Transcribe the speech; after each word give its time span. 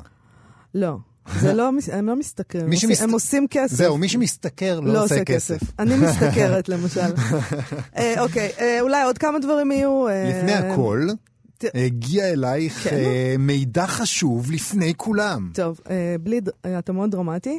לא. 0.75 0.97
זה 1.41 1.55
לא, 1.55 1.71
הם 1.93 2.07
לא 2.07 2.17
משתכרים, 2.17 2.67
הם, 2.67 2.77
שמסת... 2.77 3.03
הם 3.03 3.11
עושים 3.11 3.47
כסף. 3.51 3.77
זהו, 3.77 3.99
מי 3.99 4.09
שמשתכר 4.09 4.81
לא, 4.81 4.93
לא 4.93 5.05
עושה 5.05 5.25
כסף. 5.25 5.57
כסף. 5.57 5.73
אני 5.79 5.95
משתכרת, 5.97 6.69
למשל. 6.69 7.01
אה, 7.97 8.23
אוקיי, 8.23 8.51
אה, 8.59 8.81
אולי 8.81 9.03
עוד 9.03 9.19
כמה 9.19 9.39
דברים 9.39 9.73
יהיו. 9.73 10.09
אה, 10.09 10.29
לפני 10.29 10.53
הכל, 10.53 11.07
הגיע 11.75 12.25
אלייך 12.25 12.89
כן. 12.89 12.97
uh, 12.97 13.39
מידע 13.39 13.87
חשוב 13.87 14.51
לפני 14.51 14.93
כולם. 14.97 15.51
טוב, 15.55 15.81
uh, 15.85 15.89
בלי, 16.23 16.41
uh, 16.47 16.69
אתה 16.79 16.93
מאוד 16.93 17.11
דרמטי. 17.11 17.59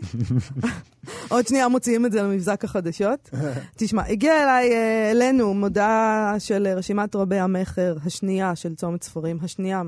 עוד 1.29 1.47
שנייה 1.47 1.67
מוציאים 1.67 2.05
את 2.05 2.11
זה 2.11 2.21
למבזק 2.21 2.63
החדשות. 2.63 3.29
תשמע, 3.77 4.03
הגיע 4.07 4.43
אליי, 4.43 4.71
אלינו, 5.11 5.53
מודעה 5.53 6.35
של 6.39 6.67
רשימת 6.67 7.15
רבי 7.15 7.39
המכר 7.39 7.95
השנייה 8.05 8.55
של 8.55 8.75
צומת 8.75 9.03
ספרים, 9.03 9.37
השנייה 9.41 9.81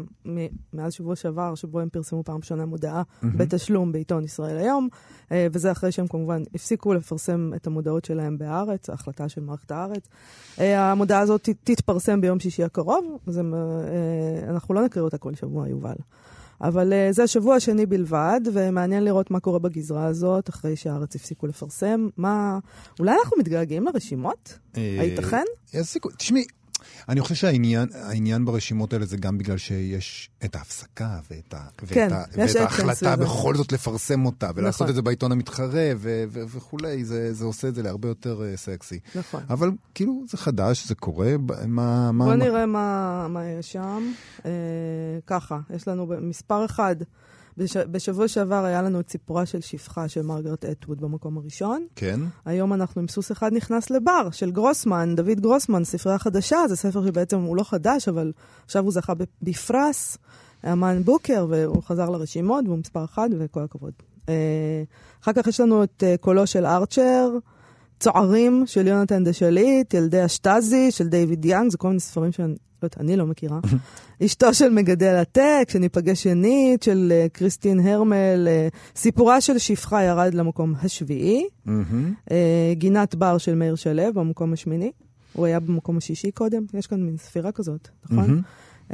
מאז 0.74 0.94
שבוע 0.94 1.16
שעבר, 1.16 1.56
שבו 1.56 1.80
הם 1.80 1.90
פרסמו 1.90 2.24
פעם 2.24 2.38
ראשונה 2.38 2.66
מודעה 2.66 3.04
בתשלום 3.24 3.92
בעיתון 3.92 4.24
ישראל 4.24 4.58
היום. 4.58 4.90
Uh, 5.26 5.32
וזה 5.52 5.72
אחרי 5.72 5.92
שהם 5.92 6.08
כמובן 6.08 6.44
הפסיקו 6.56 6.94
לפרסם 6.94 7.52
את 7.56 7.68
המודעות 7.68 8.06
שלהם 8.06 8.38
בהארץ, 8.38 8.90
ההחלטה 8.90 9.30
של 9.30 9.42
מערכת 9.42 9.72
הארץ. 9.72 10.04
Uh, 10.58 10.62
המודעה 10.62 11.20
הזאת 11.20 11.50
תתפרסם 11.64 12.22
ביום 12.22 12.40
שישי 12.40 12.64
הקרוב, 12.64 13.18
זה 13.28 13.42
uh, 13.42 14.50
אנחנו 14.50 14.74
לא 14.74 14.86
נקריא 14.86 15.04
אותה 15.04 15.18
כל 15.18 15.36
שבוע, 15.36 15.68
יובל. 15.70 15.96
אבל 16.62 16.94
uh, 16.94 17.14
זה 17.14 17.24
השבוע 17.24 17.56
השני 17.56 17.86
בלבד, 17.86 18.42
ומעניין 18.54 19.04
לראות 19.04 19.32
מה 19.32 19.40
קורה 19.40 19.60
בגזרה 19.60 20.06
הזאת, 20.06 20.50
אחרי 20.50 20.76
שהארץ 20.76 21.16
הפסיקו 21.16 21.48
לפרסם. 21.48 22.08
מה... 22.18 22.60
אולי 23.00 23.16
אנחנו 23.24 23.38
מתגעגעים 23.38 23.86
לרשימות? 23.86 24.60
הייתכן? 24.74 25.44
יש 25.74 25.88
סיכוי. 25.88 26.12
תשמעי, 26.18 26.46
אני 27.10 27.22
חושב 27.22 27.36
שהעניין 27.36 28.46
ברשימות 28.46 28.94
האלה 28.94 29.06
זה 29.06 29.18
גם 29.18 29.38
בגלל 29.38 29.58
שיש 29.58 30.30
את 30.46 30.56
ההפסקה 30.56 31.20
ואת, 31.32 31.54
ה, 31.54 31.68
כן, 31.88 32.10
ואת, 32.12 32.50
ואת 32.50 32.56
ההחלטה 32.56 33.16
בכל 33.16 33.56
זאת 33.56 33.72
לפרסם 33.72 34.26
אותה, 34.26 34.50
ולעשות 34.56 34.82
נכון. 34.82 34.90
את 34.90 34.96
זה 34.96 35.02
בעיתון 35.02 35.32
המתחרה 35.32 35.92
ו, 35.98 36.24
ו, 36.30 36.44
וכולי, 36.48 37.06
זה, 37.06 37.34
זה 37.34 37.46
עושה 37.46 37.68
את 37.68 37.76
זה 37.76 37.84
להרבה 37.84 38.08
יותר 38.08 38.42
uh, 38.42 38.58
סקסי. 38.58 39.00
נכון. 39.16 39.44
אבל 39.50 39.72
כאילו 39.94 40.24
זה 40.30 40.38
חדש, 40.38 40.88
זה 40.88 40.96
קורה, 40.96 41.36
מה... 41.68 42.12
בוא 42.18 42.26
מה, 42.26 42.36
נראה 42.36 42.66
מה, 42.66 43.28
מה 43.30 43.46
יש 43.46 43.72
שם. 43.72 44.12
אה, 44.46 44.52
ככה, 45.28 45.60
יש 45.76 45.88
לנו 45.88 46.14
מספר 46.22 46.66
אחד. 46.66 46.96
בש... 47.58 47.78
בשבוע 47.78 48.28
שעבר 48.28 48.66
היה 48.66 48.82
לנו 48.82 49.00
את 49.00 49.10
סיפורה 49.10 49.46
של 49.46 49.62
שפחה 49.62 50.08
של 50.08 50.22
מרגרט 50.22 50.66
אטווד 50.66 51.02
במקום 51.02 51.38
הראשון. 51.38 51.86
כן. 51.96 52.20
היום 52.46 52.74
אנחנו 52.74 53.02
עם 53.02 53.08
סוס 53.08 53.32
אחד 53.32 53.54
נכנס 53.54 53.90
לבר 53.90 54.30
של 54.32 54.52
גרוסמן, 54.52 55.16
דוד 55.16 55.40
גרוסמן, 55.40 55.84
ספרייה 55.84 56.20
חדשה, 56.20 56.58
זה 56.70 56.76
ספר 56.76 57.06
שבעצם 57.06 57.42
הוא 57.42 57.56
לא 57.56 57.64
חדש, 57.64 58.08
אבל 58.08 58.32
עכשיו 58.66 58.84
הוא 58.84 58.92
זכה 58.92 59.14
בפרס, 59.42 60.18
אמן 60.72 61.04
בוקר, 61.04 61.46
והוא 61.50 61.84
חזר 61.84 62.10
לרשימות, 62.10 62.66
והוא 62.66 62.78
מספר 62.78 63.06
אחד, 63.06 63.30
וכל 63.40 63.64
הכבוד. 63.64 63.94
אה, 64.30 64.84
אחר 65.24 65.34
כך 65.34 65.48
יש 65.48 65.60
לנו 65.60 65.84
את 65.84 66.04
אה, 66.08 66.16
קולו 66.18 66.48
של 66.48 66.66
ארצ'ר. 66.66 67.30
צוערים 68.00 68.64
של 68.66 68.88
יונתן 68.88 69.24
דה 69.24 69.34
שליט, 69.34 69.94
ילדי 69.94 70.22
השטאזי 70.22 70.92
של 70.92 71.08
דיוויד 71.08 71.46
יאנג, 71.46 71.72
זה 71.72 71.78
כל 71.78 71.88
מיני 71.88 72.00
ספרים 72.00 72.32
שאני 72.32 72.56
יודעת, 72.86 73.02
אני 73.02 73.16
לא 73.16 73.26
מכירה. 73.26 73.60
אשתו 74.26 74.54
של 74.54 74.70
מגדל 74.70 75.16
הטק, 75.16 75.68
שניפגש 75.70 76.24
שנית, 76.24 76.84
של 76.84 77.14
uh, 77.14 77.30
קריסטין 77.30 77.80
הרמל, 77.80 78.48
uh, 78.48 78.76
סיפורה 78.96 79.42
של 79.42 79.58
שפחה 79.58 80.04
ירד 80.04 80.34
למקום 80.34 80.74
השביעי, 80.82 81.48
uh, 81.68 81.70
גינת 82.74 83.16
בר 83.16 83.38
של 83.38 83.56
מאיר 83.56 83.76
שלו 83.76 84.14
במקום 84.14 84.54
השמיני, 84.54 84.92
הוא 85.34 85.46
היה 85.46 85.60
במקום 85.60 85.98
השישי 85.98 86.32
קודם, 86.32 86.64
יש 86.74 86.88
כאן 86.88 87.04
מין 87.04 87.18
ספירה 87.18 87.52
כזאת, 87.52 87.88
נכון? 88.10 88.42
Uh, 88.90 88.94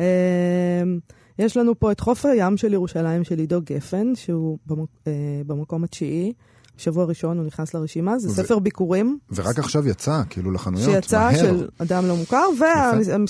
יש 1.39 1.57
לנו 1.57 1.79
פה 1.79 1.91
את 1.91 1.99
חוף 1.99 2.25
הים 2.25 2.57
של 2.57 2.73
ירושלים 2.73 3.23
של 3.23 3.39
עידו 3.39 3.61
גפן, 3.63 4.15
שהוא 4.15 4.57
במק, 4.65 4.89
uh, 5.03 5.07
במקום 5.47 5.83
התשיעי. 5.83 6.33
שבוע 6.77 7.05
ראשון 7.05 7.37
הוא 7.37 7.45
נכנס 7.45 7.73
לרשימה, 7.73 8.19
זה 8.19 8.29
ו... 8.29 8.31
ספר 8.31 8.59
ביקורים. 8.59 9.17
ורק 9.31 9.59
עכשיו 9.59 9.87
יצא, 9.87 10.21
כאילו 10.29 10.51
לחנויות, 10.51 11.03
שיצא 11.03 11.19
מהר. 11.31 11.37
של 11.37 11.67
אדם 11.77 12.05
לא 12.05 12.15
מוכר, 12.15 12.45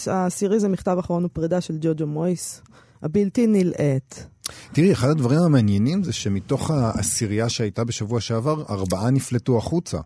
והעשירי 0.08 0.60
זה 0.60 0.68
מכתב 0.68 0.98
אחרון 1.00 1.26
ופרידה 1.26 1.62
של 1.62 1.78
ג'וג'ו 1.82 2.08
מויס, 2.08 2.62
הבלתי 3.02 3.48
נלאית. 3.48 4.28
תראי, 4.74 4.92
אחד 4.92 5.10
הדברים 5.10 5.40
המעניינים 5.40 6.04
זה 6.04 6.14
שמתוך 6.14 6.72
העשירייה 6.72 7.50
שהייתה 7.50 7.84
בשבוע 7.84 8.22
שעבר, 8.22 8.64
ארבעה 8.70 9.10
נפלטו 9.10 9.58
החוצה, 9.58 9.98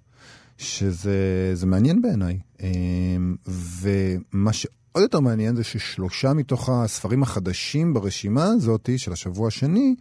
שזה 0.58 1.66
מעניין 1.66 2.02
בעיניי. 2.02 2.40
אמ, 2.62 3.36
ומה 3.82 4.54
שעוד 4.54 5.02
יותר 5.02 5.20
מעניין 5.20 5.56
זה 5.56 5.64
ששלושה 5.64 6.34
מתוך 6.34 6.70
הספרים 6.70 7.24
החדשים 7.24 7.94
ברשימה 7.94 8.46
הזאת 8.46 8.90
של 8.98 9.12
השבוע 9.14 9.48
השני, 9.48 9.96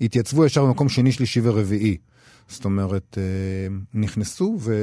התייצבו 0.00 0.44
ישר 0.44 0.64
במקום 0.64 0.88
שני, 0.88 1.12
שלישי 1.12 1.40
ורביעי. 1.42 1.96
זאת 2.48 2.64
אומרת, 2.64 3.18
אה, 3.18 3.76
נכנסו 3.94 4.56
ו... 4.60 4.74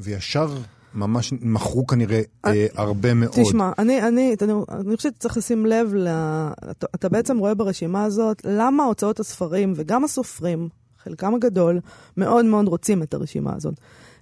וישר 0.00 0.48
ממש 0.94 1.32
מכרו 1.40 1.86
כנראה 1.86 2.20
אה, 2.44 2.50
אה, 2.52 2.66
הרבה 2.74 3.14
מאוד. 3.14 3.32
תשמע, 3.42 3.72
אני, 3.78 4.02
אני, 4.02 4.36
אני, 4.42 4.52
אני 4.70 4.96
חושבת 4.96 5.14
שצריך 5.14 5.36
לשים 5.36 5.66
לב, 5.66 5.94
לה, 5.94 6.50
אתה, 6.70 6.86
אתה 6.94 7.08
בעצם 7.08 7.38
רואה 7.38 7.54
ברשימה 7.54 8.04
הזאת 8.04 8.42
למה 8.44 8.84
הוצאות 8.84 9.20
הספרים 9.20 9.72
וגם 9.76 10.04
הסופרים, 10.04 10.68
חלקם 11.04 11.34
הגדול, 11.34 11.80
מאוד 12.16 12.44
מאוד 12.44 12.68
רוצים 12.68 13.02
את 13.02 13.14
הרשימה 13.14 13.52
הזאת. 13.56 13.74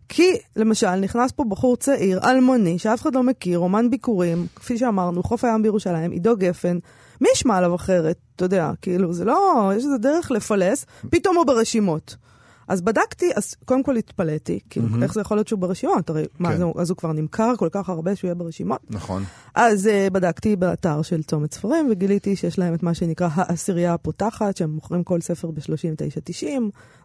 כי, 0.08 0.32
למשל, 0.56 0.94
נכנס 0.94 1.32
פה 1.32 1.44
בחור 1.48 1.76
צעיר, 1.76 2.20
אלמוני, 2.24 2.78
שאף 2.78 3.02
אחד 3.02 3.14
לא 3.14 3.22
מכיר, 3.22 3.58
אומן 3.58 3.90
ביקורים, 3.90 4.46
כפי 4.56 4.78
שאמרנו, 4.78 5.22
חוף 5.22 5.44
הים 5.44 5.62
בירושלים, 5.62 6.10
עידו 6.10 6.36
גפן, 6.36 6.78
מי 7.20 7.28
ישמע 7.34 7.56
עליו 7.56 7.74
אחרת? 7.74 8.16
אתה 8.36 8.44
יודע, 8.44 8.70
כאילו, 8.82 9.12
זה 9.12 9.24
לא, 9.24 9.72
יש 9.76 9.84
איזה 9.84 9.98
דרך 9.98 10.30
לפלס, 10.30 10.86
פתאום 11.10 11.36
הוא 11.36 11.44
ברשימות. 11.44 12.16
אז 12.68 12.80
בדקתי, 12.80 13.30
אז 13.36 13.54
קודם 13.64 13.82
כל 13.82 13.96
התפלאתי, 13.96 14.60
כאילו, 14.70 14.86
מהמם. 14.88 15.02
איך 15.02 15.14
זה 15.14 15.20
יכול 15.20 15.36
להיות 15.36 15.48
שהוא 15.48 15.60
ברשימות? 15.60 16.10
הרי, 16.10 16.24
מה, 16.38 16.48
כן. 16.48 16.56
זה, 16.56 16.64
אז 16.76 16.90
הוא 16.90 16.96
כבר 16.96 17.12
נמכר 17.12 17.56
כל 17.56 17.68
כך 17.72 17.88
הרבה 17.88 18.16
שהוא 18.16 18.28
יהיה 18.28 18.34
ברשימות? 18.34 18.80
נכון. 18.90 19.24
אז 19.54 19.86
uh, 19.86 20.10
בדקתי 20.10 20.56
באתר 20.56 21.02
של 21.02 21.22
צומת 21.22 21.54
ספרים, 21.54 21.88
וגיליתי 21.90 22.36
שיש 22.36 22.58
להם 22.58 22.74
את 22.74 22.82
מה 22.82 22.94
שנקרא 22.94 23.28
העשירייה 23.34 23.94
הפותחת, 23.94 24.56
שהם 24.56 24.70
מוכרים 24.70 25.02
כל 25.02 25.20
ספר 25.20 25.50
ב-39.90, 25.50 26.46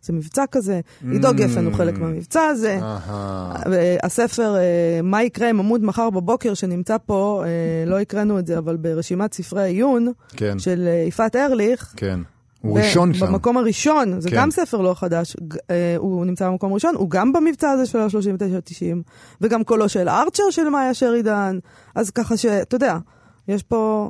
זה 0.01 0.13
מבצע 0.13 0.43
כזה. 0.51 0.79
עידו 1.11 1.27
גפן 1.35 1.65
הוא 1.65 1.73
חלק 1.73 1.97
מהמבצע 1.97 2.41
הזה. 2.41 2.79
אהה. 2.81 3.63
הספר, 4.03 4.55
אה, 4.55 4.99
מה 5.03 5.23
יקרה 5.23 5.49
עם 5.49 5.59
עמוד 5.59 5.83
מחר 5.83 6.09
בבוקר, 6.09 6.53
שנמצא 6.53 6.97
פה, 7.05 7.43
אה, 7.45 7.89
לא 7.89 7.99
הקראנו 7.99 8.39
את 8.39 8.47
זה, 8.47 8.57
אבל 8.57 8.77
ברשימת 8.77 9.33
ספרי 9.33 9.61
העיון 9.61 10.11
כן, 10.29 10.59
של 10.59 10.87
אה, 10.87 11.03
יפעת 11.07 11.35
ארליך. 11.35 11.93
כן. 11.97 12.19
הוא 12.61 12.79
ראשון 12.79 13.13
שם. 13.13 13.25
במקום 13.25 13.57
הראשון, 13.57 14.21
זה 14.21 14.29
כן. 14.29 14.35
גם 14.35 14.51
ספר 14.51 14.81
לא 14.81 14.93
חדש, 14.93 15.35
אה, 15.69 15.95
הוא 15.97 16.25
נמצא 16.25 16.49
במקום 16.49 16.71
הראשון, 16.71 16.95
הוא 16.95 17.09
גם 17.09 17.33
במבצע 17.33 17.69
הזה 17.69 17.85
של 17.85 17.99
ה-39.90, 17.99 18.97
וגם 19.41 19.63
קולו 19.63 19.89
של 19.89 20.09
ארצ'ר 20.09 20.43
של 20.49 20.69
מאיה 20.69 20.93
שרידן, 20.93 21.59
אז 21.95 22.09
ככה 22.09 22.37
שאתה 22.37 22.75
יודע, 22.75 22.97
יש 23.47 23.63
פה, 23.63 24.09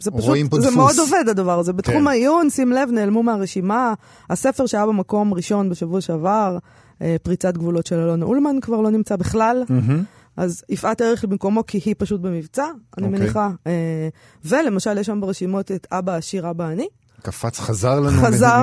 זה 0.00 0.10
פשוט, 0.10 0.24
רואים 0.24 0.48
פה 0.48 0.60
זה 0.60 0.62
דפוס. 0.62 0.76
מאוד 0.76 0.98
עובד 0.98 1.28
הדבר 1.28 1.58
הזה. 1.58 1.72
בתחום 1.72 2.00
כן. 2.00 2.06
העיון, 2.06 2.50
שים 2.50 2.72
לב, 2.72 2.90
נעלמו 2.90 3.22
מהרשימה. 3.22 3.94
הספר 4.30 4.66
שהיה 4.66 4.86
במקום 4.86 5.34
ראשון 5.34 5.70
בשבוע 5.70 6.00
שעבר, 6.00 6.58
אה, 7.02 7.16
פריצת 7.22 7.56
גבולות 7.56 7.86
של 7.86 7.98
אלון 7.98 8.22
אולמן, 8.22 8.60
כבר 8.60 8.80
לא 8.80 8.90
נמצא 8.90 9.16
בכלל. 9.16 9.64
מהמם. 9.68 10.02
אז 10.36 10.64
יפעת 10.68 11.00
ערך 11.00 11.24
במקומו 11.24 11.66
כי 11.66 11.80
היא 11.84 11.94
פשוט 11.98 12.20
במבצע, 12.20 12.64
אני 12.98 13.06
אוקיי. 13.06 13.20
מניחה. 13.20 13.50
אה, 13.66 14.08
ולמשל, 14.44 14.98
יש 14.98 15.06
שם 15.06 15.20
ברשימות 15.20 15.72
את 15.72 15.86
אבא 15.92 16.14
עשיר, 16.14 16.50
אבא 16.50 16.68
אני. 16.68 16.88
קפץ, 17.22 17.60
חזר 17.60 18.00
לנו. 18.00 18.22
חזר 18.22 18.62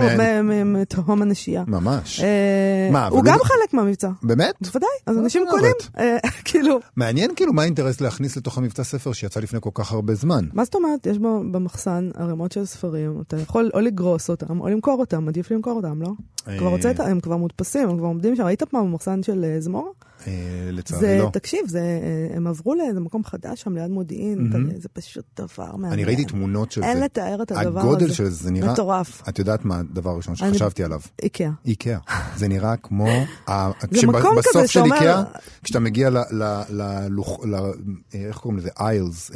מתהום 0.66 1.22
הנשייה. 1.22 1.64
ממש. 1.68 2.20
אה, 2.20 2.90
מה, 2.92 3.08
הוא 3.08 3.24
גם 3.24 3.38
חלק 3.44 3.74
מהמבצע. 3.74 4.10
באמת? 4.24 4.56
בוודאי, 4.62 4.90
אז 5.06 5.16
מה 5.16 5.22
אנשים 5.22 5.46
קונים. 5.50 5.72
אה, 5.98 6.18
כאילו, 6.46 6.80
מעניין 6.96 7.32
כאילו 7.36 7.54
מה 7.54 7.62
האינטרס 7.62 8.02
להכניס 8.02 8.38
לתוך 8.38 8.58
המבצע 8.58 8.84
ספר 8.84 9.14
שיצא 9.14 9.40
לפני 9.40 9.60
כל 9.62 9.70
כך 9.74 9.92
הרבה 9.92 10.16
זמן. 10.16 10.46
מה 10.54 10.64
זאת 10.64 10.76
אומרת? 10.76 11.08
יש 11.08 11.18
במחסן 11.52 12.10
ערימות 12.18 12.52
של 12.52 12.66
ספרים, 12.66 13.22
אתה 13.28 13.38
יכול 13.38 13.72
או 13.74 13.80
לגרוס 13.80 14.30
אותם 14.30 14.60
או 14.60 14.68
למכור 14.68 15.00
אותם, 15.00 15.28
עדיף 15.28 15.52
למכור 15.52 15.74
אותם, 15.74 16.02
לא? 16.02 16.10
כבר 16.58 16.68
הוצאת, 16.68 17.00
הם 17.00 17.20
כבר 17.20 17.38
מודפסים, 17.38 17.90
הם 17.90 17.98
כבר 17.98 18.08
עומדים 18.08 18.36
שם. 18.36 18.46
היית 18.46 18.64
פעם 18.64 18.92
במחסן 18.92 19.24
של 19.24 19.46
אה, 19.46 19.62
זמורה? 19.62 19.90
אה, 20.28 20.32
לצערי 20.72 21.00
זה, 21.02 21.18
לא. 21.22 21.30
תקשיב, 21.34 21.60
זה, 21.68 21.80
אה, 21.80 22.38
הם 22.38 22.48
עברו 22.48 22.76
לאיזה 22.76 23.00
מקום 23.00 23.24
חדש 23.24 23.62
שם 23.62 23.76
ליד 23.76 23.92
מודיעין. 23.92 24.48
אתה- 24.50 24.80
זה 24.82 24.90
פשוט 24.90 25.26
דבר 25.42 25.72
מעניין. 25.76 25.94
אני 25.94 26.04
ראיתי 26.06 26.26
תמונות 26.26 26.72
של 26.72 26.84
אין 26.84 26.98
זה. 26.98 27.04
לתאר 27.06 27.42
את 27.44 27.52
הדבר 27.52 27.80
הזה. 27.80 27.90
הגודל 27.90 28.12
של 28.12 28.24
זה, 28.24 28.44
זה 28.44 28.52
נראה... 28.52 28.72
מטורף. 28.74 29.22
את 29.30 29.40
יודעת 29.40 29.66
מה 29.66 29.80
הדבר 29.80 30.10
הראשון 30.10 30.36
אני- 30.42 30.54
שחשבתי 30.54 30.84
עליו? 30.84 31.00
איקאה. 31.24 31.50
איקאה. 31.66 31.98
זה 32.36 32.48
נראה 32.48 32.76
כמו... 32.78 33.08
זה 33.92 34.08
מקום 34.08 34.36
בסוף 34.38 34.48
כזה 34.58 34.68
של 34.68 34.74
שאומר- 34.80 34.96
איקאה, 34.96 35.24
כשאתה 35.64 35.80
מגיע 35.80 36.10
ל... 36.10 36.18
ל- 36.18 36.62
ל- 36.70 37.08
איך 38.14 38.38
קוראים 38.38 38.58
לזה? 38.60 38.70
איילס. 38.80 39.32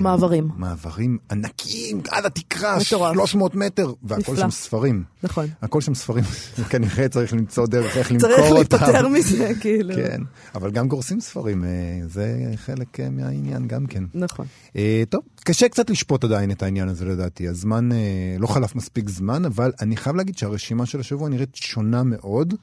מעברים. 0.00 0.48
מעברים 0.56 1.18
ענקיים 1.30 2.00
עד 2.10 2.26
התקרה, 2.26 2.78
מטורף. 2.80 3.14
300 3.14 3.54
מטר, 3.54 3.92
והכל. 4.02 4.36
שם 4.36 4.50
ספרים. 4.50 5.04
נכון. 5.22 5.46
הכל 5.62 5.80
שם 5.80 5.94
ספרים, 5.94 6.24
כנראה 6.70 7.08
צריך 7.08 7.32
למצוא 7.32 7.66
דרך 7.66 7.96
איך 7.96 8.12
למכור 8.12 8.28
צריך 8.28 8.40
אותם. 8.50 8.76
להיפטר 8.76 9.08
מזה, 9.18 9.52
כאילו. 9.60 9.94
כן, 9.94 10.20
אבל 10.54 10.70
גם 10.70 10.88
גורסים 10.88 11.20
ספרים, 11.20 11.64
אה, 11.64 11.68
זה 12.08 12.52
חלק 12.56 13.00
אה, 13.00 13.10
מהעניין 13.10 13.66
גם 13.66 13.86
כן. 13.86 14.04
נכון. 14.14 14.46
אה, 14.76 15.02
טוב, 15.08 15.20
קשה 15.44 15.68
קצת 15.68 15.90
לשפוט 15.90 16.24
עדיין 16.24 16.50
את 16.50 16.62
העניין 16.62 16.88
הזה 16.88 17.04
לדעתי. 17.04 17.48
הזמן, 17.48 17.92
אה, 17.92 17.96
לא 18.38 18.46
חלף 18.46 18.74
מספיק 18.74 19.08
זמן, 19.08 19.44
אבל 19.44 19.72
אני 19.80 19.96
חייב 19.96 20.16
להגיד 20.16 20.38
שהרשימה 20.38 20.86
של 20.86 21.00
השבוע 21.00 21.28
נראית 21.28 21.54
שונה 21.54 22.02
מאוד, 22.02 22.54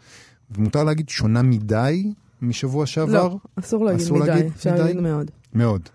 ומותר 0.52 0.84
להגיד 0.84 1.10
שונה 1.10 1.42
מדי 1.42 2.12
משבוע 2.42 2.86
שעבר. 2.86 3.14
לא, 3.28 3.38
אסור 3.60 3.86
להגיד 3.86 4.02
אסור 4.06 4.18
מדי, 4.20 4.48
אפשר? 4.56 4.76
להגיד 4.76 4.96
מאוד. 5.02 5.32
מאוד. 5.54 5.90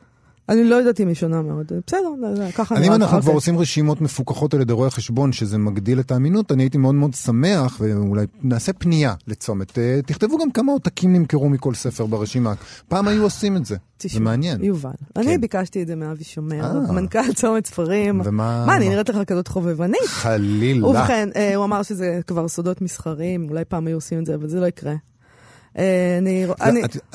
אני 0.48 0.64
לא 0.64 0.76
יודעת 0.76 1.00
אם 1.00 1.08
היא 1.08 1.14
שונה 1.14 1.42
מאוד. 1.42 1.72
בסדר, 1.86 2.08
ככה 2.54 2.74
אני, 2.74 2.84
נראה. 2.84 2.96
אם 2.96 3.02
אנחנו 3.02 3.16
אוקיי. 3.16 3.22
כבר 3.26 3.32
עושים 3.32 3.58
רשימות 3.58 4.00
מפוקחות 4.00 4.54
על 4.54 4.60
ידי 4.60 4.72
רואי 4.72 4.90
חשבון, 4.90 5.32
שזה 5.32 5.58
מגדיל 5.58 6.00
את 6.00 6.10
האמינות, 6.10 6.52
אני 6.52 6.62
הייתי 6.62 6.78
מאוד 6.78 6.94
מאוד 6.94 7.14
שמח, 7.14 7.76
ואולי 7.80 8.26
נעשה 8.42 8.72
פנייה 8.72 9.14
לצומת. 9.26 9.78
אה, 9.78 10.00
תכתבו 10.06 10.38
גם 10.38 10.50
כמה 10.50 10.72
עותקים 10.72 11.12
נמכרו 11.12 11.48
מכל 11.48 11.74
ספר 11.74 12.06
ברשימה. 12.06 12.54
פעם 12.88 13.08
היו 13.08 13.22
עושים 13.22 13.56
את 13.56 13.64
זה. 13.66 13.76
זה 14.02 14.20
מעניין. 14.20 14.64
יובל, 14.64 14.90
כן. 15.14 15.20
אני 15.20 15.38
ביקשתי 15.38 15.82
את 15.82 15.86
זה 15.86 15.96
מאבי 15.96 16.24
שומר, 16.24 16.64
אה. 16.64 16.92
מנכ"ל 16.92 17.32
צומת 17.34 17.66
ספרים. 17.66 18.20
ומה- 18.24 18.64
מה, 18.66 18.76
אני 18.76 18.88
נראית 18.88 19.08
לך 19.08 19.16
כזאת 19.26 19.48
חובבנית? 19.48 20.00
חלילה. 20.06 20.86
ובכן, 20.86 21.28
אה, 21.36 21.54
הוא 21.54 21.64
אמר 21.64 21.82
שזה 21.82 22.20
כבר 22.26 22.48
סודות 22.48 22.82
מסחריים, 22.82 23.46
אולי 23.50 23.64
פעם 23.64 23.86
היו 23.86 23.96
עושים 23.96 24.18
את 24.18 24.26
זה, 24.26 24.34
אבל 24.34 24.48
זה 24.48 24.60
לא 24.60 24.66
יקרה. 24.66 24.94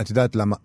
את 0.02 0.10
יודעת 0.10 0.36
למה, 0.36 0.56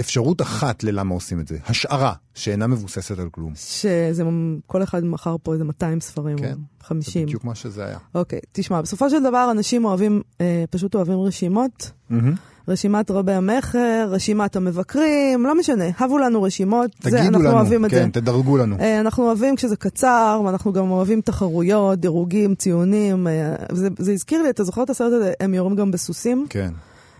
אפשרות 0.00 0.42
אחת 0.42 0.82
ללמה 0.82 1.14
עושים 1.14 1.40
את 1.40 1.48
זה, 1.48 1.58
השערה 1.66 2.12
שאינה 2.34 2.66
מבוססת 2.66 3.18
על 3.18 3.28
כלום. 3.30 3.52
שזה, 3.54 4.22
כל 4.66 4.82
אחד 4.82 5.04
מכר 5.04 5.36
פה 5.42 5.52
איזה 5.52 5.64
200 5.64 6.00
ספרים, 6.00 6.38
כן, 6.38 6.44
או 6.44 6.50
זה 6.50 6.86
50. 6.86 7.26
בדיוק 7.26 7.44
מה 7.44 7.54
שזה 7.54 7.84
היה. 7.84 7.98
אוקיי, 8.14 8.40
תשמע, 8.52 8.82
בסופו 8.82 9.10
של 9.10 9.22
דבר 9.22 9.48
אנשים 9.50 9.84
אוהבים, 9.84 10.22
אה, 10.40 10.64
פשוט 10.70 10.94
אוהבים 10.94 11.20
רשימות. 11.20 11.90
מהמם. 12.10 12.34
רשימת 12.68 13.10
רבי 13.10 13.32
המכר, 13.32 14.08
רשימת 14.10 14.56
המבקרים, 14.56 15.46
לא 15.46 15.58
משנה, 15.58 15.84
הבו 15.98 16.18
לנו 16.18 16.42
רשימות, 16.42 16.90
זה, 17.00 17.10
תגידו 17.10 17.28
אנחנו 17.28 17.44
לנו, 17.44 17.52
אוהבים 17.52 17.84
את 17.84 17.90
זה. 17.90 17.96
כן, 17.96 18.10
תדרגו 18.10 18.56
לנו. 18.56 18.76
אה, 18.80 19.00
אנחנו 19.00 19.26
אוהבים 19.26 19.56
כשזה 19.56 19.76
קצר, 19.76 20.40
ואנחנו 20.44 20.72
גם 20.72 20.90
אוהבים 20.90 21.20
תחרויות, 21.20 21.98
דירוגים, 21.98 22.54
ציונים. 22.54 23.26
אה, 23.26 23.54
זה, 23.72 23.88
זה 23.98 24.12
הזכיר 24.12 24.42
לי, 24.42 24.50
אתה 24.50 24.64
זוכר 24.64 24.82
את 24.82 24.90
הסרט 24.90 25.12
הזה, 25.12 25.32
הם 25.40 25.54
יורים 25.54 25.76
גם 25.76 25.90
בסוסים? 25.90 26.46
כן. 26.50 26.70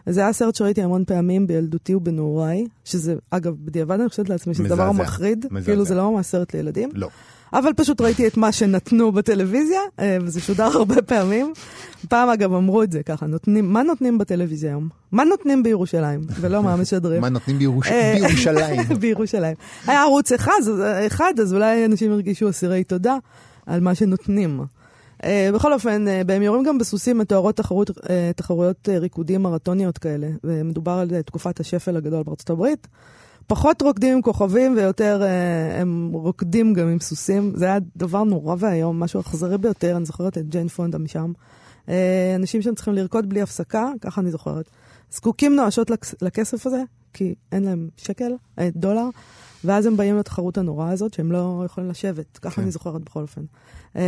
זה 0.08 0.20
היה 0.20 0.32
סרט 0.32 0.54
שראיתי 0.54 0.82
המון 0.82 1.04
פעמים 1.04 1.46
בילדותי 1.46 1.94
ובנעוריי, 1.94 2.66
שזה, 2.84 3.14
אגב, 3.30 3.54
בדיעבד 3.64 4.00
אני 4.00 4.08
חושבת 4.08 4.28
לעצמי 4.28 4.54
שזה 4.54 4.64
דבר 4.64 4.92
מזעזע. 4.92 5.02
מחריד, 5.02 5.46
מזעזע. 5.50 5.66
כאילו 5.66 5.84
זה 5.84 5.94
לא 5.94 6.12
ממש 6.12 6.26
סרט 6.26 6.54
לילדים. 6.54 6.90
לא. 6.94 7.08
אבל 7.52 7.72
פשוט 7.72 8.00
ראיתי 8.00 8.26
את 8.26 8.36
מה 8.36 8.52
שנתנו 8.52 9.12
בטלוויזיה, 9.12 9.80
אה, 10.00 10.18
וזה 10.22 10.40
שודר 10.40 10.64
הרבה 10.78 11.02
פעמים. 11.02 11.52
פעם 12.08 12.28
אגב 12.28 12.52
אמרו 12.52 12.82
את 12.82 12.92
זה 12.92 13.02
ככה, 13.02 13.26
נותנים, 13.26 13.72
מה 13.72 13.82
נותנים 13.82 14.18
בטלוויזיה 14.18 14.70
היום? 14.70 14.88
מה 15.12 15.24
נותנים 15.24 15.62
בירושלים? 15.62 16.20
ולא 16.40 16.62
מה 16.62 16.76
משדרים. 16.76 17.20
מה 17.20 17.28
נותנים 17.28 17.58
בירוש... 17.58 17.88
אה, 17.88 18.14
בירושלים? 18.20 18.80
בירושלים. 19.00 19.54
היה 19.86 20.02
ערוץ 20.02 20.32
אחד, 20.32 20.60
אחד, 21.06 21.32
אז 21.40 21.54
אולי 21.54 21.84
אנשים 21.84 22.12
הרגישו 22.12 22.50
אסירי 22.50 22.84
תודה 22.84 23.16
על 23.66 23.80
מה 23.80 23.94
שנותנים. 23.94 24.60
Uh, 25.22 25.26
בכל 25.54 25.72
אופן, 25.72 26.04
בהם 26.26 26.42
יורים 26.42 26.62
גם 26.62 26.78
בסוסים 26.78 27.18
מתוארות 27.18 27.56
תחרות, 27.56 27.90
uh, 27.90 28.02
תחרויות 28.36 28.88
ריקודים 28.88 29.42
מרתוניות 29.42 29.98
כאלה. 29.98 30.28
ומדובר 30.44 30.92
על 30.92 31.22
תקופת 31.22 31.60
השפל 31.60 31.96
הגדול 31.96 32.22
בארצות 32.22 32.50
הברית. 32.50 32.86
פחות 33.46 33.82
רוקדים 33.82 34.14
עם 34.16 34.22
כוכבים 34.22 34.76
ויותר 34.76 35.22
הם 35.80 36.10
רוקדים 36.12 36.74
גם 36.74 36.88
עם 36.88 37.00
סוסים. 37.00 37.52
זה 37.56 37.64
היה 37.64 37.78
דבר 37.96 38.24
נורא 38.24 38.56
ואיום, 38.58 39.00
משהו 39.00 39.20
אכזרי 39.20 39.58
ביותר. 39.58 39.96
אני 39.96 40.04
זוכרת 40.04 40.38
את 40.38 40.48
ג'יין 40.48 40.68
פונדה 40.68 40.98
משם. 40.98 41.32
אנשים 42.36 42.62
שם 42.62 42.74
צריכים 42.74 42.94
לרקוד 42.94 43.28
בלי 43.28 43.42
הפסקה, 43.42 43.90
ככה 44.00 44.20
אני 44.20 44.30
זוכרת. 44.30 44.64
זקוקים 45.10 45.54
נואשות 45.56 45.90
לכס- 45.90 46.14
לכסף 46.22 46.66
הזה, 46.66 46.82
כי 47.12 47.34
אין 47.52 47.64
להם 47.64 47.88
שקל, 47.96 48.32
אה, 48.58 48.68
דולר, 48.76 49.08
ואז 49.64 49.86
הם 49.86 49.96
באים 49.96 50.16
לתחרות 50.18 50.58
הנוראה 50.58 50.90
הזאת, 50.90 51.14
שהם 51.14 51.32
לא 51.32 51.62
יכולים 51.66 51.90
לשבת, 51.90 52.38
ככה 52.38 52.54
כן. 52.56 52.62
אני 52.62 52.70
זוכרת 52.70 53.02
בכל 53.02 53.22
אופן. 53.22 53.42
אה, 53.96 54.02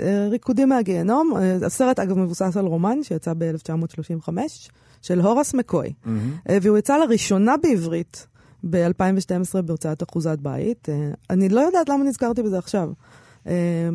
אה, 0.00 0.28
ריקודים 0.30 0.68
מהגיהנום, 0.68 1.32
אה, 1.36 1.66
הסרט 1.66 1.98
אגב 1.98 2.18
מבוסס 2.18 2.56
על 2.56 2.66
רומן 2.66 3.02
שיצא 3.02 3.32
ב-1935, 3.38 4.28
של 5.02 5.20
הורס 5.20 5.54
מקוי. 5.54 5.92
אה, 6.48 6.58
והוא 6.62 6.78
יצא 6.78 6.96
לראשונה 6.96 7.54
בעברית 7.62 8.26
ב-2012 8.70 9.62
בהוצאת 9.62 10.02
אחוזת 10.02 10.38
בית. 10.38 10.88
אני 11.30 11.48
לא 11.48 11.60
יודעת 11.60 11.88
למה 11.88 12.04
נזכרתי 12.04 12.42
בזה 12.42 12.58
עכשיו. 12.58 12.92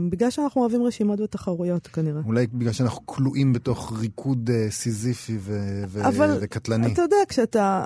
בגלל 0.09 0.29
שאנחנו 0.29 0.61
אוהבים 0.61 0.83
רשימות 0.83 1.19
ותחרויות 1.19 1.87
כנראה. 1.87 2.21
אולי 2.25 2.47
בגלל 2.47 2.71
שאנחנו 2.71 3.05
כלואים 3.05 3.53
בתוך 3.53 3.93
ריקוד 3.99 4.49
סיזיפי 4.69 5.37
ו- 5.39 5.83
ו- 5.87 6.07
אבל 6.07 6.37
וקטלני. 6.41 6.93
אתה 6.93 7.01
יודע, 7.01 7.15
כשאתה 7.27 7.83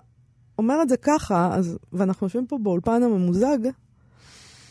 אומר 0.59 0.81
את 0.81 0.89
זה 0.89 0.97
ככה, 0.97 1.55
אז, 1.55 1.77
ואנחנו 1.93 2.25
יושבים 2.25 2.47
פה 2.47 2.57
באולפן 2.63 3.03
הממוזג, 3.03 3.57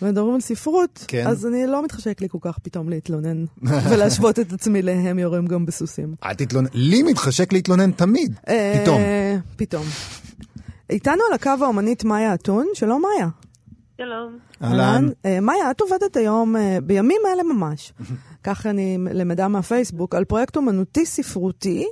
ומדברים 0.03 0.35
על 0.35 0.41
ספרות, 0.41 1.05
כן. 1.09 1.27
אז 1.27 1.47
אני 1.47 1.67
לא 1.67 1.85
מתחשק 1.85 2.21
לי 2.21 2.29
כל 2.29 2.39
כך 2.41 2.59
פתאום 2.59 2.89
להתלונן, 2.89 3.45
ולהשוות 3.91 4.39
את 4.39 4.53
עצמי 4.53 4.83
להם 4.83 5.19
יורים 5.19 5.47
גם 5.47 5.67
בסוסים. 5.67 6.15
אל 6.25 6.35
תתלונן. 6.35 6.69
לי 6.73 7.03
מתחשק 7.03 7.53
להתלונן 7.53 7.91
תמיד. 7.91 8.35
אה, 8.49 8.81
פתאום. 8.83 9.01
פתאום. 9.57 9.85
איתנו 10.91 11.23
על 11.29 11.35
הקו 11.35 11.65
האומנית 11.65 12.05
מאיה 12.05 12.35
אתון, 12.35 12.67
שלום 12.75 13.03
מאיה. 13.03 13.29
שלום. 13.99 14.39
אהלן. 14.63 15.09
אה, 15.25 15.41
מאיה, 15.41 15.71
את 15.71 15.81
עובדת 15.81 16.17
היום, 16.17 16.57
אה, 16.57 16.79
בימים 16.83 17.21
אלה 17.33 17.43
ממש, 17.43 17.93
כך 18.45 18.67
אני 18.67 18.99
למדה 19.13 19.49
מהפייסבוק, 19.49 20.15
על 20.15 20.25
פרויקט 20.25 20.57
אומנותי 20.57 21.07
ספרותי. 21.07 21.87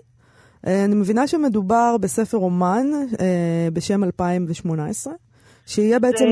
אני 0.67 0.95
מבינה 0.95 1.27
שמדובר 1.27 1.97
בספר 2.01 2.39
אומן 2.39 2.87
בשם 3.73 4.05
2018, 4.05 5.13
שיהיה 5.67 5.99
בעצם... 5.99 6.25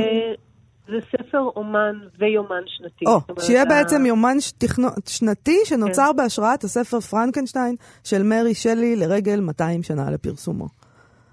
זה, 0.91 0.97
ספר 1.13 1.39
אומן 1.57 1.95
ויומן 2.19 2.63
שנתי. 2.67 3.05
או, 3.07 3.13
אומרת, 3.29 3.41
שיהיה 3.45 3.63
ה- 3.63 3.65
בעצם 3.65 4.07
יומן 4.07 4.41
ש- 4.41 4.53
תכנו- 4.59 4.89
שנתי 5.07 5.57
שנוצר 5.65 6.13
בהשראת 6.17 6.65
הספר 6.65 7.01
פרנקנשטיין 7.01 7.77
של 8.05 8.23
מרי 8.23 8.55
שלי 8.55 8.97
לרגל 8.97 9.41
200 9.41 9.83
שנה 9.83 10.11
לפרסומו. 10.11 10.67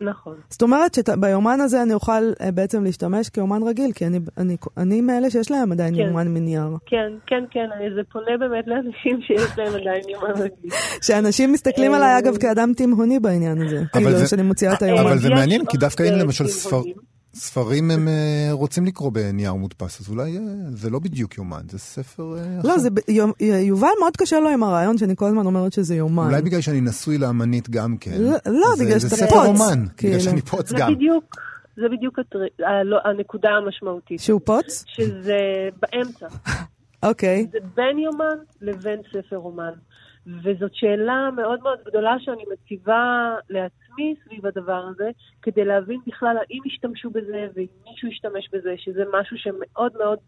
נכון. 0.01 0.35
זאת 0.49 0.61
אומרת 0.61 0.93
שביומן 0.93 1.61
הזה 1.61 1.81
אני 1.83 1.93
אוכל 1.93 2.11
אה, 2.41 2.51
בעצם 2.51 2.83
להשתמש 2.83 3.29
כיומן 3.29 3.63
רגיל, 3.63 3.91
כי 3.91 4.05
אני, 4.07 4.19
אני, 4.37 4.57
אני 4.77 5.01
מאלה 5.01 5.29
שיש 5.29 5.51
להם 5.51 5.71
עדיין 5.71 5.95
כן. 5.95 5.99
יומן 6.01 6.27
מנייר. 6.27 6.67
כן, 6.85 6.97
כן, 7.27 7.43
כן, 7.51 7.65
אני- 7.77 7.95
זה 7.95 8.01
פונה 8.11 8.37
באמת 8.39 8.65
לאנשים 8.67 9.21
שיש 9.21 9.57
להם 9.57 9.67
עדיין 9.81 10.01
יומן 10.09 10.31
רגיל. 10.31 10.71
שאנשים 11.05 11.51
מסתכלים 11.51 11.91
אה, 11.91 11.97
עליי, 11.97 12.17
אגב, 12.19 12.37
כאדם 12.37 12.71
תימהוני 12.77 13.19
בעניין 13.19 13.61
הזה. 13.61 13.83
כאילו, 13.93 14.11
זה- 14.11 14.27
שאני 14.27 14.41
מוציאה 14.41 14.73
את 14.73 14.83
אה, 14.83 14.87
היומן. 14.87 15.01
אבל 15.01 15.17
זה 15.17 15.29
מעניין, 15.29 15.65
כי 15.65 15.77
דווקא 15.77 16.03
הנה 16.03 16.17
אה, 16.17 16.23
למשל. 16.23 16.47
ספר- 16.47 16.81
ספרים 17.39 17.91
הם 17.91 18.07
אה, 18.07 18.47
רוצים 18.51 18.85
לקרוא 18.85 19.11
בנייר 19.11 19.53
מודפס, 19.53 20.01
אז 20.01 20.09
אולי 20.09 20.37
אה, 20.37 20.41
זה 20.69 20.89
לא 20.89 20.99
בדיוק 20.99 21.37
יומן, 21.37 21.61
זה 21.69 21.79
ספר 21.79 22.37
אה. 22.37 22.59
לא, 22.63 22.77
זה, 22.77 22.89
יובל 23.61 23.87
מאוד 23.99 24.17
קשה 24.17 24.39
לו 24.39 24.49
עם 24.49 24.63
הרעיון 24.63 24.97
שאני 24.97 25.15
כל 25.15 25.25
הזמן 25.25 25.45
אומרת 25.45 25.73
שזה 25.73 25.95
יומן. 25.95 26.25
אולי 26.25 26.41
בגלל 26.41 26.61
שאני 26.61 26.81
נשוי 26.81 27.17
לאמנית 27.17 27.69
גם 27.69 27.97
כן. 27.97 28.17
לא, 28.19 28.37
לא, 28.45 28.67
בגלל 28.79 28.99
זה 28.99 29.09
שאתה 29.09 29.15
ספר 29.15 29.35
פוץ, 29.35 29.45
אומן, 29.45 29.85
כאילו. 29.97 30.13
בגלל 30.13 30.23
שאני 30.25 30.41
פוץ 30.41 30.69
זה 30.69 30.75
גם. 30.79 30.93
זה 31.75 31.83
בדיוק 31.91 32.19
לא, 32.83 32.97
הנקודה 33.05 33.49
המשמעותית. 33.49 34.19
שהוא 34.19 34.41
פוץ? 34.43 34.83
שזה 34.87 35.37
באמצע. 35.81 36.27
אוקיי. 37.09 37.47
זה 37.51 37.57
בין 37.75 37.99
יומן 37.99 38.37
לבין 38.61 38.99
ספר 39.13 39.37
אומן. 39.37 39.73
וזאת 40.43 40.75
שאלה 40.75 41.29
מאוד 41.35 41.63
מאוד 41.63 41.79
גדולה 41.85 42.15
שאני 42.19 42.43
מציבה 42.53 43.35
לעצמי 43.49 44.15
סביב 44.25 44.45
הדבר 44.45 44.85
הזה, 44.89 45.09
כדי 45.41 45.65
להבין 45.65 45.99
בכלל 46.07 46.37
האם 46.37 46.59
ישתמשו 46.65 47.09
בזה 47.09 47.47
ואם 47.55 47.65
מישהו 47.89 48.07
ישתמש 48.07 48.49
בזה, 48.53 48.73
שזה 48.77 49.03
משהו 49.13 49.37
שמאוד 49.37 49.97
מאוד 49.97 50.19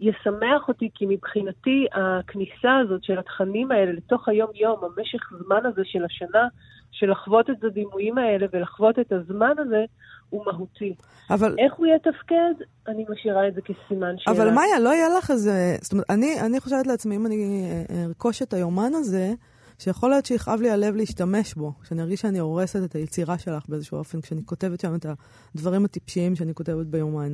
ישמח 0.00 0.68
אותי, 0.68 0.88
כי 0.94 1.06
מבחינתי 1.08 1.86
הכניסה 1.92 2.78
הזאת 2.84 3.04
של 3.04 3.18
התכנים 3.18 3.72
האלה 3.72 3.92
לתוך 3.92 4.28
היום-יום, 4.28 4.76
המשך 4.84 5.20
זמן 5.44 5.66
הזה 5.66 5.82
של 5.84 6.04
השנה, 6.04 6.48
של 6.90 7.10
לחוות 7.10 7.50
את 7.50 7.64
הדימויים 7.64 8.18
האלה 8.18 8.46
ולחוות 8.52 8.98
את 8.98 9.12
הזמן 9.12 9.54
הזה, 9.58 9.84
הוא 10.30 10.44
מהותי. 10.46 10.94
אבל... 11.30 11.56
איך 11.58 11.74
הוא 11.74 11.86
יתפקד, 11.86 12.64
אני 12.88 13.04
משאירה 13.08 13.48
את 13.48 13.54
זה 13.54 13.60
כסימן 13.60 14.14
שאלה. 14.18 14.36
אבל 14.36 14.50
מאיה, 14.50 14.78
לא 14.80 14.88
יהיה 14.88 15.08
לך 15.18 15.30
איזה... 15.30 15.76
זאת 15.80 15.92
אומרת, 15.92 16.10
אני, 16.10 16.40
אני 16.40 16.60
חושבת 16.60 16.86
לעצמי, 16.86 17.16
אם 17.16 17.26
אני 17.26 17.64
אה, 17.90 18.04
ארכוש 18.04 18.42
את 18.42 18.52
היומן 18.52 18.92
הזה, 18.94 19.32
שיכול 19.78 20.10
להיות 20.10 20.26
שיכאב 20.26 20.60
לי 20.60 20.70
הלב 20.70 20.96
להשתמש 20.96 21.54
בו, 21.54 21.72
שאני 21.88 22.02
ארגיש 22.02 22.20
שאני 22.20 22.38
הורסת 22.38 22.84
את 22.84 22.94
היצירה 22.94 23.38
שלך 23.38 23.62
באיזשהו 23.68 23.98
אופן, 23.98 24.20
כשאני 24.20 24.40
כותבת 24.44 24.80
שם 24.80 24.94
את 24.94 25.06
הדברים 25.54 25.84
הטיפשיים 25.84 26.36
שאני 26.36 26.54
כותבת 26.54 26.86
ביומן. 26.86 27.32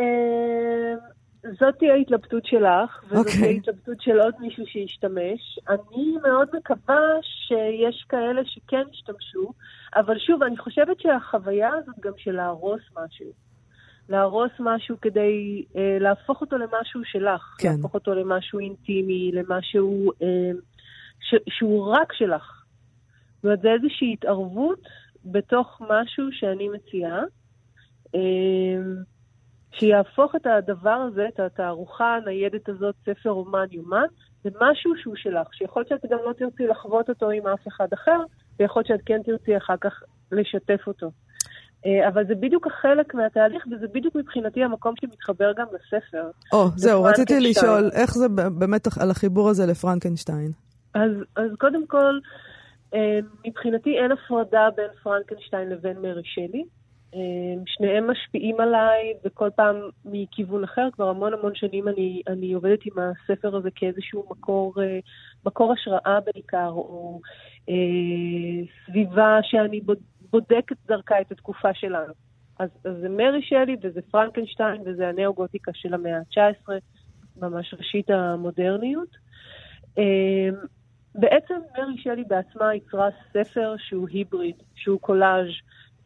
אה, 0.00 0.94
זאת 1.60 1.74
תהיה 1.78 1.94
ההתלבטות 1.94 2.46
שלך, 2.46 3.04
וזאת 3.04 3.18
אוקיי. 3.18 3.40
תהיה 3.40 3.50
התלבטות 3.50 4.00
של 4.00 4.20
עוד 4.20 4.34
מישהו 4.40 4.66
שישתמש. 4.66 5.58
אני 5.68 6.16
מאוד 6.22 6.48
מקווה 6.56 7.00
שיש 7.22 8.04
כאלה 8.08 8.42
שכן 8.44 8.82
ישתמשו, 8.92 9.52
אבל 9.96 10.18
שוב, 10.18 10.42
אני 10.42 10.56
חושבת 10.56 11.00
שהחוויה 11.00 11.70
הזאת 11.74 11.94
גם 12.00 12.12
של 12.16 12.32
להרוס 12.32 12.82
משהו. 12.96 13.26
להרוס 14.08 14.50
משהו 14.60 14.96
כדי 15.00 15.64
אה, 15.76 15.96
להפוך 16.00 16.40
אותו 16.40 16.56
למשהו 16.58 17.00
שלך. 17.04 17.56
כן. 17.58 17.68
להפוך 17.76 17.94
אותו 17.94 18.14
למשהו 18.14 18.58
אינטימי, 18.58 19.30
למשהו 19.32 20.12
אה, 20.22 20.50
ש, 21.20 21.34
שהוא 21.48 21.94
רק 21.94 22.12
שלך. 22.12 22.64
זאת 23.36 23.44
אומרת, 23.44 23.60
זה 23.60 23.68
איזושהי 23.72 24.12
התערבות 24.12 24.88
בתוך 25.24 25.82
משהו 25.90 26.24
שאני 26.32 26.68
מציעה. 26.68 27.20
אה, 28.14 28.20
שיהפוך 29.72 30.34
את 30.36 30.46
הדבר 30.46 31.06
הזה, 31.08 31.26
את 31.34 31.40
התערוכה 31.40 32.16
הניידת 32.16 32.68
הזאת, 32.68 32.94
ספר 33.04 33.30
אומן 33.30 33.66
יומן, 33.70 34.06
למשהו 34.44 34.92
שהוא 34.96 35.16
שלך, 35.16 35.54
שיכול 35.54 35.84
להיות 35.90 36.02
שאת 36.02 36.10
גם 36.10 36.18
לא 36.26 36.32
תרצי 36.32 36.66
לחוות 36.66 37.08
אותו 37.08 37.30
עם 37.30 37.46
אף 37.46 37.68
אחד 37.68 37.86
אחר, 37.92 38.18
ויכול 38.60 38.80
להיות 38.80 38.88
שאת 38.88 39.06
כן 39.06 39.22
תרצי 39.22 39.56
אחר 39.56 39.76
כך 39.80 40.02
לשתף 40.32 40.80
אותו. 40.86 41.10
אה, 41.86 42.08
אבל 42.08 42.26
זה 42.26 42.34
בדיוק 42.34 42.66
החלק 42.66 43.14
מהתהליך, 43.14 43.66
וזה 43.66 43.86
בדיוק 43.94 44.16
מבחינתי 44.16 44.64
המקום 44.64 44.94
שמתחבר 45.00 45.52
גם 45.56 45.66
לספר. 45.74 46.30
או, 46.52 46.68
זהו, 46.76 47.02
רציתי. 47.02 47.40
לשאול, 47.40 47.90
איך 47.92 48.10
זה 48.14 48.28
באמת 48.28 48.88
על 49.00 49.10
החיבור 49.10 49.48
הזה 49.48 49.66
לפרנקנשטיין? 49.66 50.50
אז, 50.94 51.10
אז 51.36 51.50
קודם 51.58 51.86
כל, 51.86 52.18
אה, 52.94 53.18
מבחינתי 53.46 53.98
אין 53.98 54.12
הפרדה 54.12 54.68
בין 54.76 54.88
פרנקנשטיין 55.02 55.68
לבין 55.68 55.96
מרי 56.02 56.22
שלי. 56.24 56.64
אה, 57.14 57.62
שניהם 57.66 58.10
משפיעים 58.10 58.60
עליי, 58.60 59.12
וכל 59.24 59.48
פעם 59.56 59.76
מכיוון 60.04 60.64
אחר. 60.64 60.88
כבר 60.92 61.08
המון 61.08 61.34
המון 61.34 61.54
שנים 61.54 61.88
אני, 61.88 62.22
אני 62.28 62.52
עובדת 62.52 62.78
עם 62.86 62.92
הספר 62.98 63.56
הזה 63.56 63.68
כאיזשהו 63.74 64.26
מקור, 64.30 64.74
אה, 64.82 64.98
מקור 65.46 65.72
השראה 65.72 66.18
בעיקר, 66.20 66.68
או 66.68 67.20
אה, 67.68 67.74
סביבה 68.86 69.38
שאני 69.42 69.80
בוד- 69.80 70.02
בודקת 70.30 70.76
דרכה 70.86 71.20
את 71.20 71.32
התקופה 71.32 71.74
שלנו. 71.74 72.12
אז, 72.58 72.70
אז 72.84 72.96
זה 73.00 73.08
מרי 73.08 73.42
שלי, 73.42 73.76
וזה 73.82 74.00
פרנקנשטיין, 74.10 74.82
וזה 74.84 75.08
הנאו-גותיקה 75.08 75.70
של 75.74 75.94
המאה 75.94 76.16
ה-19, 76.18 76.72
ממש 77.36 77.74
ראשית 77.78 78.10
המודרניות. 78.10 79.16
אה, 79.98 80.48
בעצם 81.14 81.54
מרי 81.78 81.98
שלי 81.98 82.24
בעצמה 82.24 82.74
יצרה 82.74 83.08
ספר 83.32 83.74
שהוא 83.78 84.08
היבריד, 84.08 84.56
שהוא 84.74 85.00
קולאז'. 85.00 85.48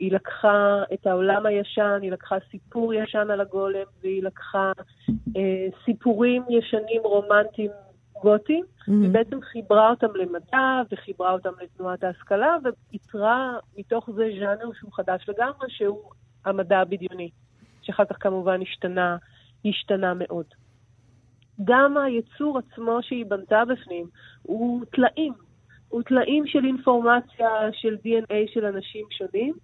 היא 0.04 0.12
לקחה 0.12 0.82
את 0.92 1.06
העולם 1.06 1.46
הישן, 1.46 1.98
היא 2.02 2.12
לקחה 2.12 2.36
סיפור 2.50 2.94
ישן 2.94 3.30
על 3.30 3.40
הגולם, 3.40 3.84
והיא 4.00 4.22
לקחה 4.22 4.72
אה, 5.36 5.66
סיפורים 5.84 6.42
ישנים 6.50 7.02
רומנטיים 7.04 7.70
גותיים, 8.22 8.64
היא 8.86 9.10
בעצם 9.10 9.40
חיברה 9.42 9.90
אותם 9.90 10.06
למדע 10.14 10.82
וחיברה 10.92 11.32
אותם 11.32 11.50
לתנועת 11.62 12.04
ההשכלה, 12.04 12.56
ויצרה 12.92 13.58
מתוך 13.76 14.10
זה 14.14 14.28
ז'אנר 14.40 14.72
שהוא 14.80 14.92
חדש 14.92 15.28
לגמרי, 15.28 15.66
שהוא 15.68 16.02
המדע 16.44 16.78
הבדיוני, 16.78 17.30
שאחר 17.82 18.04
כך 18.04 18.16
כמובן 18.20 18.62
השתנה, 18.62 19.16
השתנה 19.64 20.14
מאוד. 20.14 20.46
גם 21.64 21.96
היצור 21.96 22.58
עצמו 22.58 22.98
שהיא 23.02 23.26
בנתה 23.26 23.62
בפנים 23.64 24.06
הוא 24.42 24.84
טלאים, 24.84 25.32
הוא 25.88 26.02
טלאים 26.02 26.46
של 26.46 26.64
אינפורמציה, 26.64 27.48
של 27.72 27.94
DNA 27.94 28.54
של 28.54 28.64
אנשים 28.64 29.06
שונים, 29.10 29.54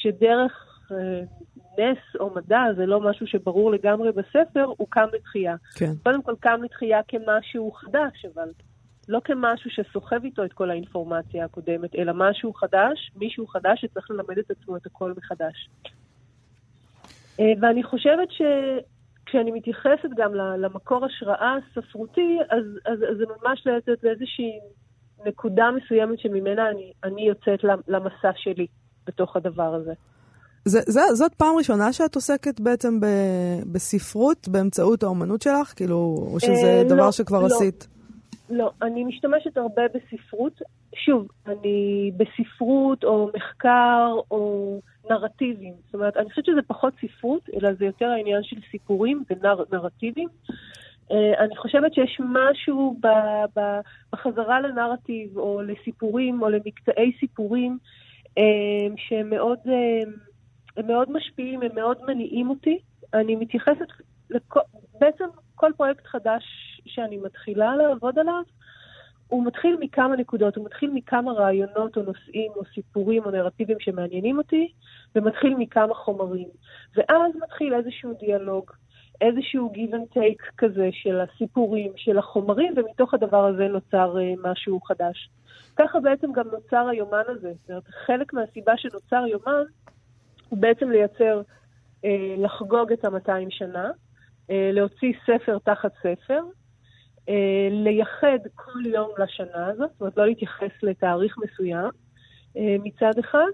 שדרך 0.00 0.82
אה, 0.92 1.20
נס 1.78 2.20
או 2.20 2.34
מדע, 2.34 2.62
זה 2.76 2.86
לא 2.86 3.00
משהו 3.00 3.26
שברור 3.26 3.70
לגמרי 3.70 4.12
בספר, 4.12 4.64
הוא 4.76 4.86
קם 4.90 5.06
לתחייה. 5.12 5.56
כן. 5.74 5.92
קודם 6.02 6.22
כל 6.22 6.34
קם 6.40 6.62
לתחייה 6.62 7.00
כמשהו 7.08 7.72
חדש, 7.72 8.24
אבל 8.34 8.48
לא 9.08 9.20
כמשהו 9.24 9.70
שסוחב 9.70 10.24
איתו 10.24 10.44
את 10.44 10.52
כל 10.52 10.70
האינפורמציה 10.70 11.44
הקודמת, 11.44 11.94
אלא 11.94 12.12
משהו 12.16 12.52
חדש, 12.52 13.12
מישהו 13.16 13.46
חדש 13.46 13.80
שצריך 13.80 14.10
ללמד 14.10 14.38
את 14.38 14.50
עצמו 14.50 14.76
את 14.76 14.86
הכל 14.86 15.12
מחדש. 15.16 15.68
אה, 17.40 17.52
ואני 17.60 17.82
חושבת 17.82 18.28
שכשאני 18.30 19.50
מתייחסת 19.50 20.08
גם 20.16 20.34
למקור 20.34 21.04
השראה 21.04 21.56
הספרותי, 21.56 22.38
אז, 22.50 22.64
אז, 22.86 22.98
אז 23.10 23.16
זה 23.18 23.24
ממש 23.26 23.66
לתת 23.66 24.04
לאיזושהי 24.04 24.60
נקודה 25.26 25.70
מסוימת 25.70 26.18
שממנה 26.18 26.70
אני, 26.70 26.92
אני 27.04 27.22
יוצאת 27.22 27.64
למסע 27.88 28.30
שלי 28.36 28.66
בתוך 29.06 29.36
הדבר 29.36 29.74
הזה. 29.74 29.92
זה, 30.64 30.80
זה, 30.86 31.00
זאת 31.14 31.34
פעם 31.34 31.56
ראשונה 31.56 31.92
שאת 31.92 32.14
עוסקת 32.14 32.60
בעצם 32.60 33.00
ב, 33.00 33.06
בספרות 33.72 34.48
באמצעות 34.48 35.02
האומנות 35.02 35.42
שלך? 35.42 35.72
כאילו, 35.76 36.28
או 36.32 36.40
שזה 36.40 36.78
אה, 36.78 36.84
דבר 36.84 37.06
לא, 37.06 37.12
שכבר 37.12 37.40
לא. 37.40 37.46
עשית? 37.46 37.88
לא, 38.50 38.70
אני 38.82 39.04
משתמשת 39.04 39.56
הרבה 39.56 39.82
בספרות. 39.94 40.62
שוב, 40.94 41.28
אני 41.46 42.10
בספרות 42.16 43.04
או 43.04 43.30
מחקר 43.36 44.14
או 44.30 44.80
נרטיבים. 45.10 45.74
זאת 45.84 45.94
אומרת, 45.94 46.16
אני 46.16 46.30
חושבת 46.30 46.44
שזה 46.44 46.62
פחות 46.66 46.94
ספרות, 47.00 47.48
אלא 47.56 47.72
זה 47.78 47.84
יותר 47.84 48.06
העניין 48.06 48.42
של 48.42 48.56
סיפורים 48.70 49.24
ונרטיבים. 49.30 50.28
אה, 51.10 51.44
אני 51.44 51.56
חושבת 51.56 51.94
שיש 51.94 52.20
משהו 52.20 52.96
ב, 53.00 53.06
ב, 53.56 53.80
בחזרה 54.12 54.60
לנרטיב 54.60 55.38
או 55.38 55.62
לסיפורים 55.62 56.42
או 56.42 56.48
למקטעי 56.48 57.12
סיפורים 57.20 57.78
שהם 58.96 59.30
מאוד, 59.30 59.58
אה, 59.68 60.10
הם 60.76 60.86
מאוד 60.86 61.10
משפיעים, 61.10 61.62
הם 61.62 61.74
מאוד 61.74 61.98
מניעים 62.06 62.50
אותי. 62.50 62.78
אני 63.14 63.36
מתייחסת, 63.36 63.86
לכל, 64.30 64.60
בעצם 65.00 65.24
כל 65.54 65.72
פרויקט 65.76 66.06
חדש 66.06 66.44
שאני 66.86 67.16
מתחילה 67.16 67.76
לעבוד 67.76 68.18
עליו, 68.18 68.42
הוא 69.28 69.46
מתחיל 69.46 69.76
מכמה 69.80 70.16
נקודות, 70.16 70.56
הוא 70.56 70.64
מתחיל 70.64 70.90
מכמה 70.94 71.32
רעיונות 71.32 71.96
או 71.96 72.02
נושאים 72.02 72.52
או 72.56 72.62
סיפורים 72.74 73.24
או 73.24 73.30
נרטיבים 73.30 73.76
שמעניינים 73.80 74.38
אותי, 74.38 74.72
ומתחיל 75.14 75.54
מכמה 75.58 75.94
חומרים. 75.94 76.48
ואז 76.96 77.32
מתחיל 77.42 77.74
איזשהו 77.74 78.12
דיאלוג, 78.20 78.70
איזשהו 79.20 79.72
give 79.74 79.94
and 79.94 80.16
take 80.16 80.52
כזה 80.58 80.88
של 80.92 81.20
הסיפורים, 81.20 81.92
של 81.96 82.18
החומרים, 82.18 82.74
ומתוך 82.76 83.14
הדבר 83.14 83.44
הזה 83.44 83.68
נוצר 83.68 84.14
uh, 84.16 84.48
משהו 84.50 84.80
חדש. 84.80 85.28
ככה 85.76 86.00
בעצם 86.00 86.32
גם 86.32 86.44
נוצר 86.52 86.88
היומן 86.88 87.22
הזה. 87.28 87.52
זאת 87.60 87.70
אומרת, 87.70 87.88
חלק 88.06 88.32
מהסיבה 88.32 88.72
שנוצר 88.76 89.26
יומן 89.26 89.62
הוא 90.48 90.58
בעצם 90.58 90.90
לייצר 90.90 91.42
אה, 92.04 92.34
לחגוג 92.38 92.92
את 92.92 93.04
ה-200 93.04 93.50
שנה, 93.50 93.90
אה, 94.50 94.70
להוציא 94.72 95.12
ספר 95.26 95.58
תחת 95.58 95.92
ספר, 95.98 96.40
אה, 97.28 97.68
לייחד 97.70 98.38
כל 98.54 98.86
יום 98.86 99.10
לשנה 99.18 99.66
הזאת, 99.66 99.90
זאת 99.90 100.00
אומרת 100.00 100.16
לא 100.16 100.26
להתייחס 100.26 100.82
לתאריך 100.82 101.36
מסוים 101.38 101.90
אה, 102.56 102.76
מצד 102.84 103.18
אחד. 103.20 103.50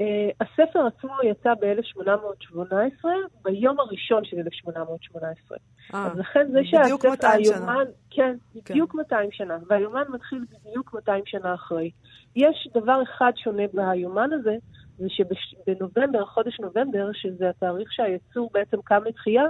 אה, 0.00 0.30
הספר 0.40 0.86
עצמו 0.86 1.12
יצא 1.24 1.54
ב-1818, 1.54 3.04
ביום 3.44 3.80
הראשון 3.80 4.24
של 4.24 4.36
1818. 4.36 5.58
אה, 5.94 6.06
אז 6.06 6.18
לכן 6.18 6.46
זה 6.52 6.60
בדיוק 6.82 7.02
שהספר, 7.02 7.10
200 7.10 7.44
שנה. 7.44 7.54
היומן, 7.56 7.84
כן, 8.10 8.36
בדיוק 8.54 8.94
200 8.94 9.32
שנה, 9.32 9.58
והיומן 9.68 10.02
מתחיל 10.08 10.44
בדיוק 10.50 10.94
200 10.94 11.22
שנה 11.26 11.54
אחרי. 11.54 11.90
יש 12.36 12.68
דבר 12.74 13.02
אחד 13.02 13.32
שונה 13.36 13.62
ביומן 13.72 14.32
הזה, 14.32 14.56
זה 14.98 15.06
שבנובמבר, 15.08 16.26
חודש 16.26 16.60
נובמבר, 16.60 17.10
שזה 17.12 17.50
התאריך 17.50 17.92
שהיצור 17.92 18.50
בעצם 18.52 18.76
קם 18.84 19.00
לתחייה, 19.06 19.44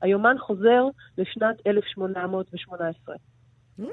היומן 0.00 0.36
חוזר 0.38 0.84
לשנת 1.18 1.56
1818. 1.66 3.14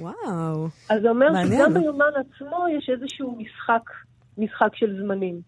וואו. 0.00 0.68
אז 0.88 1.02
זה 1.02 1.08
אומר 1.08 1.32
מעניין. 1.32 1.60
שגם 1.60 1.74
ביומן 1.74 2.10
עצמו 2.16 2.66
יש 2.78 2.90
איזשהו 2.90 3.38
משחק, 3.38 3.90
משחק 4.38 4.74
של 4.74 5.02
זמנים. 5.02 5.40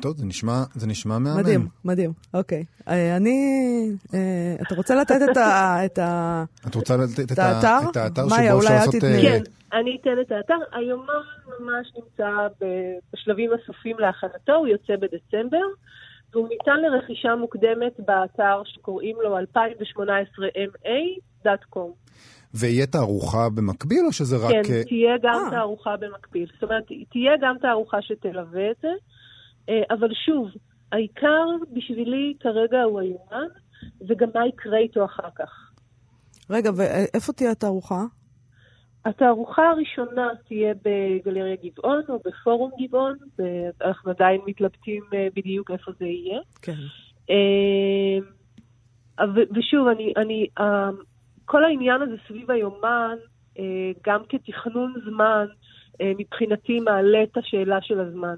טוב, 0.00 0.16
זה 0.16 0.26
נשמע, 0.26 0.62
זה 0.74 0.86
נשמע 0.86 1.18
מהמם. 1.18 1.40
מדהים, 1.40 1.68
מדהים. 1.84 2.12
אוקיי. 2.34 2.64
אה, 2.88 3.16
אני... 3.16 3.30
אה, 4.14 4.56
אתה 4.62 4.74
רוצה 4.74 4.94
לתת 4.94 5.20
את 5.30 5.36
ה... 5.36 5.76
את 5.86 5.98
ה... 5.98 6.44
את 6.66 6.74
רוצה 6.74 6.96
לתת 6.96 7.20
את 7.20 7.32
את 7.32 7.38
האתר? 7.38 7.78
את 7.90 7.96
האתר 7.96 8.28
שבו 8.28 8.34
אפשר 8.34 8.58
את 8.58 8.64
לעשות... 8.64 8.94
אה, 8.94 9.00
כן, 9.22 9.42
אני 9.72 9.98
אתן 10.00 10.20
את 10.20 10.32
האתר. 10.32 10.58
היומן 10.72 11.12
ממש 11.60 11.92
נמצא 11.96 12.48
בשלבים 13.12 13.50
הסופיים 13.52 13.98
להכנתו, 13.98 14.54
הוא 14.54 14.66
יוצא 14.66 14.96
בדצמבר, 14.96 15.66
והוא 16.32 16.48
ניתן 16.48 16.80
לרכישה 16.80 17.34
מוקדמת 17.34 17.92
באתר 17.98 18.62
שקוראים 18.64 19.16
לו 19.22 19.38
2018ma.com. 19.38 21.90
ויהיה 22.54 22.86
תערוכה 22.86 23.48
במקביל, 23.48 24.06
או 24.06 24.12
שזה 24.12 24.36
רק... 24.36 24.50
כן, 24.50 24.72
אה, 24.74 24.84
תהיה 24.84 25.18
גם 25.22 25.42
אה. 25.44 25.50
תערוכה 25.50 25.96
במקביל. 25.96 26.46
זאת 26.54 26.62
אומרת, 26.62 26.84
תהיה 27.10 27.32
גם 27.40 27.56
תערוכה 27.60 28.02
שתלווה 28.02 28.70
את 28.70 28.76
זה, 28.82 28.88
אה, 29.68 29.82
אבל 29.90 30.08
שוב, 30.26 30.48
העיקר 30.92 31.46
בשבילי 31.72 32.34
כרגע 32.40 32.82
הוא 32.82 33.00
היומן, 33.00 33.46
וגם 34.08 34.28
מה 34.34 34.46
יקרה 34.46 34.78
איתו 34.78 35.04
אחר 35.04 35.28
כך. 35.38 35.72
רגע, 36.50 36.70
ואיפה 36.76 37.32
תהיה 37.32 37.50
התערוכה? 37.50 38.04
התערוכה 39.04 39.62
הראשונה 39.62 40.28
תהיה 40.48 40.74
בגלריה 40.74 41.56
גבעון 41.64 42.02
או 42.08 42.18
בפורום 42.24 42.70
גבעון, 42.80 43.16
אנחנו 43.84 44.10
עדיין 44.10 44.40
מתלבטים 44.46 45.02
בדיוק 45.36 45.70
איפה 45.70 45.92
זה 45.98 46.06
יהיה. 46.06 46.40
כן. 46.62 46.76
ושוב, 49.56 49.88
אני, 49.88 50.12
אני, 50.16 50.46
כל 51.50 51.64
העניין 51.64 52.02
הזה 52.02 52.14
סביב 52.28 52.50
היומן, 52.50 53.16
אה, 53.58 53.64
גם 54.06 54.20
כתכנון 54.28 54.94
זמן, 55.04 55.46
אה, 56.00 56.12
מבחינתי 56.18 56.80
מעלה 56.80 57.22
את 57.22 57.36
השאלה 57.36 57.78
של 57.82 58.00
הזמן, 58.00 58.34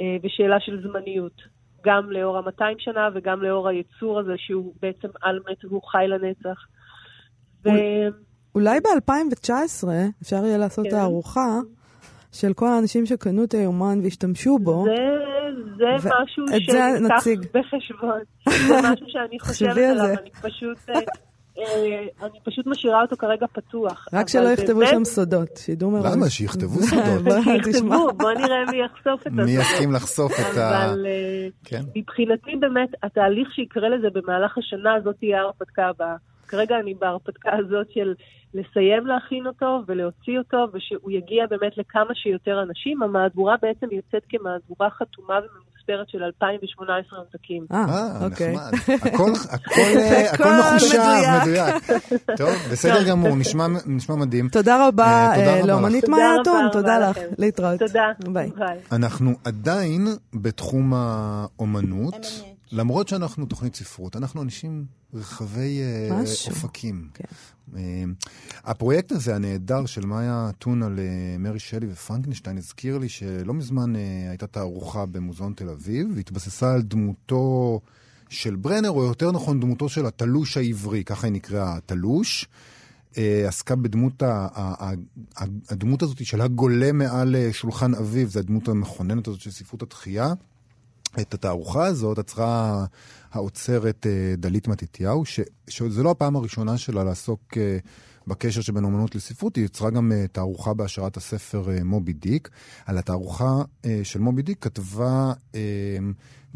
אה, 0.00 0.16
ושאלה 0.22 0.56
של 0.60 0.82
זמניות. 0.82 1.42
גם 1.84 2.10
לאור 2.10 2.36
ה-200 2.38 2.74
שנה 2.78 3.08
וגם 3.14 3.42
לאור 3.42 3.68
היצור 3.68 4.20
הזה 4.20 4.32
שהוא 4.36 4.74
בעצם 4.82 5.08
על 5.22 5.40
מת 5.50 5.64
והוא 5.64 5.82
חי 5.82 6.04
לנצח. 6.08 6.58
ו... 7.64 7.68
אולי 8.54 8.80
ב-2019 8.80 9.88
אפשר 10.22 10.44
יהיה 10.44 10.58
לעשות 10.58 10.84
כן. 10.84 10.90
תערוכה 10.90 11.60
של 12.32 12.52
כל 12.54 12.66
האנשים 12.66 13.06
שקנו 13.06 13.44
את 13.44 13.54
היומן 13.54 13.98
והשתמשו 14.02 14.58
בו. 14.58 14.84
זה, 14.84 14.92
זה 15.76 16.08
ו- 16.08 16.10
משהו 16.22 16.44
שניקח. 16.48 17.48
בחשבון. 17.54 18.20
זה 18.48 18.74
משהו 18.92 19.06
שאני 19.08 19.40
חושבת 19.46 19.76
עליו. 19.76 20.06
אני 20.06 20.30
פשוט, 20.30 20.78
אני 22.22 22.40
פשוט 22.44 22.66
משאירה 22.66 23.02
אותו 23.02 23.16
כרגע 23.16 23.46
פתוח. 23.52 24.08
רק 24.12 24.28
שלא 24.28 24.48
יכתבו 24.48 24.86
שם 24.86 25.04
סודות, 25.04 25.56
שידעו 25.56 25.90
מראש. 25.90 26.16
למה? 26.16 26.30
שיכתבו 26.30 26.82
סודות. 26.90 27.34
שיכתבו, 27.44 28.12
בוא 28.12 28.32
נראה 28.32 28.64
מי 28.70 28.76
יחשוף 28.84 29.26
את 29.26 29.32
מי 29.32 29.42
הסודות. 29.42 29.72
יסכים 29.72 29.92
לחשוף 29.92 30.32
את 30.32 30.56
ה... 30.56 30.84
אבל 30.84 31.06
אה, 31.06 31.48
כן. 31.64 31.82
מבחינתי 31.96 32.56
באמת, 32.60 32.88
התהליך 33.02 33.52
שיקרה 33.52 33.88
לזה 33.88 34.08
במהלך 34.14 34.58
השנה, 34.58 34.90
זאת 35.04 35.16
תהיה 35.18 35.40
ההרפתקה 35.40 35.86
הבאה. 35.86 36.16
כרגע 36.48 36.78
אני 36.78 36.94
בהרפתקה 36.94 37.50
הזאת 37.58 37.86
של 37.90 38.14
לסיים 38.54 39.06
להכין 39.06 39.46
אותו 39.46 39.80
ולהוציא 39.86 40.38
אותו, 40.38 40.66
ושהוא 40.72 41.10
יגיע 41.10 41.46
באמת 41.46 41.78
לכמה 41.78 42.14
שיותר 42.14 42.62
אנשים. 42.62 43.02
המהדורה 43.02 43.54
בעצם 43.62 43.86
יוצאת 43.92 44.22
כמהדורה 44.28 44.90
חתומה 44.90 45.40
וממוספרת 45.88 46.08
של 46.08 46.22
2018 46.22 47.18
עותקים. 47.18 47.66
אה, 47.72 47.84
אה, 47.88 48.24
אוקיי. 48.24 48.52
נחמד. 48.52 48.94
הכל, 49.14 49.32
הכל, 49.50 50.44
אה, 50.44 50.74
מחושב, 50.74 50.98
מדויק. 51.42 51.74
טוב, 52.38 52.50
בסדר 52.72 53.08
גמור, 53.08 53.36
נשמע 53.86 54.16
מדהים. 54.16 54.48
תודה 54.48 54.88
רבה 54.88 55.04
אה, 55.04 55.34
תודה 55.34 55.56
רבה 55.56 55.66
לאומנית 55.66 56.04
לך. 56.04 56.10
מאיה 56.10 56.28
תודה 56.36 56.42
אתון, 56.42 56.64
רבה 56.64 56.72
תודה 56.72 56.98
לך. 57.10 57.18
להתראות. 57.38 57.78
תודה. 57.78 58.12
ביי. 58.28 58.50
ביי. 58.56 58.78
אנחנו 58.92 59.32
עדיין 59.44 60.06
בתחום 60.34 60.92
האומנות, 60.94 62.26
למרות 62.72 63.08
שאנחנו 63.08 63.46
תוכנית 63.46 63.76
ספרות, 63.76 64.16
אנחנו 64.16 64.42
אנשים 64.42 64.84
רחבי 65.14 65.80
אה, 65.82 66.22
משהו. 66.22 66.52
אופקים. 66.52 67.08
כן. 67.14 67.24
אה, 67.76 68.04
הפרויקט 68.64 69.12
הזה, 69.12 69.34
הנהדר 69.36 69.86
של 69.86 70.06
מאיה 70.06 70.50
אתון 70.50 70.82
על 70.82 70.98
אה, 70.98 71.36
מרי 71.38 71.58
שלי 71.58 71.86
ופרנקנשטיין, 71.92 72.58
הזכיר 72.58 72.98
לי 72.98 73.08
שלא 73.08 73.54
מזמן 73.54 73.96
אה, 73.96 74.00
הייתה 74.28 74.46
תערוכה 74.46 75.06
במוזיאון 75.06 75.52
תל 75.56 75.68
אביב, 75.68 76.08
והתבססה 76.16 76.72
על 76.74 76.82
דמותו 76.82 77.80
של 78.28 78.56
ברנר, 78.56 78.90
או 78.90 79.04
יותר 79.04 79.32
נכון 79.32 79.60
דמותו 79.60 79.88
של 79.88 80.06
התלוש 80.06 80.56
העברי, 80.56 81.04
ככה 81.04 81.26
היא 81.26 81.32
נקראה 81.32 81.76
התלוש. 81.76 82.48
אה, 83.18 83.44
עסקה 83.48 83.76
בדמות, 83.76 84.22
ה- 84.22 84.48
ה- 84.54 84.90
ה- 84.90 85.44
הדמות 85.68 86.02
הזאת 86.02 86.26
של 86.26 86.40
הגולה 86.40 86.92
מעל 86.92 87.36
שולחן 87.52 87.94
אביו, 87.94 88.28
זו 88.28 88.38
הדמות 88.38 88.68
המכוננת 88.68 89.28
הזאת 89.28 89.40
של 89.40 89.50
ספרות 89.50 89.82
התחייה. 89.82 90.32
את 91.20 91.34
התערוכה 91.34 91.86
הזאת 91.86 92.18
עצרה 92.18 92.84
האוצרת 93.32 94.06
אה, 94.06 94.34
דלית 94.36 94.68
מתתיהו, 94.68 95.22
שזו 95.68 96.02
לא 96.02 96.10
הפעם 96.10 96.36
הראשונה 96.36 96.78
שלה 96.78 97.04
לעסוק 97.04 97.40
אה, 97.56 97.78
בקשר 98.26 98.60
שבין 98.60 98.84
אומנות 98.84 99.14
לספרות, 99.14 99.56
היא 99.56 99.64
יצרה 99.64 99.90
גם 99.90 100.12
אה, 100.12 100.26
תערוכה 100.32 100.74
בהשראת 100.74 101.16
הספר 101.16 101.68
מובי 101.84 102.12
דיק. 102.12 102.50
על 102.86 102.98
התערוכה 102.98 103.62
של 104.02 104.20
מובי 104.20 104.42
דיק 104.42 104.58
כתבה 104.64 105.32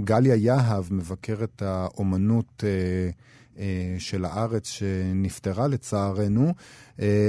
גליה 0.00 0.36
יהב, 0.36 0.84
מבקרת 0.90 1.62
האומנות 1.62 2.64
של 3.98 4.24
הארץ, 4.24 4.68
שנפטרה 4.68 5.66
לצערנו, 5.68 6.54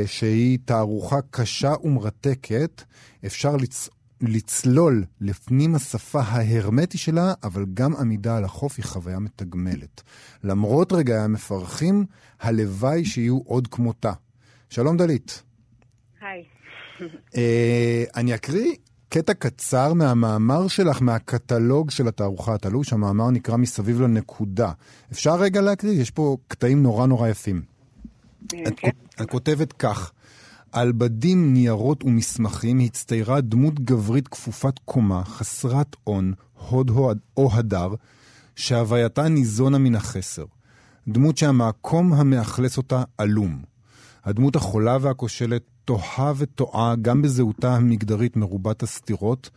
שהיא 0.06 0.60
תערוכה 0.66 1.20
קשה 1.32 1.74
ומרתקת. 1.84 2.82
אפשר 3.26 3.56
לצ... 3.56 3.90
לצלול 4.22 5.04
לפנים 5.22 5.76
השפה 5.76 6.20
ההרמטי 6.20 6.98
שלה, 6.98 7.34
אבל 7.44 7.66
גם 7.74 7.96
עמידה 7.96 8.38
על 8.38 8.44
החוף 8.44 8.74
היא 8.78 8.86
חוויה 8.86 9.20
מתגמלת. 9.20 10.04
למרות 10.44 10.94
רגעי 10.94 11.20
המפרכים, 11.20 12.06
הלוואי 12.40 13.06
שיהיו 13.06 13.40
עוד 13.46 13.68
כמותה. 13.68 14.14
שלום 14.70 14.98
דלית. 14.98 15.44
היי. 16.22 16.44
אה, 17.36 18.04
אני 18.16 18.36
אקריא 18.36 18.76
קטע 19.10 19.34
קצר 19.34 19.94
מהמאמר 19.94 20.68
שלך, 20.68 21.02
מהקטלוג 21.02 21.92
של 21.92 22.08
התערוכה 22.08 22.54
התלוש. 22.54 22.94
המאמר 22.94 23.30
נקרא 23.30 23.58
מסביב 23.58 24.02
לנקודה. 24.02 24.72
אפשר 25.12 25.36
רגע 25.36 25.62
להקריא? 25.62 26.02
יש 26.02 26.12
פה 26.12 26.38
קטעים 26.48 26.84
נורא 26.84 27.08
נורא 27.08 27.28
יפים. 27.28 27.62
את, 28.46 28.74
כן. 28.78 28.90
את 29.22 29.30
כותבת 29.30 29.74
כך: 29.74 30.12
על 30.72 30.92
בדים, 30.92 31.54
ניירות 31.54 32.04
ומסמכים 32.04 32.80
הצטיירה 32.80 33.42
דמות 33.42 33.80
גברית 33.80 34.28
כפופת 34.28 34.80
קומה, 34.86 35.24
חסרת 35.24 35.96
און, 36.08 36.34
הוד 36.70 36.92
או- 37.38 37.54
הדר, 37.54 37.94
שהווייתה 38.56 39.28
ניזונה 39.28 39.78
מן 39.78 39.96
החסר. 39.96 40.46
דמות 41.08 41.38
שהמקום 41.38 42.14
המאכלס 42.14 42.78
אותה 42.78 43.04
עלום. 43.18 43.62
הדמות 44.26 44.56
החולה 44.56 44.98
והכושלת 45.02 45.64
תוהה 45.86 46.34
וטועה 46.38 46.96
גם 47.02 47.22
בזהותה 47.22 47.76
המגדרית 47.76 48.38
מרובת 48.38 48.84
הסתירות, 48.84 49.50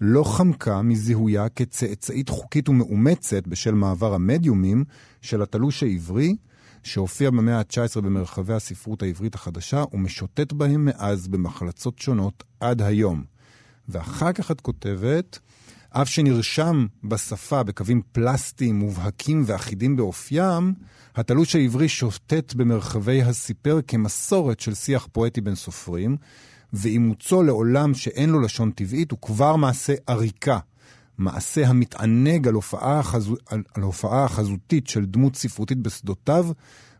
לא 0.00 0.24
חמקה 0.24 0.82
מזיהויה 0.82 1.48
כצאצאית 1.48 2.28
חוקית 2.28 2.68
ומאומצת 2.68 3.46
בשל 3.46 3.74
מעבר 3.74 4.14
המדיומים 4.14 4.84
של 5.20 5.42
התלוש 5.42 5.82
העברי, 5.82 6.36
שהופיע 6.86 7.30
במאה 7.30 7.58
ה-19 7.58 8.00
במרחבי 8.00 8.54
הספרות 8.54 9.02
העברית 9.02 9.34
החדשה 9.34 9.84
ומשוטט 9.92 10.52
בהם 10.52 10.84
מאז 10.84 11.28
במחלצות 11.28 11.98
שונות 11.98 12.44
עד 12.60 12.82
היום. 12.82 13.24
ואחר 13.88 14.32
כך 14.32 14.50
את 14.50 14.60
כותבת, 14.60 15.38
אף 15.90 16.08
שנרשם 16.08 16.86
בשפה 17.04 17.62
בקווים 17.62 18.02
פלסטיים 18.12 18.78
מובהקים 18.78 19.42
ואחידים 19.46 19.96
באופיים, 19.96 20.74
התלוש 21.16 21.56
העברי 21.56 21.88
שוטט 21.88 22.54
במרחבי 22.54 23.22
הסיפר 23.22 23.80
כמסורת 23.88 24.60
של 24.60 24.74
שיח 24.74 25.08
פואטי 25.12 25.40
בין 25.40 25.54
סופרים, 25.54 26.16
ואימוצו 26.72 27.42
לעולם 27.42 27.94
שאין 27.94 28.30
לו 28.30 28.40
לשון 28.40 28.70
טבעית 28.70 29.10
הוא 29.10 29.18
כבר 29.22 29.56
מעשה 29.56 29.94
עריקה, 30.06 30.58
מעשה 31.18 31.66
המתענג 31.66 32.48
על 32.48 32.54
הופעה, 32.54 32.98
החזו, 32.98 33.34
על, 33.50 33.62
על 33.74 33.82
הופעה 33.82 34.24
החזותית 34.24 34.88
של 34.88 35.04
דמות 35.04 35.36
ספרותית 35.36 35.78
בשדותיו, 35.78 36.44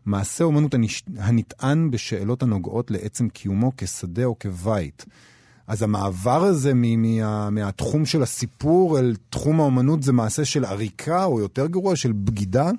מעשה 0.05 0.43
אומנות. 0.43 0.75
הנטען 1.19 1.91
בשאלות 1.91 2.43
הנוגעות 2.43 2.91
לעצם 2.91 3.29
קיומו 3.29 3.71
כשדה 3.77 4.25
או 4.25 4.39
כבית. 4.39 5.05
אז 5.67 5.83
המעבר 5.83 6.41
הזה 6.43 6.71
מ- 6.75 7.01
מה- 7.01 7.49
מהתחום 7.49 8.05
של 8.05 8.21
הסיפור 8.21 8.99
אל 8.99 9.13
תחום 9.29 9.59
האומנות 9.59 10.03
זה 10.03 10.13
מעשה 10.13 10.45
של 10.45 10.65
עריקה, 10.65 11.25
או 11.25 11.39
יותר 11.39 11.67
גרוע, 11.67 11.95
של 11.95 12.11
בגידה? 12.11 12.69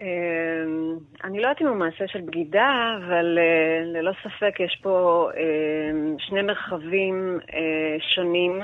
אמ, 0.00 0.06
אני 1.24 1.38
לא 1.40 1.42
יודעת 1.48 1.62
אם 1.62 1.66
הוא 1.66 1.76
מעשה 1.76 2.04
של 2.08 2.20
בגידה, 2.20 2.70
אבל 2.98 3.38
אה, 3.38 3.84
ללא 3.84 4.12
ספק 4.22 4.60
יש 4.60 4.78
פה 4.82 5.28
אמ, 5.36 6.16
שני 6.18 6.42
מרחבים 6.42 7.38
אה, 7.54 7.96
שונים, 8.14 8.60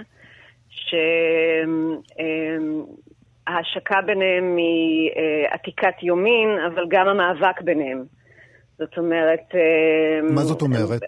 שההשקה 3.46 4.00
ביניהם 4.07 4.57
היא 4.57 5.11
אה, 5.16 5.55
עתיקת 5.55 6.03
יומין, 6.03 6.48
אבל 6.66 6.85
גם 6.88 7.09
המאבק 7.09 7.61
ביניהם. 7.61 8.05
זאת 8.79 8.98
אומרת... 8.98 9.55
אמ, 9.55 10.35
מה 10.35 10.40
זאת 10.40 10.62
אומרת? 10.62 11.03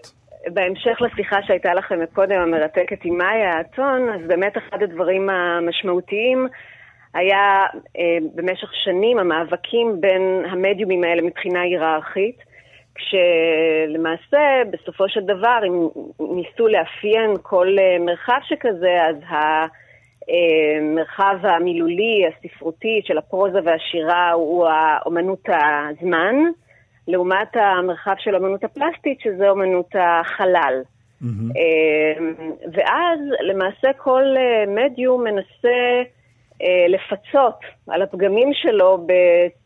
בהמשך 0.47 1.01
לשיחה 1.01 1.37
שהייתה 1.47 1.73
לכם 1.73 1.99
קודם, 2.13 2.39
המרתקת 2.39 2.99
עם 3.03 3.17
מאיה 3.17 3.57
האתון, 3.57 4.09
אז 4.09 4.21
באמת 4.27 4.57
אחד 4.57 4.83
הדברים 4.83 5.29
המשמעותיים 5.29 6.47
היה 7.13 7.65
אה, 7.97 8.17
במשך 8.35 8.69
שנים 8.73 9.19
המאבקים 9.19 10.01
בין 10.01 10.43
המדיומים 10.51 11.03
האלה 11.03 11.21
מבחינה 11.21 11.61
היררכית, 11.61 12.37
כשלמעשה 12.95 14.61
בסופו 14.71 15.09
של 15.09 15.21
דבר, 15.21 15.59
אם 15.67 15.87
ניסו 16.19 16.67
לאפיין 16.67 17.31
כל 17.41 17.67
אה, 17.79 17.99
מרחב 17.99 18.39
שכזה, 18.43 18.97
אז 19.09 19.15
המרחב 20.27 21.37
המילולי, 21.41 22.21
הספרותי 22.27 23.01
של 23.03 23.17
הפרוזה 23.17 23.59
והשירה 23.65 24.31
הוא 24.31 24.67
האומנות 24.67 25.45
הזמן. 25.49 26.35
לעומת 27.07 27.55
המרחב 27.55 28.15
של 28.17 28.35
אמנות 28.35 28.63
הפלסטית, 28.63 29.19
שזה 29.19 29.51
אמנות 29.51 29.89
החלל. 29.95 30.81
Mm-hmm. 31.23 31.25
ואז 32.73 33.19
למעשה 33.41 33.93
כל 33.97 34.23
אה, 34.37 34.65
מדיום 34.67 35.23
מנסה 35.23 36.01
אה, 36.61 36.85
לפצות 36.87 37.59
על 37.87 38.01
הפגמים 38.01 38.49
שלו 38.53 39.07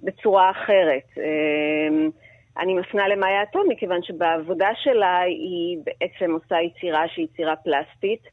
בצורה 0.04 0.52
אחרת. 0.52 1.18
אני 2.60 2.74
מפנה 2.74 3.08
למאיה 3.08 3.44
אטום, 3.44 3.64
מכיוון 3.70 4.04
שבעבודה 4.04 4.70
שלה 4.84 5.20
היא 5.20 5.78
בעצם 5.84 6.32
עושה 6.32 6.56
יצירה 6.62 7.08
שהיא 7.08 7.26
יצירה 7.26 7.56
פלסטית, 7.56 8.24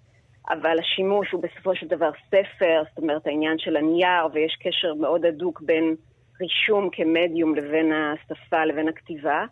אבל 0.48 0.78
השימוש 0.78 1.30
הוא 1.30 1.42
בסופו 1.42 1.76
של 1.76 1.86
דבר 1.86 2.10
ספר, 2.26 2.82
זאת 2.88 2.98
אומרת 2.98 3.26
העניין 3.26 3.58
של 3.58 3.76
הנייר, 3.76 4.26
ויש 4.32 4.56
קשר 4.62 4.94
מאוד 4.94 5.24
הדוק 5.24 5.60
בין 5.60 5.94
רישום 6.40 6.88
כמדיום 6.92 7.54
לבין 7.54 7.92
השפה, 7.92 8.64
לבין 8.64 8.88
הכתיבה, 8.88 9.44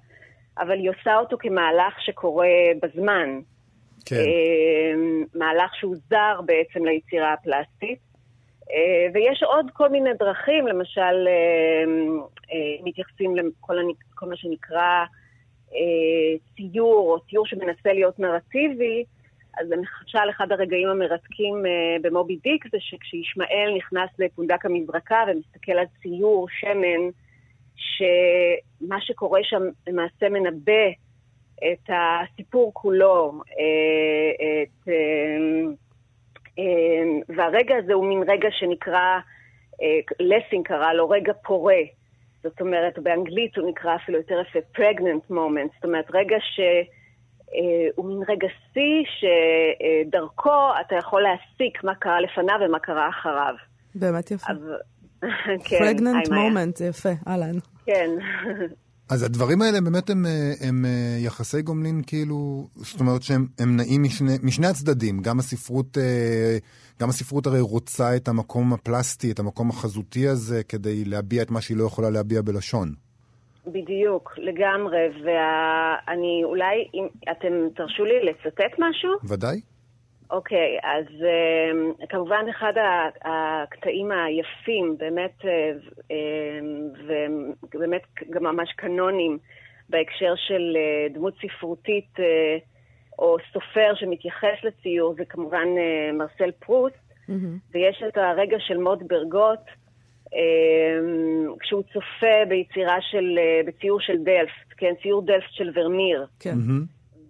אבל 0.59 0.79
היא 0.79 0.91
עושה 0.91 1.17
אותו 1.17 1.37
כמהלך 1.41 2.01
שקורה 2.01 2.49
בזמן. 2.83 3.41
כן. 4.07 4.17
מהלך 5.35 5.75
שהוא 5.75 5.97
זר 6.11 6.41
בעצם 6.47 6.85
ליצירה 6.85 7.33
הפלסטית. 7.33 8.12
ויש 9.15 9.43
עוד 9.43 9.71
כל 9.73 9.89
מיני 9.89 10.11
דרכים, 10.19 10.67
למשל, 10.67 11.29
מתייחסים 12.85 13.37
לכל 13.37 13.77
כל 14.15 14.27
מה 14.27 14.37
שנקרא 14.37 15.05
ציור, 16.57 17.13
או 17.13 17.21
ציור 17.31 17.47
שמנסה 17.47 17.93
להיות 17.93 18.19
נרטיבי, 18.19 19.05
אז 19.59 19.71
למשל, 19.71 20.31
אחד 20.31 20.53
הרגעים 20.53 20.89
המרתקים 20.89 21.63
במובי 22.03 22.37
דיק 22.37 22.65
זה 22.73 22.79
שכשישמעאל 22.81 23.75
נכנס 23.77 24.11
לפונדק 24.19 24.67
המזרקה 24.67 25.25
ומסתכל 25.29 25.73
על 25.73 25.87
ציור 26.03 26.47
שמן, 26.51 27.11
שמה 27.77 29.01
שקורה 29.01 29.41
שם 29.43 29.63
למעשה 29.87 30.29
מנבא 30.29 30.89
את 31.73 31.91
הסיפור 31.91 32.71
כולו, 32.75 33.33
את, 34.63 34.89
והרגע 37.37 37.77
הזה 37.77 37.93
הוא 37.93 38.07
מין 38.07 38.23
רגע 38.23 38.49
שנקרא, 38.51 39.19
לסינג 40.21 40.67
קרא 40.67 40.93
לו 40.93 41.09
רגע 41.09 41.33
פורה. 41.45 41.81
זאת 42.43 42.61
אומרת, 42.61 42.99
באנגלית 42.99 43.57
הוא 43.57 43.71
נקרא 43.71 43.97
אפילו 43.97 44.19
יותר 44.19 44.41
יפה 44.41 44.59
pregnant 44.77 45.31
moment, 45.31 45.75
זאת 45.75 45.85
אומרת, 45.85 46.07
רגע 46.15 46.37
ש... 46.41 46.61
הוא 47.97 48.07
מין 48.07 48.23
רגע 48.29 48.49
שיא 48.73 49.05
שדרכו 49.05 50.71
אתה 50.81 50.95
יכול 50.95 51.23
להסיק 51.23 51.85
מה 51.85 51.95
קרה 51.95 52.21
לפניו 52.21 52.57
ומה 52.67 52.79
קרה 52.79 53.09
אחריו. 53.09 53.55
באמת 53.95 54.31
יפה. 54.31 54.53
כן, 55.69 55.79
פרגננט 55.79 56.29
מומנט, 56.29 56.77
זה 56.77 56.87
יפה, 56.87 57.09
אהלן. 57.29 57.59
כן. 57.87 58.11
אז 59.11 59.23
הדברים 59.23 59.63
האלה 59.63 59.81
באמת 59.81 60.11
הם, 60.11 60.27
הם 60.61 60.85
יחסי 61.19 61.63
גומלין 61.63 62.03
כאילו, 62.07 62.69
זאת 62.77 63.01
אומרת 63.01 63.23
שהם 63.23 63.47
נעים 63.61 64.03
משני, 64.03 64.33
משני 64.43 64.67
הצדדים, 64.67 65.21
גם 65.23 65.39
הספרות, 65.39 65.99
גם 67.01 67.09
הספרות 67.09 67.47
הרי 67.47 67.61
רוצה 67.61 68.17
את 68.17 68.29
המקום 68.29 68.73
הפלסטי, 68.73 69.33
את 69.33 69.39
המקום 69.39 69.71
החזותי 69.71 70.29
הזה, 70.29 70.63
כדי 70.65 71.05
להביע 71.05 71.43
את 71.43 71.51
מה 71.51 71.61
שהיא 71.61 71.77
לא 71.77 71.85
יכולה 71.85 72.11
להביע 72.11 72.43
בלשון. 72.43 72.95
בדיוק, 73.67 74.31
לגמרי, 74.39 75.09
ואני 75.25 76.41
אולי, 76.45 76.75
אם 76.95 77.07
אתם 77.31 77.53
תרשו 77.77 78.05
לי 78.05 78.15
לצטט 78.31 78.79
משהו? 78.79 79.11
ודאי. 79.25 79.61
אוקיי, 80.33 80.79
אז 80.83 81.07
אמ, 81.07 82.07
כמובן 82.09 82.45
אחד 82.51 82.73
הקטעים 83.25 84.11
היפים, 84.13 84.97
באמת, 84.99 85.41
אמ, 85.41 86.15
ובאמת 87.75 88.03
גם 88.31 88.43
ממש 88.43 88.73
קנונים 88.77 89.39
בהקשר 89.89 90.35
של 90.37 90.77
אה, 90.77 91.15
דמות 91.15 91.35
ספרותית 91.43 92.11
אה, 92.17 92.23
או 93.19 93.37
סופר 93.53 93.93
שמתייחס 93.95 94.65
לציור, 94.65 95.15
זה 95.15 95.25
כמובן 95.25 95.67
אה, 95.77 96.17
מרסל 96.17 96.51
פרוסט, 96.59 96.97
mm-hmm. 97.29 97.73
ויש 97.75 98.03
את 98.09 98.17
הרגע 98.17 98.57
של 98.61 98.77
מות 98.77 99.03
ברגוט, 99.03 99.61
כשהוא 101.61 101.83
צופה 101.83 102.45
ביצירה 102.49 102.97
של, 103.01 103.39
בציור 103.67 104.01
של 104.01 104.17
דלפט, 104.17 104.75
כן, 104.77 104.93
ציור 105.03 105.23
דלפט 105.23 105.53
של 105.53 105.71
ורמיר. 105.75 106.27
כן. 106.41 106.55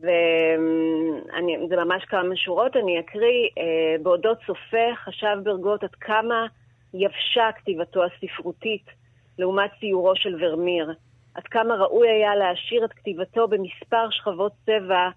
וזה 0.02 1.76
ממש 1.76 2.04
כמה 2.04 2.36
שורות, 2.36 2.76
אני 2.76 3.00
אקריא. 3.00 3.48
בעודו 4.02 4.32
צופה, 4.46 4.94
חשב 5.04 5.36
ברגות 5.42 5.84
עד 5.84 5.94
כמה 5.94 6.46
יבשה 6.94 7.52
כתיבתו 7.56 8.00
הספרותית 8.04 8.86
לעומת 9.38 9.70
ציורו 9.80 10.16
של 10.16 10.44
ורמיר. 10.44 10.92
עד 11.34 11.42
כמה 11.42 11.74
ראוי 11.74 12.08
היה 12.08 12.36
להעשיר 12.36 12.84
את 12.84 12.92
כתיבתו 12.92 13.48
במספר 13.48 14.10
שכבות 14.10 14.52
צבע 14.66 15.08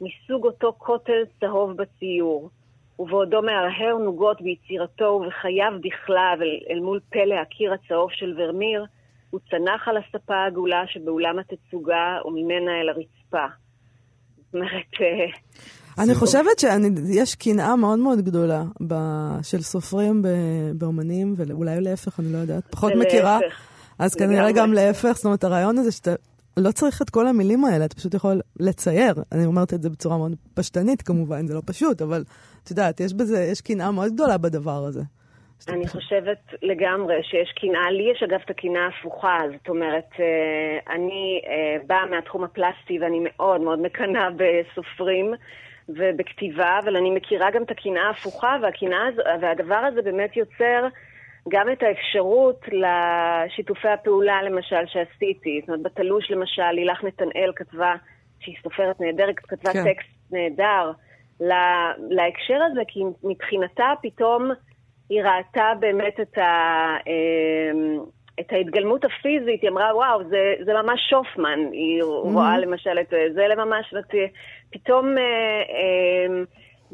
מסוג 0.00 0.44
אותו 0.46 0.72
כותל 0.78 1.22
צהוב 1.40 1.72
בציור. 1.76 2.50
ובעודו 2.98 3.42
מהרהר 3.42 3.96
נוגות 3.96 4.42
ביצירתו 4.42 5.04
ובחייו 5.04 5.72
בכלל 5.80 6.38
אל 6.70 6.80
מול 6.80 7.00
פלא 7.10 7.34
הקיר 7.34 7.72
הצהוב 7.72 8.12
של 8.12 8.34
ורמיר, 8.36 8.84
הוא 9.30 9.40
צנח 9.50 9.88
על 9.88 9.96
הספה 9.96 10.34
העגולה 10.34 10.86
שבאולם 10.86 11.38
התצוגה 11.38 12.18
וממנה 12.24 12.80
אל 12.80 12.88
הרצפה. 12.88 13.46
אומרת... 14.54 15.30
אני 15.98 16.14
חושבת 16.14 16.58
שיש 16.58 17.34
קנאה 17.34 17.76
מאוד 17.76 17.98
מאוד 17.98 18.20
גדולה 18.20 18.64
של 19.42 19.62
סופרים 19.62 20.22
באומנים, 20.74 21.34
ואולי 21.36 21.80
להפך, 21.80 22.20
אני 22.20 22.32
לא 22.32 22.38
יודעת, 22.38 22.64
פחות 22.70 22.92
מכירה. 22.96 23.38
אז 23.98 24.14
כנראה 24.14 24.52
גם 24.52 24.72
להפך, 24.72 25.12
זאת 25.14 25.24
אומרת, 25.24 25.44
הרעיון 25.44 25.78
הזה 25.78 25.92
שאתה 25.92 26.14
לא 26.56 26.72
צריך 26.72 27.02
את 27.02 27.10
כל 27.10 27.26
המילים 27.26 27.64
האלה, 27.64 27.84
אתה 27.84 27.94
פשוט 27.94 28.14
יכול 28.14 28.40
לצייר. 28.60 29.14
אני 29.32 29.46
אומרת 29.46 29.74
את 29.74 29.82
זה 29.82 29.90
בצורה 29.90 30.18
מאוד 30.18 30.34
פשטנית 30.54 31.02
כמובן, 31.02 31.46
זה 31.46 31.54
לא 31.54 31.62
פשוט, 31.64 32.02
אבל 32.02 32.24
את 32.62 32.70
יודעת, 32.70 33.00
יש 33.00 33.14
בזה, 33.14 33.42
יש 33.42 33.60
קנאה 33.60 33.90
מאוד 33.90 34.12
גדולה 34.12 34.38
בדבר 34.38 34.84
הזה. 34.84 35.02
אני 35.68 35.88
חושבת 35.88 36.38
לגמרי 36.62 37.22
שיש 37.22 37.52
קנאה, 37.52 37.90
לי 37.90 38.10
יש 38.12 38.22
אגב 38.22 38.40
את 38.44 38.50
הקנאה 38.50 38.84
ההפוכה, 38.84 39.38
זאת 39.58 39.68
אומרת, 39.68 40.10
אני 40.90 41.40
באה 41.86 42.06
מהתחום 42.06 42.44
הפלסטי 42.44 42.98
ואני 42.98 43.20
מאוד 43.24 43.60
מאוד 43.60 43.78
מקנאה 43.78 44.28
בסופרים 44.40 45.34
ובכתיבה, 45.88 46.78
אבל 46.84 46.96
אני 46.96 47.10
מכירה 47.10 47.50
גם 47.50 47.62
את 47.62 47.70
הקנאה 47.70 48.06
ההפוכה, 48.06 48.56
והקנאה, 48.62 49.04
והדבר 49.40 49.74
הזה 49.74 50.02
באמת 50.02 50.36
יוצר 50.36 50.88
גם 51.48 51.72
את 51.72 51.82
האפשרות 51.82 52.60
לשיתופי 52.72 53.88
הפעולה, 53.88 54.42
למשל, 54.42 54.86
שעשיתי. 54.86 55.60
זאת 55.60 55.68
אומרת, 55.68 55.82
בתלוש, 55.82 56.30
למשל, 56.30 56.70
לילך 56.72 57.04
נתנאל 57.04 57.52
כתבה, 57.56 57.94
שהיא 58.40 58.56
סופרת 58.62 59.00
נהדרת, 59.00 59.38
כתבה 59.38 59.72
כן. 59.72 59.84
טקסט 59.84 60.08
נהדר 60.30 60.92
לה, 61.40 61.92
להקשר 62.10 62.58
הזה, 62.70 62.80
כי 62.88 63.00
מבחינתה 63.24 63.92
פתאום 64.02 64.50
היא 65.08 65.22
ראתה 65.22 65.72
באמת 65.80 66.20
את, 66.20 66.38
ה, 66.38 66.96
את 68.40 68.52
ההתגלמות 68.52 69.04
הפיזית, 69.04 69.62
היא 69.62 69.70
אמרה, 69.70 69.96
וואו, 69.96 70.28
זה, 70.28 70.54
זה 70.64 70.72
ממש 70.72 71.00
שופמן. 71.10 71.58
היא 71.72 72.02
mm-hmm. 72.02 72.06
רואה 72.06 72.58
למשל 72.58 72.98
את 73.00 73.08
זה, 73.10 73.26
זה 73.34 73.54
ממש, 73.56 73.94
פתאום... 74.70 75.18
אה, 75.18 75.22
אה, 75.22 76.44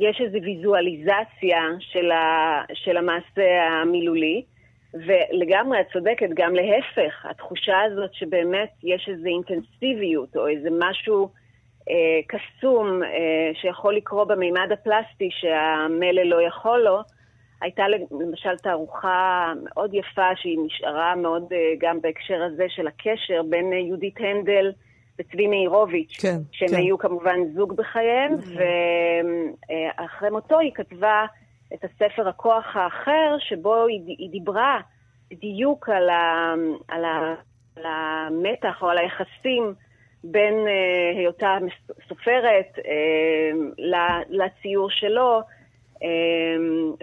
יש 0.01 0.21
איזו 0.21 0.39
ויזואליזציה 0.43 1.63
של, 1.81 2.11
ה, 2.11 2.63
של 2.75 2.97
המעשה 2.97 3.63
המילולי, 3.69 4.43
ולגמרי 4.95 5.81
את 5.81 5.87
צודקת, 5.93 6.29
גם 6.35 6.55
להפך, 6.55 7.27
התחושה 7.31 7.81
הזאת 7.81 8.15
שבאמת 8.15 8.71
יש 8.85 9.09
איזו 9.09 9.27
אינטנסיביות 9.27 10.37
או 10.37 10.49
איזה 10.49 10.69
משהו 10.79 11.29
אה, 11.91 12.21
קסום 12.29 13.03
אה, 13.03 13.51
שיכול 13.55 13.97
לקרות 13.97 14.29
במימד 14.29 14.69
הפלסטי 14.73 15.29
שהמלל 15.31 16.27
לא 16.27 16.43
יכול 16.43 16.79
לו, 16.79 17.01
הייתה 17.61 17.83
למשל 18.11 18.57
תערוכה 18.57 19.53
מאוד 19.65 19.95
יפה 19.95 20.37
שהיא 20.37 20.59
נשארה 20.67 21.17
מאוד 21.17 21.53
אה, 21.53 21.59
גם 21.79 22.01
בהקשר 22.01 22.43
הזה 22.43 22.65
של 22.69 22.87
הקשר 22.87 23.43
בין 23.51 23.73
אה, 23.73 23.79
יהודית 23.79 24.15
הנדל 24.19 24.73
וצבי 25.19 25.47
מאירוביץ', 25.47 26.17
כן, 26.21 26.37
שהם 26.53 26.69
כן. 26.69 26.77
היו 26.77 26.99
כמובן 26.99 27.39
זוג 27.55 27.77
בחייהם, 27.77 28.37
ואחרי 29.69 30.31
מותו 30.31 30.59
היא 30.59 30.73
כתבה 30.75 31.27
את 31.75 31.85
הספר 31.85 32.29
הכוח 32.29 32.77
האחר, 32.77 33.37
שבו 33.39 33.87
היא, 33.87 34.17
היא 34.19 34.31
דיברה 34.31 34.81
בדיוק 35.31 35.89
על, 35.89 36.09
ה, 36.09 36.55
על, 36.89 37.05
ה, 37.05 37.35
על 37.77 37.83
המתח 37.87 38.83
או 38.83 38.89
על 38.89 38.99
היחסים 38.99 39.75
בין 40.25 40.55
uh, 40.55 41.19
היותה 41.19 41.59
סופרת 42.09 42.79
uh, 42.79 42.83
לציור 44.29 44.91
שלו, 44.91 45.41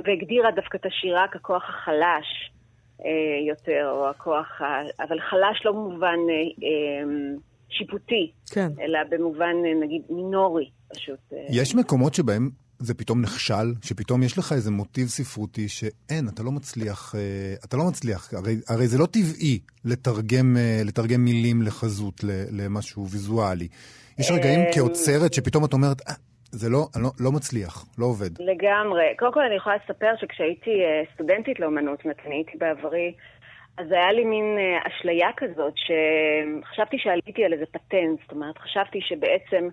והגדירה 0.05 0.51
דווקא 0.55 0.77
את 0.77 0.86
השירה 0.86 1.25
ככוח 1.27 1.63
החלש 1.69 2.51
uh, 2.99 3.03
יותר, 3.47 3.89
או 3.91 4.10
הכוח, 4.10 4.62
ה... 4.62 4.65
אבל 5.03 5.19
חלש 5.19 5.65
לא 5.65 5.71
במובן 5.71 6.17
uh, 6.27 6.60
uh, 6.60 7.41
שיפוטי, 7.69 8.31
כן. 8.51 8.69
אלא 8.81 8.99
במובן 9.10 9.55
uh, 9.63 9.86
נגיד 9.86 10.01
מינורי 10.10 10.69
פשוט. 10.93 11.33
יש 11.49 11.75
מקומות 11.75 12.13
שבהם 12.13 12.49
זה 12.79 12.93
פתאום 12.93 13.21
נכשל, 13.21 13.73
שפתאום 13.81 14.23
יש 14.23 14.38
לך 14.38 14.53
איזה 14.53 14.71
מוטיב 14.71 15.07
ספרותי 15.07 15.69
שאין, 15.69 16.27
אתה 16.27 16.43
לא 16.43 16.51
מצליח, 16.51 17.15
אה, 17.15 17.55
אתה 17.65 17.77
לא 17.77 17.83
מצליח, 17.83 18.33
הרי, 18.33 18.57
הרי 18.67 18.88
זה 18.88 18.97
לא 18.97 19.05
טבעי 19.05 19.60
לתרגם, 19.86 20.57
אה, 20.57 20.81
לתרגם 20.86 21.25
מילים 21.25 21.62
לחזות, 21.62 22.23
למשהו 22.51 23.10
ויזואלי. 23.10 23.67
יש 24.19 24.31
רגעים 24.31 24.60
אמ, 24.60 24.73
כאוצרת 24.73 25.33
שפתאום 25.33 25.65
את 25.65 25.73
אומרת, 25.73 26.01
אה, 26.10 26.13
זה 26.51 26.69
לא, 26.69 26.88
לא, 27.03 27.10
לא 27.19 27.31
מצליח, 27.31 27.86
לא 27.99 28.05
עובד. 28.05 28.41
לגמרי. 28.41 29.05
קודם 29.19 29.33
כל 29.33 29.43
אני 29.43 29.55
יכולה 29.55 29.75
לספר 29.75 30.13
שכשהייתי 30.21 30.83
אה, 30.83 31.03
סטודנטית 31.13 31.60
לאומנות, 31.60 31.99
אני 32.25 32.36
הייתי 32.36 32.57
בעברי, 32.57 33.13
אז 33.77 33.91
היה 33.91 34.12
לי 34.12 34.25
מין 34.25 34.57
אשליה 34.88 35.29
כזאת, 35.38 35.73
שחשבתי 35.75 36.97
שעליתי 36.99 37.45
על 37.45 37.53
איזה 37.53 37.65
פטנט, 37.65 38.19
זאת 38.21 38.31
אומרת, 38.31 38.57
חשבתי 38.57 38.99
שבעצם... 39.01 39.69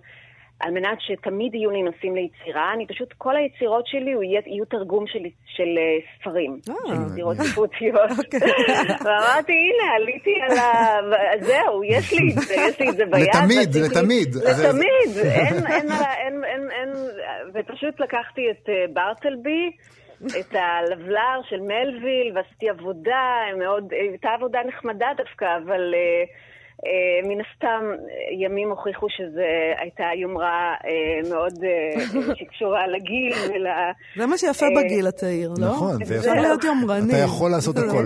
על 0.59 0.71
מנת 0.71 0.97
שתמיד 0.99 1.55
יהיו 1.55 1.71
לי 1.71 1.83
נושאים 1.83 2.15
ליצירה, 2.15 2.73
אני 2.73 2.87
פשוט, 2.87 3.13
כל 3.17 3.35
היצירות 3.35 3.87
שלי 3.87 4.11
יהיו 4.45 4.65
תרגום 4.65 5.07
של, 5.07 5.19
של 5.45 5.63
uh, 5.63 6.21
ספרים, 6.21 6.59
אה, 6.69 6.73
של 6.87 7.11
יצירות 7.11 7.37
ספרותיות. 7.37 8.11
אוקיי. 8.11 8.39
ואמרתי, 9.05 9.53
הנה, 9.53 9.95
עליתי 9.95 10.35
על 10.41 10.57
ה... 10.57 10.95
זהו, 11.41 11.83
יש 11.83 12.13
לי 12.13 12.31
את 12.31 12.41
זה, 12.41 12.53
יש 12.53 12.79
לי 12.79 12.89
את 12.89 12.95
זה 12.95 13.03
ביד. 13.05 13.29
לתמיד, 13.35 13.75
לתמיד. 13.75 14.35
לתמיד, 14.35 15.25
אין, 15.25 15.67
אין, 15.67 15.91
אין, 15.91 16.43
אין, 16.43 16.69
אין, 16.71 16.89
ופשוט 17.53 17.99
לקחתי 17.99 18.41
את 18.51 18.69
uh, 18.69 18.93
ברטלבי. 18.93 19.71
את 20.39 20.55
הלבלר 20.55 21.41
של 21.49 21.59
מלוויל, 21.59 22.31
ועשיתי 22.35 22.69
עבודה, 22.69 23.41
מאוד, 23.59 23.93
הייתה 23.93 24.29
עבודה 24.29 24.59
נחמדה 24.67 25.07
דווקא, 25.17 25.45
אבל 25.45 25.93
uh, 25.93 25.95
אה, 25.95 26.25
מן 27.23 27.41
הסתם, 27.41 27.83
ימים 28.39 28.69
הוכיחו 28.69 29.07
שזו 29.09 29.41
הייתה 29.81 30.03
יומרה 30.21 30.73
אה, 30.85 31.29
מאוד 31.29 31.53
אה, 31.63 32.01
שקשורה 32.39 32.87
לגיל 32.87 33.33
ול... 33.49 33.67
זה 34.15 34.25
מה 34.25 34.37
שיפה 34.37 34.65
בגיל 34.77 35.07
הצעיר, 35.07 35.53
לא? 35.57 35.67
נכון, 35.67 36.03
זה 36.03 36.15
אפשר 36.17 36.33
להיות 36.33 36.63
יומרני. 36.63 37.13
אתה 37.13 37.21
יכול 37.23 37.51
לעשות 37.51 37.75
הכל. 37.77 38.05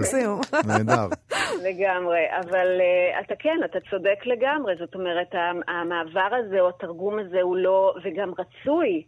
נהדר. 0.67 1.07
לגמרי, 1.67 2.21
אבל 2.39 2.81
אתה 3.19 3.33
כן, 3.39 3.59
אתה 3.65 3.79
צודק 3.89 4.25
לגמרי. 4.25 4.73
זאת 4.79 4.95
אומרת, 4.95 5.35
המעבר 5.67 6.35
הזה 6.39 6.59
או 6.59 6.69
התרגום 6.69 7.19
הזה 7.19 7.41
הוא 7.41 7.57
לא, 7.57 7.93
וגם 8.03 8.31
רצוי 8.31 9.03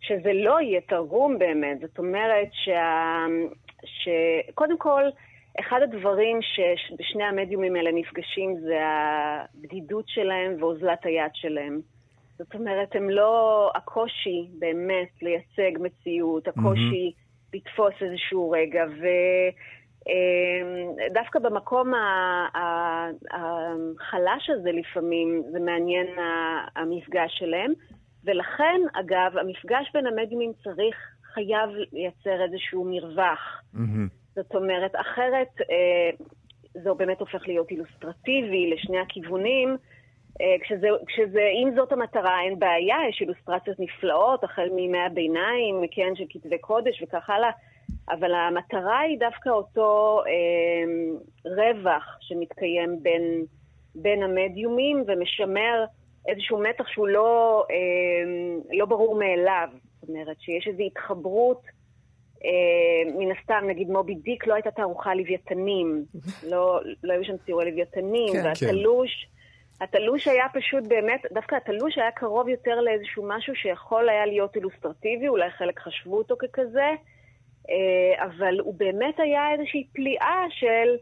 שזה 0.00 0.32
לא 0.32 0.60
יהיה 0.60 0.80
תרגום 0.88 1.38
באמת. 1.38 1.80
זאת 1.80 1.98
אומרת 1.98 2.48
שקודם 3.84 4.78
כל, 4.78 5.02
אחד 5.60 5.80
הדברים 5.82 6.38
שבשני 6.42 7.24
המדיומים 7.24 7.76
האלה 7.76 7.90
נפגשים 7.92 8.56
זה 8.60 8.78
הבדידות 8.82 10.04
שלהם 10.08 10.56
ואוזלת 10.58 11.06
היד 11.06 11.30
שלהם. 11.34 11.80
זאת 12.38 12.54
אומרת, 12.54 12.96
הם 12.96 13.10
לא 13.10 13.70
הקושי 13.74 14.48
באמת 14.58 15.22
לייצג 15.22 15.78
מציאות, 15.80 16.48
הקושי 16.48 17.12
mm-hmm. 17.12 17.56
לתפוס 17.56 17.94
איזשהו 18.00 18.50
רגע, 18.50 18.84
ודווקא 21.10 21.38
אמ, 21.38 21.42
במקום 21.42 21.92
החלש 23.30 24.50
הזה 24.50 24.72
לפעמים, 24.72 25.42
זה 25.52 25.60
מעניין 25.60 26.06
המפגש 26.76 27.38
שלהם. 27.38 27.72
ולכן, 28.24 28.80
אגב, 28.92 29.38
המפגש 29.38 29.90
בין 29.94 30.06
המדיומים 30.06 30.52
צריך, 30.64 30.96
חייב 31.34 31.70
לייצר 31.92 32.44
איזשהו 32.44 32.84
מרווח. 32.84 33.62
Mm-hmm. 33.74 34.23
זאת 34.34 34.54
אומרת, 34.54 34.92
אחרת 34.96 35.60
אה, 35.70 36.10
זה 36.82 36.94
באמת 36.94 37.20
הופך 37.20 37.48
להיות 37.48 37.70
אילוסטרטיבי 37.70 38.70
לשני 38.70 38.98
הכיוונים. 38.98 39.76
אה, 40.40 40.56
כשזה, 40.60 40.88
כשזה, 41.06 41.48
אם 41.62 41.70
זאת 41.76 41.92
המטרה, 41.92 42.40
אין 42.42 42.58
בעיה, 42.58 42.96
יש 43.08 43.20
אילוסטרציות 43.20 43.80
נפלאות, 43.80 44.44
החל 44.44 44.68
מימי 44.74 44.98
הביניים, 44.98 45.82
כן, 45.90 46.12
של 46.14 46.24
כתבי 46.30 46.58
קודש 46.58 47.02
וכך 47.02 47.30
הלאה, 47.30 47.50
אבל 48.10 48.34
המטרה 48.34 49.00
היא 49.00 49.18
דווקא 49.18 49.48
אותו 49.48 50.22
אה, 50.26 51.50
רווח 51.50 52.18
שמתקיים 52.20 53.02
בין, 53.02 53.44
בין 53.94 54.22
המדיומים 54.22 55.04
ומשמר 55.06 55.84
איזשהו 56.28 56.58
מתח 56.58 56.88
שהוא 56.88 57.08
לא, 57.08 57.64
אה, 57.70 58.56
לא 58.78 58.86
ברור 58.86 59.18
מאליו. 59.18 59.68
זאת 60.00 60.08
אומרת, 60.08 60.40
שיש 60.40 60.68
איזו 60.68 60.82
התחברות 60.82 61.62
מן 63.18 63.32
הסתם, 63.32 63.64
נגיד 63.66 63.90
מובי 63.90 64.14
דיק 64.14 64.46
לא 64.46 64.54
הייתה 64.54 64.70
תערוכה 64.70 65.14
לוויתנים, 65.14 66.04
לא, 66.50 66.80
לא 67.02 67.12
היו 67.12 67.24
שם 67.24 67.36
ציורי 67.46 67.70
לוויתנים, 67.70 68.32
כן, 68.32 68.44
והתלוש, 68.44 69.28
כן. 69.78 69.84
התלוש 69.84 70.28
היה 70.28 70.46
פשוט 70.54 70.84
באמת, 70.88 71.20
דווקא 71.32 71.56
התלוש 71.56 71.98
היה 71.98 72.10
קרוב 72.10 72.48
יותר 72.48 72.80
לאיזשהו 72.80 73.24
משהו 73.28 73.54
שיכול 73.54 74.08
היה 74.08 74.26
להיות 74.26 74.56
אילוסטרטיבי, 74.56 75.28
אולי 75.28 75.50
חלק 75.50 75.78
חשבו 75.78 76.18
אותו 76.18 76.36
ככזה, 76.38 76.90
אה, 77.70 78.24
אבל 78.24 78.60
הוא 78.60 78.74
באמת 78.76 79.20
היה 79.20 79.52
איזושהי 79.52 79.86
פליאה 79.92 80.44
של 80.50 80.96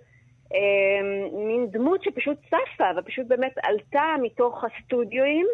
אה, 0.54 1.02
מין 1.46 1.66
דמות 1.70 2.04
שפשוט 2.04 2.38
צפה, 2.46 2.84
ופשוט 2.96 3.26
באמת 3.26 3.54
עלתה 3.62 4.14
מתוך 4.22 4.64
הסטודיואים. 4.64 5.46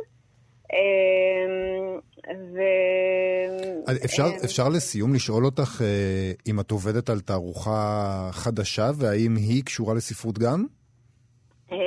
אמ, 0.73 1.99
ו... 2.55 2.61
אפשר, 4.05 4.25
אפשר 4.45 4.69
לסיום 4.69 5.15
לשאול 5.15 5.45
אותך 5.45 5.83
אה, 5.83 6.33
אם 6.47 6.61
את 6.61 6.71
עובדת 6.71 7.11
על 7.11 7.21
תערוכה 7.21 8.29
חדשה, 8.33 8.91
והאם 8.99 9.37
היא 9.37 9.65
קשורה 9.65 9.95
לספרות 9.95 10.39
גם? 10.39 10.65
אמ, 11.73 11.79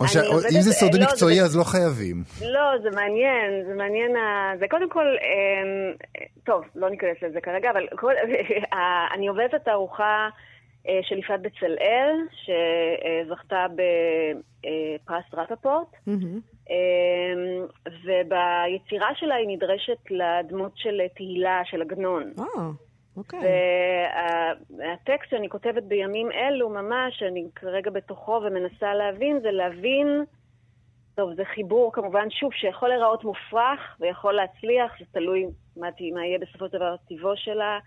או 0.00 0.08
ש... 0.08 0.16
עובדת... 0.16 0.52
אם 0.56 0.60
זה 0.60 0.72
סודי 0.72 0.98
לא, 0.98 1.04
מקצועי. 1.04 1.40
אז 1.40 1.56
לא 1.56 1.64
חייבים. 1.64 2.22
לא, 2.40 2.78
זה 2.82 2.90
מעניין, 2.90 3.64
זה 3.68 3.74
מעניין. 3.74 4.10
זה 4.58 4.66
קודם 4.70 4.90
כל, 4.90 5.06
אמ, 5.06 5.94
טוב, 6.44 6.64
לא 6.74 6.90
ניכנס 6.90 7.16
לזה 7.22 7.40
כרגע, 7.40 7.70
אבל 7.70 7.86
כל... 7.96 8.12
אני 9.14 9.28
עובדת 9.28 9.54
על 9.54 9.60
תערוכה 9.64 10.04
אה, 10.04 10.28
של 11.02 11.18
יפעת 11.18 11.42
בצלאל, 11.42 12.16
שזכתה 12.30 13.66
בפרס 13.74 15.24
רפפורט. 15.32 15.88
Mm-hmm. 15.92 16.70
אמ, 16.70 17.66
וביצירה 17.86 19.08
שלה 19.14 19.34
היא 19.34 19.48
נדרשת 19.48 19.98
לדמות 20.10 20.72
של 20.74 21.00
תהילה, 21.14 21.60
של 21.64 21.82
עגנון. 21.82 22.32
אה, 22.38 22.44
אוקיי. 23.16 23.40
והטקסט 24.78 25.30
שאני 25.30 25.48
כותבת 25.48 25.82
בימים 25.82 26.32
אלו 26.32 26.68
ממש, 26.70 27.22
אני 27.22 27.44
כרגע 27.54 27.90
בתוכו 27.90 28.40
ומנסה 28.44 28.94
להבין, 28.94 29.40
זה 29.40 29.50
להבין, 29.50 30.24
טוב, 31.16 31.34
זה 31.34 31.44
חיבור 31.44 31.92
כמובן, 31.92 32.30
שוב, 32.30 32.52
שיכול 32.52 32.88
להיראות 32.88 33.24
מופרך 33.24 33.96
ויכול 34.00 34.34
להצליח, 34.34 34.92
זה 34.98 35.04
תלוי 35.12 35.46
מה, 35.76 35.88
מה 36.14 36.26
יהיה 36.26 36.38
בסופו 36.38 36.68
של 36.68 36.76
דבר 36.76 36.96
טיבו 37.08 37.36
שלה. 37.36 37.78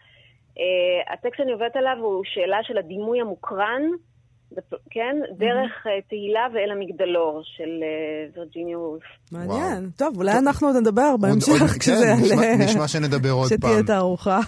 Uh, 0.58 1.14
הטקסט 1.14 1.38
שאני 1.38 1.52
עובדת 1.52 1.76
עליו 1.76 1.98
הוא 2.02 2.24
שאלה 2.26 2.58
של 2.64 2.78
הדימוי 2.78 3.22
המוקרן, 3.22 3.82
כן? 4.90 5.16
דרך 5.38 5.88
אה, 5.88 5.92
תהילה 6.10 6.48
ואל 6.54 6.72
המגדלור 6.72 7.42
של 7.44 7.70
אה, 7.84 8.30
וירג'יניה 8.36 8.80
וולף. 8.80 9.04
מעניין. 9.32 9.90
טוב, 9.98 10.18
אולי 10.18 10.38
אנחנו 10.38 10.68
עוד 10.68 10.76
נדבר 10.76 11.18
בהמשך 11.18 11.78
כשזה 11.80 12.06
יעלה. 12.06 12.58
נשמע 12.58 12.88
שנדבר 12.88 13.32
עוד 13.32 13.50
פעם. 13.50 13.58
שתהיה 13.58 13.84
תערוכה. 13.84 14.40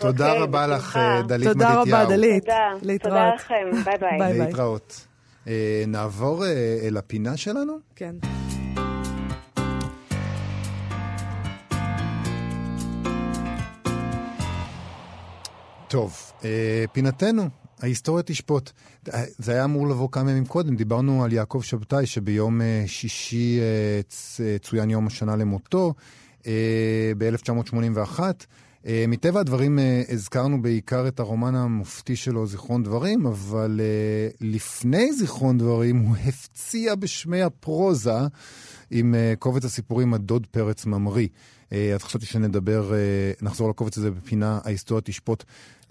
תודה 0.00 0.28
אוקיי, 0.28 0.42
רבה 0.42 0.66
לך, 0.66 0.96
אה, 0.96 1.22
דלית 1.22 1.48
מתתיהו. 1.48 1.52
תודה 1.52 1.80
רבה, 1.80 2.04
דלית. 2.04 2.44
תודה. 2.44 2.68
להתראות. 2.82 3.12
תודה 3.12 3.34
לכם, 3.34 3.70
ביי 3.84 4.18
ביי. 4.18 4.38
להתראות. 4.38 5.06
נעבור 5.86 6.44
אל 6.86 6.96
הפינה 6.96 7.36
שלנו? 7.36 7.72
כן. 7.96 8.14
טוב, 15.90 16.32
אה, 16.44 16.84
פינתנו, 16.92 17.48
ההיסטוריה 17.80 18.22
תשפוט. 18.22 18.70
אה, 19.14 19.24
זה 19.38 19.52
היה 19.52 19.64
אמור 19.64 19.88
לבוא 19.88 20.08
כמה 20.12 20.30
ימים 20.30 20.46
קודם, 20.46 20.76
דיברנו 20.76 21.24
על 21.24 21.32
יעקב 21.32 21.60
שבתאי, 21.62 22.06
שביום 22.06 22.60
אה, 22.60 22.84
שישי 22.86 23.60
צוין 24.60 24.90
יום 24.90 25.06
השנה 25.06 25.36
למותו, 25.36 25.94
אה, 26.46 27.12
ב-1981. 27.18 28.20
אה, 28.86 29.04
מטבע 29.08 29.40
הדברים 29.40 29.78
הזכרנו 30.08 30.62
בעיקר 30.62 31.08
את 31.08 31.20
הרומן 31.20 31.54
המופתי 31.54 32.16
שלו, 32.16 32.46
זיכרון 32.46 32.82
דברים, 32.82 33.26
אבל 33.26 33.80
לפני 34.40 35.12
זיכרון 35.12 35.58
דברים 35.58 35.98
הוא 35.98 36.16
הפציע 36.28 36.94
בשמי 36.94 37.42
הפרוזה 37.42 38.18
עם 38.90 39.14
קובץ 39.38 39.64
הסיפורים 39.64 40.14
הדוד 40.14 40.46
פרץ 40.50 40.86
ממריא. 40.86 41.28
אז 41.70 42.02
חשבתי 42.02 42.26
שנדבר, 42.26 42.92
נחזור 43.42 43.70
לקובץ 43.70 43.98
הזה 43.98 44.10
בפינה 44.10 44.60
ההיסטוריה 44.64 45.02
תשפוט. 45.02 45.44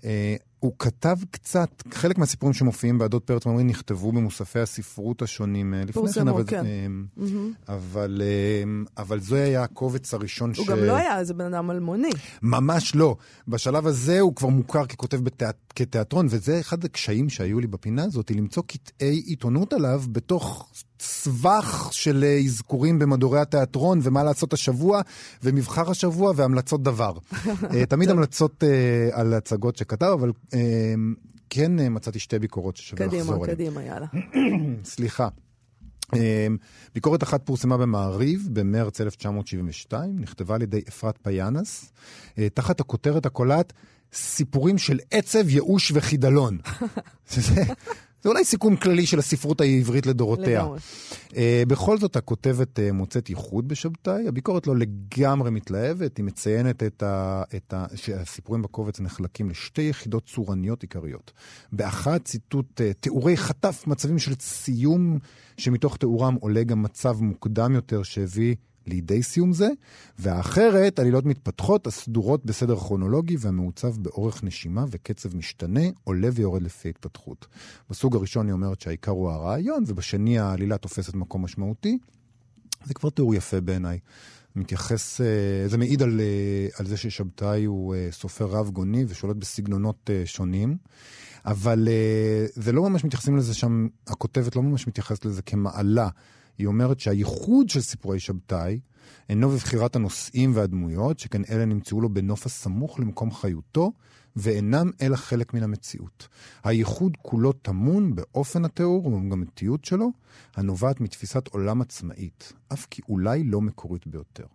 אה, 0.06 0.36
הוא 0.60 0.74
כתב 0.80 1.18
קצת, 1.32 1.70
חלק 1.94 2.18
מהסיפורים 2.18 2.54
שמופיעים 2.54 2.98
בעדות 2.98 3.24
פרץ 3.24 3.46
ממריא 3.46 3.66
נכתבו 3.66 4.12
במוספי 4.12 4.60
הספרות 4.60 5.22
השונים 5.22 5.74
אה, 5.74 5.84
לפני 5.86 6.14
כן, 6.14 6.28
אבל, 6.28 6.44
כן. 6.48 6.66
אה, 6.66 7.26
אבל, 7.68 8.22
אה, 8.22 9.04
אבל 9.04 9.20
זה 9.20 9.44
היה 9.44 9.64
הקובץ 9.64 10.14
הראשון 10.14 10.52
הוא 10.58 10.68
גם 10.68 10.78
לא 10.78 10.96
היה 10.96 11.20
איזה 11.20 11.34
בן 11.34 11.54
אדם 11.54 11.72
אלמוני. 11.72 12.10
ממש 12.42 12.96
לא. 12.96 13.16
בשלב 13.48 13.88
הזה 13.88 14.20
הוא 14.20 14.36
כבר 14.36 14.50
מוכר 14.50 14.86
ככותב 14.86 15.18
בתיאט... 15.18 15.56
כתיאטרון, 15.76 16.28
וזה 16.30 16.60
אחד 16.60 16.86
הקשיים 16.86 17.30
שהיו 17.30 17.60
לי 17.60 17.68
בפינה 17.68 18.04
הזאת, 18.04 18.32
למצוא 18.32 18.64
קטעי 18.68 19.16
עיתונות 19.26 19.74
עליו 19.74 20.04
בתוך 20.12 20.70
סבך 21.00 21.90
של 21.92 22.26
אזכורים 22.46 23.00
במדורי 23.00 23.40
התיאטרון, 23.40 24.00
ומה 24.04 24.24
לעשות 24.24 24.54
השבוע, 24.54 25.02
ומבחר 25.44 25.92
השבוע, 25.92 26.34
והמלצות 26.36 26.84
דבר. 26.84 27.14
תמיד 27.90 28.10
המלצות 28.10 28.64
על 29.12 29.34
הצגות 29.34 29.78
שכתב, 29.78 30.06
אבל 30.06 30.32
כן 31.50 31.80
אה, 31.80 31.90
מצאתי 31.90 32.20
שתי 32.20 32.40
ביקורות 32.40 32.76
ששווה 32.76 33.08
קדימה, 33.08 33.22
לחזור 33.22 33.46
אליהן. 33.46 33.56
קדימה, 33.56 33.84
יאללה. 33.84 34.08
סליחה. 34.84 35.28
אמ, 36.16 36.58
ביקורת 36.96 37.24
אחת 37.24 37.46
פורסמה 37.46 37.78
במעריב 37.78 38.50
במרץ 38.54 39.02
1972, 39.02 40.20
נכתבה 40.20 40.56
על 40.56 40.62
ידי 40.62 40.82
אפרת 40.88 41.20
פיאנס, 41.24 41.92
אה, 42.38 42.50
תחת 42.50 42.80
הכותרת 42.80 43.26
הקולעת 43.26 43.74
סיפורים 44.14 44.78
של 44.78 45.00
עצב, 45.12 45.50
ייאוש 45.50 45.92
וחידלון. 45.96 46.58
זה, 47.30 47.64
זה 48.24 48.30
אולי 48.30 48.46
סיכום 48.46 48.76
כללי 48.76 49.06
של 49.06 49.20
הספרות 49.20 49.62
העברית 49.62 50.06
לדורותיה. 50.06 50.62
לגמרי. 50.62 50.80
Uh, 51.30 51.34
בכל 51.68 51.98
זאת, 51.98 52.16
הכותבת 52.16 52.80
uh, 52.80 52.92
מוצאת 52.92 53.30
ייחוד 53.30 53.68
בשבתאי. 53.68 54.28
הביקורת 54.28 54.68
לא 54.68 54.76
לגמרי 54.78 55.52
מתלהבת, 55.52 56.18
היא 56.18 56.26
מציינת 56.26 56.84
את 56.84 57.04
ה, 57.04 57.44
את 57.56 57.74
ה, 57.74 57.86
שהסיפורים 57.96 58.62
בקובץ 58.62 59.00
נחלקים 59.00 59.50
לשתי 59.50 59.82
יחידות 59.82 60.26
צורניות 60.26 60.82
עיקריות. 60.82 61.32
באחת, 61.72 62.26
ציטוט, 62.26 62.82
uh, 62.82 62.94
תיאורי 63.00 63.38
חטף, 63.38 63.84
מצבים 63.88 64.20
של 64.20 64.34
סיום, 64.40 65.20
שמתוך 65.58 65.98
תיאורם 65.98 66.36
עולה 66.36 66.64
גם 66.64 66.84
מצב 66.84 67.18
מוקדם 67.22 67.76
יותר 67.76 68.04
שהביא 68.04 68.56
לידי 68.90 69.24
סיום 69.24 69.54
זה, 69.54 69.70
והאחרת, 70.20 71.00
עלילות 71.00 71.26
מתפתחות, 71.26 71.88
הסדורות 71.88 72.46
בסדר 72.46 72.76
כרונולוגי 72.76 73.36
והמעוצב 73.40 73.98
באורך 73.98 74.44
נשימה 74.44 74.86
וקצב 74.92 75.36
משתנה, 75.36 75.84
עולה 76.04 76.30
ויורד 76.34 76.62
לפי 76.62 76.90
התפתחות. 76.90 77.48
בסוג 77.90 78.16
הראשון 78.16 78.46
היא 78.46 78.54
אומרת 78.54 78.82
שהעיקר 78.82 79.12
הוא 79.12 79.30
הרעיון, 79.30 79.84
ובשני 79.88 80.40
העלילה 80.40 80.78
תופסת 80.78 81.14
מקום 81.14 81.44
משמעותי. 81.44 81.98
זה 82.86 82.94
כבר 82.94 83.10
תיאור 83.10 83.36
יפה 83.36 83.62
בעיניי. 83.62 84.00
מתייחס, 84.56 85.22
אה, 85.22 85.68
זה 85.68 85.78
מעיד 85.78 86.02
על, 86.02 86.20
אה, 86.20 86.68
על 86.80 86.86
זה 86.86 86.98
ששבתאי 86.98 87.64
הוא 87.64 87.96
אה, 87.96 88.08
סופר 88.12 88.46
רב 88.46 88.70
גוני 88.70 89.06
ושולט 89.08 89.36
בסגנונות 89.36 90.10
שונים, 90.26 90.78
אבל 91.46 91.88
זה 92.54 92.72
לא 92.72 92.90
ממש 92.90 93.04
מתייחסים 93.04 93.38
לזה 93.38 93.54
שם, 93.54 93.88
הכותבת 94.08 94.56
לא 94.56 94.62
ממש 94.62 94.88
מתייחסת 94.88 95.26
לזה 95.26 95.42
כמעלה. 95.42 96.10
היא 96.60 96.68
אומרת 96.68 97.00
שהייחוד 97.00 97.70
של 97.70 97.82
סיפורי 97.82 98.20
שבתאי 98.20 98.80
אינו 99.30 99.50
בבחירת 99.50 99.96
הנושאים 99.96 100.52
והדמויות, 100.56 101.20
שכן 101.20 101.42
אלה 101.50 101.66
נמצאו 101.66 102.02
לו 102.02 102.10
בנוף 102.10 102.46
הסמוך 102.46 103.00
למקום 103.00 103.32
חיותו, 103.32 103.92
ואינם 104.36 104.92
אלא 105.02 105.16
חלק 105.16 105.54
מן 105.54 105.64
המציאות. 105.64 106.28
הייחוד 106.64 107.18
כולו 107.22 107.52
טמון 107.52 108.16
באופן 108.16 108.66
התיאור 108.66 109.06
ובמגמתיות 109.06 109.86
שלו, 109.86 110.10
הנובעת 110.56 111.02
מתפיסת 111.02 111.48
עולם 111.48 111.82
עצמאית, 111.82 112.54
אף 112.74 112.88
כי 112.90 113.02
אולי 113.10 113.44
לא 113.44 113.62
מקורית 113.62 114.08
ביותר. 114.08 114.46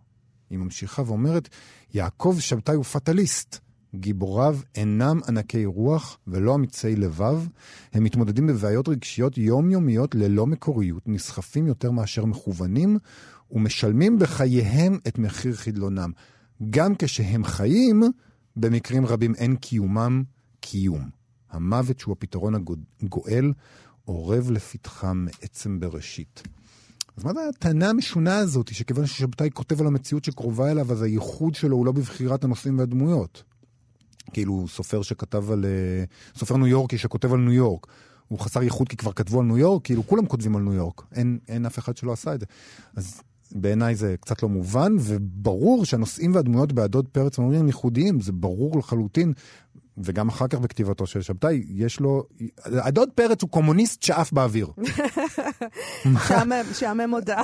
היא 0.49 0.57
ממשיכה 0.57 1.01
ואומרת, 1.05 1.49
יעקב 1.93 2.35
שבתאי 2.39 2.75
הוא 2.75 2.83
פטליסט. 2.83 3.64
גיבוריו 3.99 4.57
אינם 4.75 5.19
ענקי 5.27 5.65
רוח 5.65 6.17
ולא 6.27 6.55
אמיצי 6.55 6.95
לבב, 6.95 7.47
הם 7.93 8.03
מתמודדים 8.03 8.47
בבעיות 8.47 8.87
רגשיות 8.87 9.37
יומיומיות 9.37 10.15
ללא 10.15 10.47
מקוריות, 10.47 11.03
נסחפים 11.07 11.67
יותר 11.67 11.91
מאשר 11.91 12.25
מכוונים, 12.25 12.97
ומשלמים 13.51 14.19
בחייהם 14.19 14.99
את 15.07 15.19
מחיר 15.19 15.55
חדלונם. 15.55 16.11
גם 16.69 16.95
כשהם 16.99 17.43
חיים, 17.43 18.03
במקרים 18.55 19.05
רבים 19.05 19.35
אין 19.35 19.55
קיומם 19.55 20.23
קיום. 20.59 21.09
המוות 21.51 21.99
שהוא 21.99 22.11
הפתרון 22.11 22.53
הגואל, 23.01 23.53
אורב 24.07 24.51
לפתחם 24.51 25.25
מעצם 25.25 25.79
בראשית. 25.79 26.43
אז 27.17 27.23
מה 27.23 27.33
זה 27.33 27.39
הטענה 27.49 27.89
המשונה 27.89 28.37
הזאת, 28.37 28.73
שכיוון 28.73 29.05
ששבתאי 29.05 29.49
כותב 29.53 29.81
על 29.81 29.87
המציאות 29.87 30.23
שקרובה 30.23 30.71
אליו, 30.71 30.91
אז 30.91 31.01
הייחוד 31.01 31.55
שלו 31.55 31.77
הוא 31.77 31.85
לא 31.85 31.91
בבחירת 31.91 32.43
הנושאים 32.43 32.79
והדמויות? 32.79 33.43
כאילו 34.33 34.65
סופר 34.67 35.01
שכתב 35.01 35.51
על... 35.51 35.65
אה, 35.65 36.03
סופר 36.39 36.57
ניו 36.57 36.67
יורקי 36.67 36.97
שכותב 36.97 37.33
על 37.33 37.39
ניו 37.39 37.53
יורק. 37.53 37.87
הוא 38.27 38.39
חסר 38.39 38.63
ייחוד 38.63 38.89
כי 38.89 38.97
כבר 38.97 39.11
כתבו 39.11 39.39
על 39.39 39.45
ניו 39.45 39.57
יורק, 39.57 39.83
כאילו 39.83 40.07
כולם 40.07 40.25
כותבים 40.25 40.55
על 40.55 40.61
ניו 40.61 40.73
יורק. 40.73 41.01
אין, 41.15 41.39
אין 41.47 41.65
אף 41.65 41.79
אחד 41.79 41.97
שלא 41.97 42.13
עשה 42.13 42.35
את 42.35 42.39
זה. 42.39 42.45
אז 42.95 43.21
בעיניי 43.51 43.95
זה 43.95 44.15
קצת 44.21 44.43
לא 44.43 44.49
מובן, 44.49 44.95
וברור 44.99 45.85
שהנושאים 45.85 46.35
והדמויות 46.35 46.73
בעדות 46.73 47.07
פרץ 47.07 47.37
אומרים 47.37 47.67
ייחודיים, 47.67 48.21
זה 48.21 48.31
ברור 48.31 48.79
לחלוטין. 48.79 49.33
וגם 49.97 50.29
אחר 50.29 50.47
כך 50.47 50.57
בכתיבתו 50.59 51.05
של 51.07 51.21
שבתאי, 51.21 51.63
יש 51.69 51.99
לו... 51.99 52.23
הדוד 52.65 53.09
פרץ 53.15 53.41
הוא 53.41 53.49
קומוניסט 53.49 54.03
שאף 54.03 54.31
באוויר. 54.31 54.67
שעמם- 56.73 57.11
הודעה. 57.13 57.43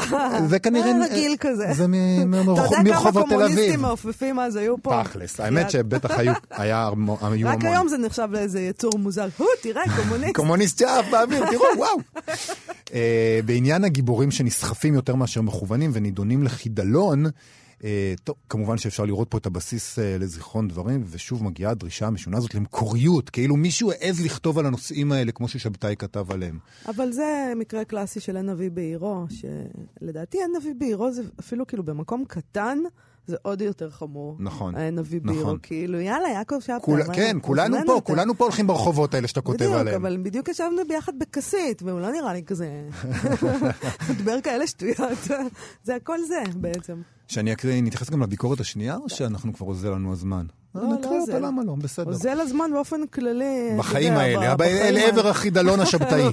זה 0.50 0.60
כנראה... 0.60 0.88
אה, 0.92 1.06
רגיל 1.12 1.36
כזה. 1.40 1.68
זה 1.74 1.88
מ- 1.88 1.92
מ- 2.32 2.34
אתה 2.34 2.62
יודע 2.62 2.76
כמה 2.76 2.84
מרחובות 2.84 3.24
תל 3.26 3.30
קומוניסטים 3.30 3.64
אביב. 3.70 3.82
מעופפים 3.82 4.40
אז 4.40 4.56
היו 4.56 4.76
פה? 4.82 5.02
תכלס, 5.04 5.40
האמת 5.40 5.72
שבטח 5.72 6.12
היו 6.20 6.34
המון- 6.76 7.18
רק. 7.46 7.66
היום 7.66 7.88
זה 7.88 7.98
נחשב 7.98 8.28
לאיזה 8.32 8.62
יצור 8.62 8.92
מוזר. 9.00 9.28
הו, 9.38 9.46
תראה, 9.62 9.84
קומוניסט. 9.96 10.36
קומוניסט 10.40 10.80
שאף 10.80 11.06
באוויר, 11.12 11.46
תראו, 11.50 11.64
וואו. 11.78 11.98
אה, 12.94 13.40
בעניין 13.46 13.84
הגיבורים 13.84 14.32
שנסחפים 14.32 14.94
יותר 14.94 15.16
מאשר 15.16 15.42
מכוונים 15.42 15.92
ונידונים 15.94 16.44
לחידלון, 16.44 17.26
טוב, 18.24 18.36
כמובן 18.50 18.78
שאפשר 18.78 19.06
לראות 19.06 19.28
פה 19.32 19.38
את 19.38 19.46
הבסיס 19.46 20.00
אה, 20.00 20.18
לזיכרון 20.20 20.68
דברים, 20.68 21.04
ושוב 21.10 21.44
מגיעה 21.44 21.72
הדרישה 21.72 22.08
המשונה 22.08 22.38
הזאת 22.38 22.56
למקוריות, 22.56 23.30
כאילו 23.30 23.56
מישהו 23.56 23.92
העז 23.92 24.22
לכתוב 24.26 24.60
על 24.60 24.66
הנושאים 24.66 25.12
האלה 25.12 25.32
כמו 25.32 25.48
ששבתאי 25.48 25.96
כתב 26.00 26.32
עליהם. 26.32 26.60
אבל 26.88 27.12
זה 27.12 27.54
מקרה 27.56 27.86
קלאסי 27.86 28.20
של 28.20 28.38
אין 28.38 28.50
נביא 28.50 28.72
בעירו, 28.72 29.26
שלדעתי 29.30 30.38
אין 30.38 30.52
נביא 30.58 30.74
בעירו 30.78 31.12
זה 31.12 31.22
אפילו 31.40 31.68
כאילו 31.68 31.84
במקום 31.84 32.26
קטן, 32.28 32.78
זה 33.32 33.38
עוד 33.42 33.62
יותר 33.62 33.90
חמור. 33.90 34.36
נכון, 34.40 34.76
אין 34.76 34.96
נביא 34.96 35.22
בעירו, 35.24 35.42
נכון. 35.42 35.58
כאילו 35.64 36.00
יאללה, 36.00 36.30
יעקב 36.30 36.60
שבתאי. 36.60 36.82
כול, 36.82 37.02
כן, 37.14 37.38
כולנו 37.42 37.78
פה, 37.86 37.94
אותה. 37.94 38.06
כולנו 38.06 38.36
פה 38.38 38.44
הולכים 38.44 38.68
ברחובות 38.68 39.14
האלה 39.14 39.28
שאתה 39.28 39.42
כותב 39.42 39.58
בדיוק, 39.58 39.76
עליהם. 39.76 40.02
אבל 40.02 40.18
בדיוק 40.24 40.50
ישבנו 40.50 40.82
ביחד 40.88 41.14
בכסית, 41.20 41.82
והוא 41.84 42.00
לא 42.00 42.12
נראה 42.12 42.34
לי 42.34 42.44
כזה... 42.44 42.70
מדבר 44.10 44.42
כאלה 44.42 44.68
שטויות. 44.68 45.28
זה 45.84 45.96
הכל 45.96 46.18
זה 46.28 46.44
בעצם. 46.56 47.02
שאני 47.28 47.54
אקריא, 47.54 47.82
נתייחס 47.82 48.10
גם 48.10 48.22
לביקורת 48.22 48.60
השנייה, 48.60 48.98
או 48.98 49.10
שאנחנו 49.10 49.54
כבר 49.54 49.68
אוזל 49.68 49.90
לנו 49.90 50.12
הזמן? 50.12 50.46
לא, 50.76 50.82
נקריא 50.84 50.98
לא 51.12 51.20
אותה, 51.22 51.34
אוזל. 51.34 51.46
למה 51.46 51.64
לא? 51.64 51.76
בסדר. 51.76 52.08
אוזל 52.12 52.40
הזמן 52.42 52.70
באופן 52.74 53.08
כללי. 53.08 53.70
בחיים 53.78 54.14
האלה, 54.14 54.56
אל 54.62 55.26
ה- 55.26 55.30
החידלון 55.30 55.80
השבתאי. 55.80 56.24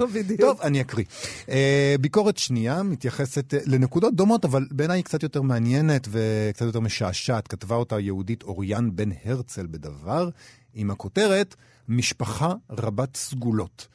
טוב, 0.40 0.60
אני 0.60 0.80
אקריא. 0.80 1.04
אה, 1.48 1.94
ביקורת 2.00 2.38
שנייה 2.38 2.82
מתייחסת 2.82 3.54
אה, 3.54 3.58
לנקודות 3.66 4.14
דומות, 4.14 4.44
אבל 4.44 4.66
בעיניי 4.70 4.98
היא 4.98 5.04
קצת 5.04 5.22
יותר 5.22 5.42
מעניינת 5.42 6.08
וקצת 6.10 6.64
יותר 6.66 6.80
משעשעת. 6.80 7.48
כתבה 7.48 7.76
אותה 7.76 8.00
יהודית 8.00 8.42
אוריאן 8.42 8.90
בן 8.96 9.08
הרצל 9.24 9.66
בדבר, 9.66 10.28
עם 10.74 10.90
הכותרת 10.90 11.54
משפחה 11.88 12.54
רבת 12.70 13.16
סגולות. 13.16 13.86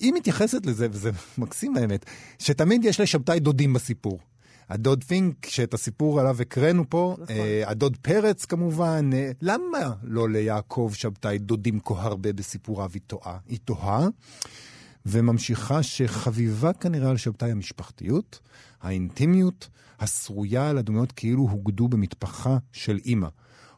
היא 0.00 0.12
מתייחסת 0.12 0.66
לזה, 0.66 0.86
וזה 0.90 1.10
מקסים 1.38 1.76
האמת, 1.76 2.04
שתמיד 2.38 2.84
יש 2.84 3.00
לשבתאי 3.00 3.40
דודים 3.40 3.72
בסיפור. 3.72 4.18
הדוד 4.68 5.04
פינק, 5.04 5.46
שאת 5.46 5.74
הסיפור 5.74 6.20
עליו 6.20 6.42
הקראנו 6.42 6.84
פה, 6.88 7.16
נכון. 7.18 7.36
אה, 7.36 7.62
הדוד 7.66 7.96
פרץ 8.02 8.44
כמובן, 8.44 9.10
אה, 9.14 9.30
למה 9.42 9.92
לא 10.02 10.28
ליעקב 10.28 10.90
שבתאי 10.94 11.38
דודים 11.38 11.80
כה 11.84 12.02
הרבה 12.02 12.32
בסיפוריו? 12.32 12.90
היא 12.94 13.02
טועה. 13.06 13.38
היא 13.48 13.58
תוהה, 13.64 14.08
וממשיכה 15.06 15.82
שחביבה 15.82 16.72
כנראה 16.72 17.10
על 17.10 17.16
שבתאי 17.16 17.50
המשפחתיות, 17.50 18.40
האינטימיות, 18.82 19.68
השרויה 20.00 20.70
על 20.70 20.78
הדמויות 20.78 21.12
כאילו 21.12 21.42
הוגדו 21.42 21.88
במטפחה 21.88 22.58
של 22.72 22.98
אימא. 23.04 23.28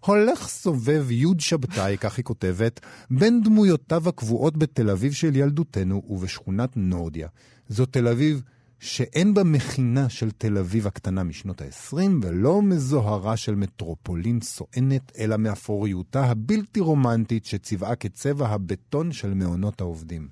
הולך 0.06 0.48
סובב 0.48 1.10
יוד 1.10 1.40
שבתאי, 1.40 1.96
כך 1.98 2.16
היא 2.16 2.24
כותבת, 2.24 2.80
בין 3.10 3.42
דמויותיו 3.42 4.08
הקבועות 4.08 4.56
בתל 4.56 4.90
אביב 4.90 5.12
של 5.12 5.36
ילדותנו 5.36 6.02
ובשכונת 6.08 6.76
נורדיה. 6.76 7.28
זו 7.68 7.86
תל 7.86 8.08
אביב 8.08 8.42
שאין 8.80 9.34
בה 9.34 9.44
מכינה 9.44 10.08
של 10.08 10.30
תל 10.30 10.58
אביב 10.58 10.86
הקטנה 10.86 11.22
משנות 11.22 11.62
ה-20, 11.62 11.96
ולא 12.22 12.62
מזוהרה 12.62 13.36
של 13.36 13.54
מטרופולין 13.54 14.40
סואנת, 14.40 15.12
אלא 15.18 15.36
מאפוריותה 15.36 16.24
הבלתי 16.24 16.80
רומנטית 16.80 17.44
שצבעה 17.44 17.96
כצבע 17.96 18.48
הבטון 18.48 19.12
של 19.12 19.34
מעונות 19.34 19.80
העובדים. 19.80 20.28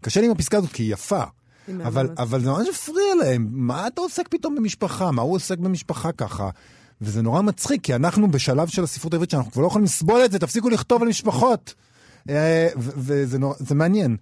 קשה 0.00 0.20
לי 0.20 0.26
עם 0.26 0.32
הפסקה 0.32 0.56
הזאת 0.56 0.72
כי 0.72 0.82
היא 0.82 0.92
יפה. 0.92 1.22
אבל, 1.86 2.08
אבל 2.18 2.40
זה 2.40 2.50
ממש 2.50 2.68
הפריע 2.68 3.14
להם. 3.14 3.48
מה 3.50 3.86
אתה 3.86 4.00
עוסק 4.00 4.28
פתאום 4.28 4.54
במשפחה? 4.54 5.10
מה 5.10 5.22
הוא 5.22 5.34
עוסק 5.34 5.58
במשפחה 5.58 6.12
ככה? 6.12 6.50
וזה 7.00 7.22
נורא 7.22 7.42
מצחיק, 7.42 7.82
כי 7.82 7.94
אנחנו 7.94 8.30
בשלב 8.30 8.68
של 8.68 8.84
הספרות 8.84 9.12
העברית 9.12 9.30
שאנחנו 9.30 9.52
כבר 9.52 9.62
לא 9.62 9.66
יכולים 9.66 9.84
לסבול 9.84 10.24
את 10.24 10.32
זה, 10.32 10.38
תפסיקו 10.38 10.68
לכתוב 10.68 11.02
על 11.02 11.08
משפחות. 11.08 11.74
אה, 12.28 12.68
וזה 12.76 13.38
נורא, 13.38 13.54
זה 13.58 13.74
מעניין. 13.74 14.16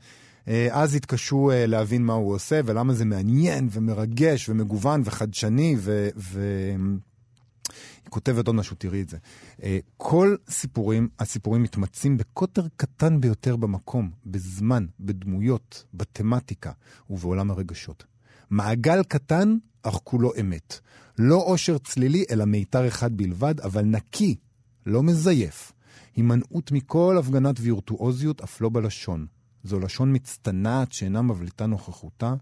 אה, 0.48 0.68
אז 0.70 0.94
התקשו 0.94 1.50
אה, 1.50 1.66
להבין 1.66 2.04
מה 2.04 2.12
הוא 2.12 2.34
עושה 2.34 2.60
ולמה 2.64 2.94
זה 2.94 3.04
מעניין 3.04 3.68
ומרגש 3.70 4.48
ומגוון 4.48 5.02
וחדשני 5.04 5.76
ו... 5.78 6.08
ו... 6.16 6.40
היא 8.04 8.10
כותבת 8.10 8.46
עוד 8.46 8.56
משהו, 8.56 8.76
תראי 8.78 9.02
את 9.02 9.08
זה. 9.08 9.16
אה, 9.62 9.78
כל 9.96 10.36
סיפורים, 10.50 11.08
הסיפורים 11.18 11.62
מתמצים 11.62 12.16
בקוטר 12.16 12.66
קטן 12.76 13.20
ביותר 13.20 13.56
במקום, 13.56 14.10
בזמן, 14.26 14.86
בדמויות, 15.00 15.84
בתמטיקה 15.94 16.72
ובעולם 17.10 17.50
הרגשות. 17.50 18.04
מעגל 18.50 19.02
קטן, 19.02 19.56
אך 19.82 19.98
כולו 20.04 20.32
אמת. 20.40 20.80
לא 21.18 21.42
עושר 21.46 21.78
צלילי, 21.78 22.24
אלא 22.30 22.44
מיתר 22.44 22.88
אחד 22.88 23.16
בלבד, 23.16 23.60
אבל 23.60 23.84
נקי, 23.84 24.36
לא 24.86 25.02
מזייף. 25.02 25.72
הימנעות 26.16 26.72
מכל 26.72 27.16
הפגנת 27.18 27.56
וירטואוזיות, 27.60 28.40
אף 28.40 28.60
לא 28.60 28.68
בלשון. 28.68 29.26
זו 29.66 29.80
לשון 29.80 30.14
מצטנעת 30.14 30.92
שאינה 30.92 31.22
מבליטה 31.22 31.66
נוכחותה. 31.66 32.34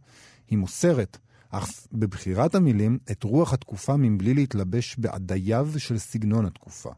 היא 0.49 0.59
מוסרת, 0.59 1.19
אך 1.51 1.71
בבחירת 1.93 2.55
המילים, 2.55 2.99
את 3.11 3.25
רוח 3.25 3.53
התקופה 3.53 3.97
מבלי 3.97 4.35
להתלבש 4.35 4.97
בעדייו 4.99 5.69
של 5.79 5.99
סגנון 5.99 6.47
התקופה. 6.47 6.91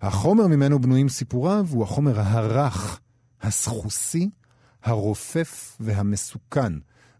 החומר 0.00 0.46
ממנו 0.46 0.78
בנויים 0.78 1.08
סיפוריו 1.08 1.66
הוא 1.70 1.82
החומר 1.82 2.20
הרך, 2.20 3.00
הסחוסי, 3.42 4.30
הרופף 4.82 5.76
והמסוכן. 5.80 6.72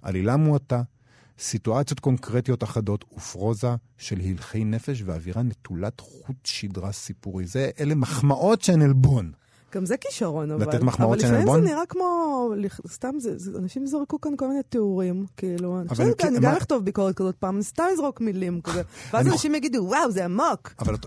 עלילה 0.03 0.37
מועטה, 0.37 0.83
סיטואציות 1.39 2.01
קונקרטיות 2.01 2.65
אחדות 2.65 3.05
ופרוזה 3.17 3.75
של 3.99 4.21
הלכי 4.21 4.65
נפש 4.65 5.03
ואווירה 5.05 5.43
נטולת 5.43 6.01
חוט 6.01 6.37
שדרה 6.45 6.93
סיפורי. 6.93 7.47
זה, 7.47 7.71
אלה 7.81 7.95
מחמאות 7.95 8.63
שהן 8.63 8.83
עלבון. 8.83 9.33
גם 9.75 9.87
זה 9.87 9.97
כישרון, 9.97 10.51
אבל. 10.51 10.69
לתת 10.69 10.81
מחמאות 10.83 11.21
של 11.21 11.27
אבל 11.27 11.35
עלבון? 11.37 11.47
לפעמים 11.57 11.69
זה 11.69 11.75
נראה 11.75 11.87
כמו, 11.87 12.53
סתם, 12.89 13.15
זה, 13.19 13.39
זה, 13.39 13.59
אנשים 13.59 13.87
זרקו 13.87 14.21
כאן 14.21 14.33
כל 14.37 14.49
מיני 14.49 14.63
תיאורים, 14.63 15.27
כאילו, 15.37 15.75
אני 15.77 15.81
אבל 15.81 15.89
חושבת, 15.89 16.19
כן, 16.21 16.29
אני 16.29 16.39
מה- 16.39 16.51
גם 16.51 16.57
אכתוב 16.57 16.85
ביקורת 16.85 17.15
כזאת 17.17 17.37
פעם, 17.37 17.63
סתם 17.63 17.85
אזרוק 17.93 18.21
מילים 18.21 18.61
כזה, 18.61 18.83
ואז 19.13 19.27
אני 19.27 19.33
אנשים 19.35 19.55
יגידו, 19.55 19.79
וואו, 19.85 20.11
זה 20.11 20.25
עמוק. 20.25 20.75
אבל 20.79 20.95
את- 20.95 21.07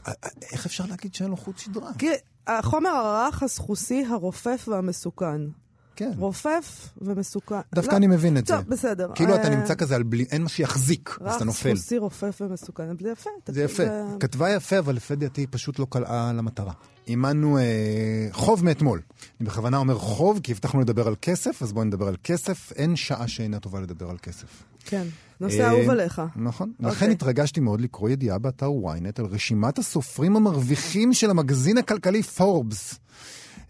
איך 0.51 0.65
אפשר 0.65 0.83
להגיד 0.89 1.13
שאין 1.13 1.29
לו 1.29 1.37
חוט 1.37 1.57
שדרה? 1.57 1.91
כי 1.97 2.07
החומר 2.47 2.89
הרך, 2.89 3.43
הסחוסי, 3.43 4.05
הרופף 4.09 4.65
והמסוכן. 4.71 5.41
כן. 5.95 6.11
רופף 6.17 6.89
ומסוכן. 7.01 7.55
דווקא 7.75 7.91
לא, 7.91 7.97
אני 7.97 8.07
מבין 8.07 8.37
את 8.37 8.47
זה. 8.47 8.53
טוב, 8.53 8.65
בסדר. 8.67 9.11
כאילו 9.15 9.35
אתה 9.35 9.43
אה, 9.43 9.55
נמצא 9.55 9.75
כזה 9.75 9.95
על 9.95 10.03
בלי, 10.03 10.25
אין 10.31 10.43
מה 10.43 10.49
שיחזיק, 10.49 11.17
אז 11.25 11.35
אתה 11.35 11.45
נופל. 11.45 11.75
סחוסי, 11.75 11.97
רופף 11.97 12.41
ומסוכן, 12.41 12.83
זה 12.99 13.11
יפה. 13.11 13.29
זה 13.47 13.63
יפה. 13.63 13.83
כתבה 14.19 14.49
יפה, 14.49 14.79
אבל 14.79 14.95
לפי 14.95 15.15
דעתי 15.15 15.47
פשוט 15.47 15.79
לא 15.79 15.87
קלעה 15.89 16.33
למטרה. 16.33 16.73
אימנו 17.07 17.57
אה, 17.57 17.63
חוב 18.31 18.65
מאתמול. 18.65 19.01
אני 19.39 19.49
בכוונה 19.49 19.77
אומר 19.77 19.97
חוב, 19.97 20.39
כי 20.43 20.51
הבטחנו 20.51 20.81
לדבר 20.81 21.07
על 21.07 21.15
כסף, 21.21 21.63
אז 21.63 21.73
בואו 21.73 21.85
נדבר 21.85 22.07
על 22.07 22.15
כסף. 22.23 22.71
אין 22.75 22.95
שעה 22.95 23.27
שאינה 23.27 23.59
טובה 23.59 23.79
לדבר 23.81 24.09
על 24.09 24.17
כסף. 24.17 24.63
כן, 24.85 25.07
נושא 25.39 25.61
אה, 25.61 25.69
אהוב 25.69 25.89
עליך. 25.89 26.21
נכון. 26.35 26.71
אוקיי. 26.79 26.91
לכן 26.91 27.11
התרגשתי 27.11 27.59
מאוד 27.59 27.81
לקרוא 27.81 28.09
ידיעה 28.09 28.37
באתר 28.37 28.69
ynet 28.69 29.19
על 29.19 29.25
רשימת 29.25 29.79
הסופרים 29.79 30.35
המרוויחים 30.35 31.13
של 31.13 31.29
המגזין 31.29 31.77
הכלכלי 31.77 32.23
פורבס. 32.23 32.99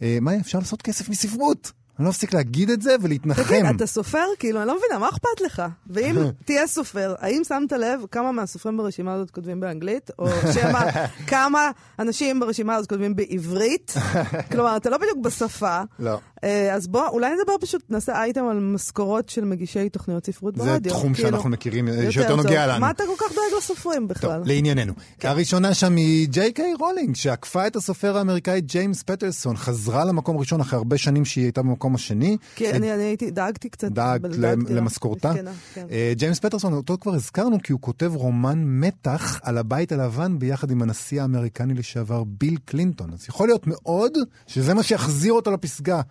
אה, 0.02 0.18
מה, 0.22 0.38
אפשר 0.38 0.60
לעשות 0.60 0.82
כסף 0.82 1.10
מספרות? 1.10 1.72
אני 2.02 2.06
לא 2.06 2.12
אפסיק 2.12 2.34
להגיד 2.34 2.70
את 2.70 2.82
זה 2.82 2.96
ולהתנחם. 3.02 3.44
תגיד, 3.44 3.66
אתה 3.76 3.86
סופר? 3.86 4.26
כאילו, 4.40 4.60
אני 4.60 4.68
לא 4.68 4.78
מבינה, 4.78 5.00
מה 5.00 5.10
אכפת 5.10 5.42
לך? 5.42 5.62
ואם 5.88 6.16
תהיה 6.46 6.68
סופר, 6.68 7.16
האם 7.20 7.42
שמת 7.44 7.72
לב 7.72 8.02
כמה 8.12 8.32
מהסופרים 8.32 8.78
ברשימה 8.78 9.14
הזאת 9.14 9.32
כותבים 9.32 9.60
באנגלית? 9.60 10.12
או 10.20 10.30
שמא 10.54 10.92
כמה 11.32 11.72
אנשים 12.00 12.40
ברשימה 12.40 12.76
הזאת 12.76 12.90
כותבים 12.90 13.16
בעברית? 13.16 13.94
כלומר, 14.52 14.78
אתה 14.78 14.90
לא 14.90 14.98
בדיוק 14.98 15.18
בשפה. 15.18 15.82
לא. 16.00 16.20
אה, 16.44 16.76
אז 16.76 16.88
בוא, 16.88 17.08
אולי 17.08 17.32
נדבר 17.40 17.54
פשוט, 17.62 17.84
נעשה 17.90 18.22
אייטם 18.22 18.46
על 18.48 18.60
משכורות 18.60 19.30
של 19.30 19.46
מגישי 19.46 19.90
תוכניות 19.90 20.26
ספרות 20.26 20.56
זה 20.56 20.64
ברדיו. 20.64 20.92
תחום 20.92 21.14
כאילו, 21.14 21.30
שאנחנו 21.30 21.50
מכירים, 21.50 21.88
אה, 21.88 21.94
יותר 21.94 22.12
שיותר 22.12 22.36
נוגע. 22.36 22.68
לנו. 22.68 22.82
מה 22.82 22.92
אתה 22.92 23.04
כל 23.08 23.26
כך 23.26 23.36
דואג 23.36 23.58
לסופרים 23.58 24.08
בכלל? 24.08 24.38
טוב, 24.38 24.48
לענייננו. 24.48 24.94
כן. 25.20 25.28
הראשונה 25.28 25.74
שם 25.74 25.96
היא 25.96 26.28
ג'יי 26.30 26.54
קיי 26.54 26.74
רולינג, 26.80 27.16
שעקפה 27.16 27.68
את 27.68 27.76
הסופר 27.76 28.18
האמריקאי 28.18 28.62
ג'יימס 28.62 29.04
פטרסון, 29.04 29.58
חזרה 29.58 30.06
למקום 30.06 30.38
ראשון 30.38 30.62
אחרי 30.62 30.78
הרבה 30.78 30.98
שנים 30.98 31.26
שהיא 31.26 31.44
הייתה 31.44 31.62
במקום 31.62 31.96
השני. 31.96 32.38
כי 32.56 32.72
אני 32.72 32.94
אני 32.94 33.04
הייתי, 33.04 33.32
דאגתי 33.32 33.70
קצת. 33.70 33.92
דאגת. 33.92 34.30
למשכורתה. 34.70 35.34
כן. 35.74 35.86
אה, 35.92 36.14
ג'יימס 36.16 36.40
פטרסון, 36.40 36.74
אותו 36.74 36.98
כבר 37.02 37.14
הזכרנו, 37.14 37.58
כי 37.64 37.74
הוא 37.74 37.82
כותב 37.82 38.12
רומן 38.16 38.64
מתח 38.66 39.40
על 39.44 39.58
הבית 39.58 39.92
הלבן 39.92 40.40
ביחד 40.40 40.72
עם 40.72 40.82
הנשיא 40.82 41.22
האמריקני 41.22 41.74
לשעבר 41.74 42.24
ביל 42.24 42.58
קלינטון. 42.66 43.10
אז 43.14 43.26
יכול 43.30 43.48
להיות 43.48 43.68
מאוד 43.68 44.18
שזה 44.48 44.74
מה 44.74 44.84
שיחזיר 44.84 45.34
אותו 45.34 45.52
לפסגה 45.52 46.02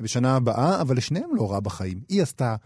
בשנה 0.00 0.36
הבאה, 0.36 0.80
אבל 0.80 0.96
לשניהם 0.96 1.30
לא 1.36 1.52
רע 1.52 1.60
בחיים. 1.60 2.00
היא 2.08 2.22
עשתה... 2.22 2.56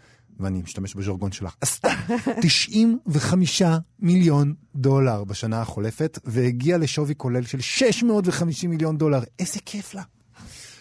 ואני 0.41 0.63
משתמש 0.63 0.95
בז'רגון 0.95 1.33
שלך, 1.33 1.57
עשתה 1.61 1.89
95 2.43 3.63
מיליון 3.99 4.55
דולר 4.75 5.25
בשנה 5.25 5.61
החולפת, 5.61 6.19
והגיעה 6.25 6.79
לשווי 6.79 7.15
כולל 7.17 7.43
של 7.43 7.61
650 7.61 8.71
מיליון 8.71 8.99
דולר. 8.99 9.21
איזה 9.39 9.59
כיף 9.67 9.95
לה. 9.95 10.03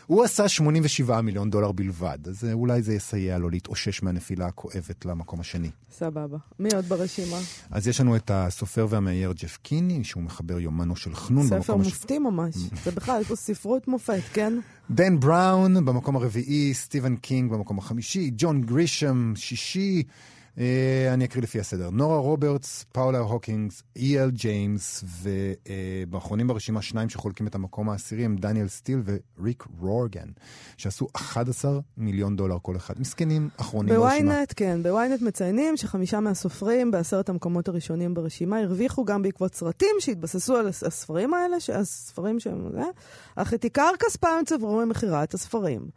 הוא 0.10 0.24
עשה 0.24 0.48
87 0.48 1.22
מיליון 1.22 1.50
דולר 1.50 1.72
בלבד, 1.72 2.18
אז 2.28 2.46
אה, 2.46 2.54
אולי 2.54 2.82
זה 2.82 2.94
יסייע 2.94 3.38
לו 3.38 3.50
להתאושש 3.50 4.04
מהנפילה 4.04 4.46
הכואבת 4.46 5.06
למקום 5.06 5.40
השני. 5.40 5.70
סבבה. 5.92 6.38
מי 6.60 6.70
עוד 6.76 6.86
ברשימה? 6.86 7.38
אז 7.72 7.88
יש 7.88 8.02
לנו 8.02 8.16
את 8.16 8.32
הסופר 8.34 8.88
והמאייר 8.90 9.32
ג'ף 9.32 9.58
קיני, 9.58 10.04
שהוא 10.04 10.24
מחבר 10.24 10.60
יומנו 10.60 10.96
של 10.96 11.16
חנון 11.16 11.46
ספר 11.46 11.56
במקום 11.56 11.82
הש... 11.82 11.88
מופתי 11.88 12.20
ממש. 12.20 12.56
זה 12.84 12.92
בכלל, 12.92 13.22
יש 13.22 13.28
פה 13.28 13.36
ספרות 13.36 13.88
מופת, 13.88 14.22
כן? 14.34 14.54
דן 14.92 15.20
בראון 15.20 15.86
במקום 15.86 16.16
הרביעי, 16.16 16.74
סטיבן 16.74 17.16
קינג 17.16 17.52
במקום 17.52 17.78
החמישי, 17.78 18.32
ג'ון 18.38 18.62
גרישם 18.62 19.34
שישי, 19.36 20.04
אני 21.14 21.26
אקריא 21.26 21.44
לפי 21.44 21.60
הסדר, 21.60 21.90
נורה 21.90 22.18
רוברטס, 22.18 22.86
פאולה 22.92 23.20
הוקינס, 23.20 23.84
אי.אל 23.96 24.32
ג'יימס, 24.32 25.04
ובאחרונים 26.08 26.48
ברשימה 26.48 26.82
שניים 26.82 27.10
שחולקים 27.10 27.48
את 27.48 27.56
המקום 27.56 27.90
העשירי 27.90 28.26
הם 28.26 28.36
דניאל 28.36 28.68
סטיל 28.68 29.02
וריק 29.38 29.66
ריירדן, 29.80 30.28
שעשו 30.78 31.08
11 31.14 31.80
מיליון 31.98 32.36
דולר 32.36 32.58
כל 32.62 32.76
אחד. 32.76 32.94
מסכנים, 33.00 33.50
אחרונים 33.58 33.96
ברשימה. 33.96 34.30
בוויינט, 34.32 34.54
כן, 34.56 34.84
בוויינט 34.84 35.22
מציינים 35.22 35.78
שחמישה 35.78 36.20
מהסופרים 36.20 36.92
בעשרת 36.92 37.30
המקומות 37.30 37.68
הראשונים 37.68 38.14
ברשימה 38.14 38.60
הרוויחו 38.60 39.06
גם 39.06 39.22
בעקבות 39.22 39.56
סרטים 39.56 39.96
שהתבססו 40.00 40.56
על 40.56 40.68
הס- 40.68 40.84
הספרים 40.84 41.34
האלה, 41.34 41.58
הספרים 41.74 42.40
שהם... 42.40 42.70
זה, 42.72 42.82
אך 43.36 43.54
את 43.54 43.64
עיקר 43.64 43.92
כספם 44.00 44.42
צברו 44.46 44.86
ממכירת 44.86 45.34
הספרים. 45.34 45.90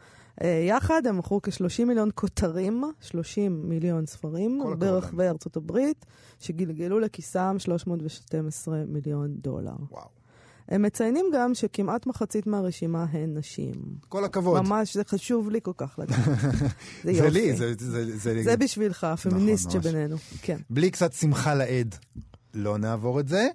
אה, 0.42 0.64
יחד 0.68 1.06
הם 1.06 1.18
מכרו 1.18 1.42
כ-30 1.42 1.84
מיליון 1.84 2.10
כותרים, 2.14 2.84
30 3.00 3.68
מיליון 3.68 4.06
ספרים, 4.06 4.60
ברחבי 4.78 5.28
ארצות 5.28 5.56
הברית, 5.56 6.06
שגלגלו 6.40 7.00
לכיסם 7.00 7.56
312 7.58 8.82
מיליון 8.88 9.34
דולר. 9.34 9.76
וואו. 9.90 10.22
הם 10.68 10.82
מציינים 10.82 11.26
גם 11.34 11.54
שכמעט 11.54 12.06
מחצית 12.06 12.46
מהרשימה 12.46 13.06
הן 13.12 13.38
נשים. 13.38 13.74
כל 14.08 14.24
הכבוד. 14.24 14.60
ממש, 14.60 14.96
זה 14.96 15.04
חשוב 15.04 15.50
לי 15.50 15.60
כל 15.62 15.72
כך 15.76 15.98
לדעת. 15.98 16.18
זה 16.24 16.32
זה 17.04 17.10
יופי. 17.12 17.30
לי, 17.30 17.56
זה... 17.56 17.74
זה, 17.78 18.18
זה, 18.18 18.42
זה 18.42 18.56
בשבילך, 18.56 19.04
הפמיניסט 19.04 19.66
נכון. 19.66 19.82
שבינינו. 19.82 20.16
כן. 20.42 20.58
בלי 20.70 20.90
קצת 20.90 21.12
שמחה 21.12 21.54
לאיד. 21.54 21.94
לא 22.54 22.78
נעבור 22.78 23.20
את 23.20 23.28
זה. 23.28 23.48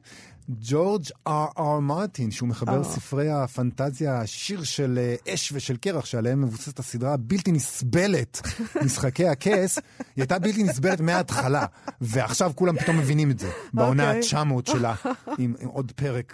ג'ורג' 0.50 1.04
אר 1.28 1.48
אר 1.58 1.80
מרטין, 1.80 2.32
שהוא 2.32 2.50
מחבר 2.50 2.78
אה. 2.78 2.84
ספרי 2.84 3.30
הפנטזיה, 3.30 4.22
השיר 4.22 4.64
של 4.64 5.00
אה, 5.02 5.34
אש 5.34 5.52
ושל 5.56 5.78
קרח, 5.78 6.06
שעליהם 6.06 6.42
מבוססת 6.42 6.80
הסדרה 6.80 7.14
הבלתי 7.14 7.52
נסבלת, 7.52 8.42
משחקי 8.86 9.28
הכס, 9.28 9.78
היא 9.78 10.06
הייתה 10.18 10.40
בלתי 10.40 10.64
נסבלת 10.64 11.02
מההתחלה, 11.02 11.66
ועכשיו 12.02 12.52
כולם 12.56 12.78
פתאום 12.78 12.98
מבינים 12.98 13.32
את 13.32 13.40
זה, 13.40 13.50
בעונה 13.74 14.14
אוקיי. 14.16 14.40
ה-900 14.40 14.72
שלה, 14.72 14.96
עם, 15.40 15.54
עם 15.60 15.68
עוד 15.70 15.92
פרק. 15.96 16.34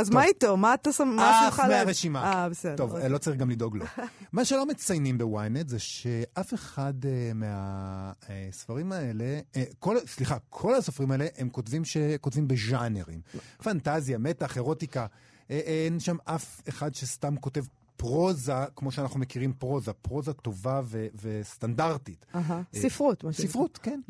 אז. 0.00 0.10
מה 0.10 0.24
איתו? 0.24 0.56
מה 0.56 0.74
אתה 0.74 0.92
שם? 0.92 1.08
מה 1.08 1.30
עף 1.30 1.54
שלך 1.54 1.62
לב? 1.64 1.68
מהרשימה. 1.84 2.32
אה, 2.32 2.48
בסדר. 2.48 2.76
טוב, 2.76 2.92
אוקיי. 2.92 3.08
לא 3.08 3.18
צריך 3.18 3.36
גם 3.36 3.50
לדאוג 3.50 3.76
לו. 3.76 3.84
מה 4.32 4.44
שלא 4.44 4.66
מציינים 4.66 5.18
בוויינט 5.18 5.68
זה 5.68 5.78
שאף 5.78 6.54
אחד 6.54 6.94
אה, 7.04 7.32
מהספרים 7.34 8.92
האלה, 8.92 9.40
אה, 9.56 9.64
סליחה, 10.06 10.36
כל 10.50 10.74
הסופרים 10.74 11.10
האלה 11.10 11.26
הם 11.38 11.48
כותבים 11.48 11.84
שכותבים 11.84 12.48
בז'אנרים. 12.48 13.20
פנטזיה, 13.62 14.18
מתח, 14.18 14.56
אירוטיקה. 14.56 15.06
אה, 15.50 15.56
אין 15.56 16.00
שם 16.00 16.16
אף 16.24 16.60
אחד 16.68 16.94
שסתם 16.94 17.36
כותב 17.36 17.64
פרוזה, 17.96 18.52
כמו 18.76 18.92
שאנחנו 18.92 19.20
מכירים 19.20 19.52
פרוזה, 19.52 19.92
פרוזה 19.92 20.32
טובה 20.32 20.80
ו- 20.84 21.06
וסטנדרטית. 21.22 22.26
ספרות, 22.74 23.24
מה 23.24 23.32
שנקרא. 23.32 23.50
ספרות, 23.50 23.78
כן. 23.82 24.00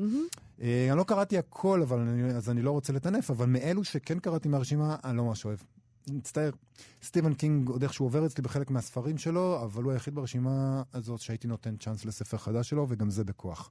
אני 0.60 0.96
לא 0.96 1.04
קראתי 1.04 1.38
הכל, 1.38 1.82
אבל 1.82 1.98
אני, 1.98 2.34
אז 2.34 2.50
אני 2.50 2.62
לא 2.62 2.70
רוצה 2.70 2.92
לטנף, 2.92 3.30
אבל 3.30 3.46
מאלו 3.46 3.84
שכן 3.84 4.18
קראתי 4.18 4.48
מהרשימה, 4.48 4.96
אני 5.04 5.16
לא 5.16 5.24
ממש 5.24 5.44
אוהב. 5.44 5.58
מצטער, 6.10 6.50
סטיבן 7.02 7.34
קינג 7.34 7.68
עוד 7.68 7.82
איכשהו 7.82 8.06
עובר 8.06 8.26
אצלי 8.26 8.42
בחלק 8.42 8.70
מהספרים 8.70 9.18
שלו, 9.18 9.62
אבל 9.62 9.82
הוא 9.82 9.92
היחיד 9.92 10.14
ברשימה 10.14 10.82
הזאת 10.94 11.20
שהייתי 11.20 11.48
נותן 11.48 11.76
צ'אנס 11.76 12.04
לספר 12.04 12.36
חדש 12.36 12.68
שלו, 12.68 12.86
וגם 12.88 13.10
זה 13.10 13.24
בכוח. 13.24 13.70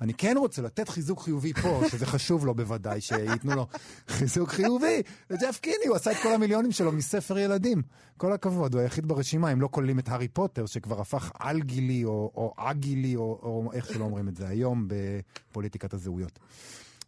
אני 0.00 0.14
כן 0.14 0.36
רוצה 0.38 0.62
לתת 0.62 0.88
חיזוק 0.88 1.20
חיובי 1.20 1.52
פה, 1.52 1.80
שזה 1.90 2.06
חשוב 2.06 2.46
לו 2.46 2.54
בוודאי, 2.54 3.00
שייתנו 3.00 3.54
לו 3.54 3.66
חיזוק 4.08 4.48
חיובי. 4.48 5.02
לג'ף 5.30 5.58
קיני, 5.60 5.86
הוא 5.86 5.96
עשה 5.96 6.12
את 6.12 6.16
כל 6.22 6.34
המיליונים 6.34 6.72
שלו 6.72 6.92
מספר 6.92 7.38
ילדים. 7.38 7.82
כל 8.16 8.32
הכבוד, 8.32 8.74
הוא 8.74 8.82
היחיד 8.82 9.06
ברשימה, 9.06 9.52
אם 9.52 9.60
לא 9.60 9.68
כוללים 9.70 9.98
את 9.98 10.08
הארי 10.08 10.28
פוטר, 10.28 10.66
שכבר 10.66 11.00
הפך 11.00 11.32
על 11.38 11.62
גילי, 11.62 12.04
או, 12.04 12.32
או 12.34 12.54
א-גילי, 12.56 13.16
או, 13.16 13.22
או 13.22 13.70
איך 13.72 13.92
שלא 13.92 14.04
אומרים 14.04 14.28
את 14.28 14.36
זה 14.36 14.48
היום, 14.48 14.88
בפוליטיקת 14.88 15.94
הזהויות. 15.94 16.38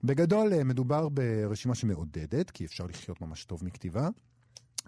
בגדול 0.04 0.52
אה, 0.52 0.64
מדובר 0.64 1.08
ברשימה 1.08 1.74
שמעודדת, 1.74 2.50
כי 2.50 2.64
אפשר 2.64 2.86
לחיות 2.86 3.20
ממש 3.20 3.44
טוב 3.44 3.64
מכתיבה. 3.64 4.08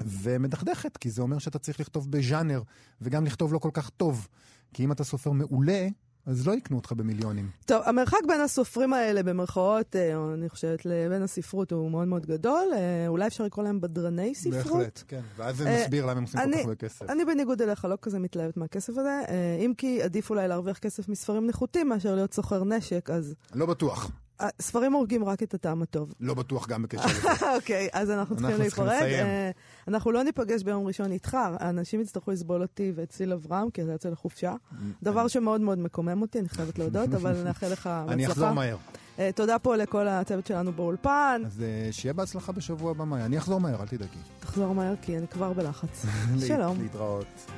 ומדכדכת, 0.00 0.96
כי 0.96 1.10
זה 1.10 1.22
אומר 1.22 1.38
שאתה 1.38 1.58
צריך 1.58 1.80
לכתוב 1.80 2.10
בז'אנר, 2.10 2.62
וגם 3.00 3.24
לכתוב 3.24 3.52
לא 3.52 3.58
כל 3.58 3.70
כך 3.72 3.90
טוב. 3.90 4.28
כי 4.74 4.84
אם 4.84 4.92
אתה 4.92 5.04
סופר 5.04 5.30
מעולה, 5.30 5.88
אז 6.26 6.46
לא 6.46 6.52
יקנו 6.52 6.76
אותך 6.76 6.92
במיליונים. 6.92 7.50
טוב, 7.66 7.82
המרחק 7.84 8.18
בין 8.28 8.40
הסופרים 8.40 8.92
האלה, 8.92 9.22
במרכאות, 9.22 9.96
אה, 9.96 10.34
אני 10.34 10.48
חושבת, 10.48 10.86
לבין 10.86 11.22
הספרות 11.22 11.72
הוא 11.72 11.90
מאוד 11.90 12.08
מאוד 12.08 12.26
גדול. 12.26 12.68
אה, 12.74 13.08
אולי 13.08 13.26
אפשר 13.26 13.44
לקרוא 13.44 13.64
להם 13.64 13.80
בדרני 13.80 14.34
ספרות. 14.34 14.64
בהחלט, 14.64 15.02
כן. 15.08 15.20
ואז 15.36 15.56
זה 15.56 15.68
אה, 15.68 15.82
מסביר 15.82 16.06
למה 16.06 16.12
הם 16.12 16.22
עושים 16.22 16.40
כל 16.40 16.52
כך 16.52 16.60
הרבה 16.60 16.74
כסף. 16.74 17.10
אני 17.10 17.24
בניגוד 17.24 17.62
אליך 17.62 17.84
לא 17.84 17.96
כזה 18.02 18.18
מתלהבת 18.18 18.56
מהכסף 18.56 18.92
הזה, 18.98 19.22
אם 19.58 19.72
כי 19.78 20.02
עדיף 20.02 20.30
אולי 20.30 20.48
להרוויח 20.48 20.78
כסף 20.78 21.08
מספרים 21.08 21.46
נחותים 21.46 21.88
מאשר 21.88 22.14
להיות 22.14 22.34
סוחר 22.34 22.64
נשק, 22.64 23.10
אז 23.10 23.34
לא 23.54 23.66
בטוח. 23.66 24.10
ספרים 24.60 24.92
הורגים 24.92 25.24
רק 25.24 25.42
את 25.42 25.54
הטעם 25.54 25.82
הטוב. 25.82 26.14
לא 26.20 26.34
בטוח 26.34 26.68
גם 26.68 26.82
בקשר 26.82 27.06
לזה. 27.06 27.28
אוקיי, 27.56 27.88
אז 27.92 28.10
אנחנו 28.10 28.36
צריכים 28.36 28.58
להיפרד. 28.58 28.88
אה, 28.88 29.50
אנחנו 29.88 30.12
לא 30.12 30.22
ניפגש 30.22 30.62
ביום 30.62 30.86
ראשון 30.86 31.12
איתך, 31.12 31.36
האנשים 31.58 32.00
יצטרכו 32.00 32.30
לסבול 32.30 32.62
אותי 32.62 32.92
ואת 32.94 33.12
סיל 33.12 33.32
אברהם, 33.32 33.70
כי 33.70 33.82
אתה 33.82 33.92
יוצא 33.92 34.08
לחופשה. 34.08 34.54
דבר 35.02 35.28
שמאוד 35.28 35.60
מאוד 35.60 35.78
מקומם 35.78 36.22
אותי, 36.22 36.38
אני 36.38 36.48
חייבת 36.48 36.78
להודות, 36.78 37.14
אבל 37.18 37.42
נאחל 37.44 37.66
לך 37.66 37.86
בהצלחה. 37.86 38.12
אני 38.12 38.26
אחזור 38.26 38.50
מהר. 38.50 38.76
אה, 39.18 39.30
תודה 39.34 39.58
פה 39.58 39.76
לכל 39.76 40.08
הצוות 40.08 40.46
שלנו 40.46 40.72
באולפן. 40.72 41.42
אז 41.46 41.62
אה, 41.62 41.92
שיהיה 41.92 42.12
בהצלחה 42.12 42.52
בשבוע 42.52 42.90
הבא. 42.90 43.04
אני 43.24 43.38
אחזור 43.38 43.60
מהר, 43.60 43.80
אל 43.82 43.86
תדאגי. 43.86 44.18
תחזור 44.40 44.74
מהר, 44.74 44.94
כי 45.02 45.18
אני 45.18 45.28
כבר 45.28 45.52
בלחץ. 45.52 46.06
שלום. 46.48 46.80
להתראות. 46.80 47.50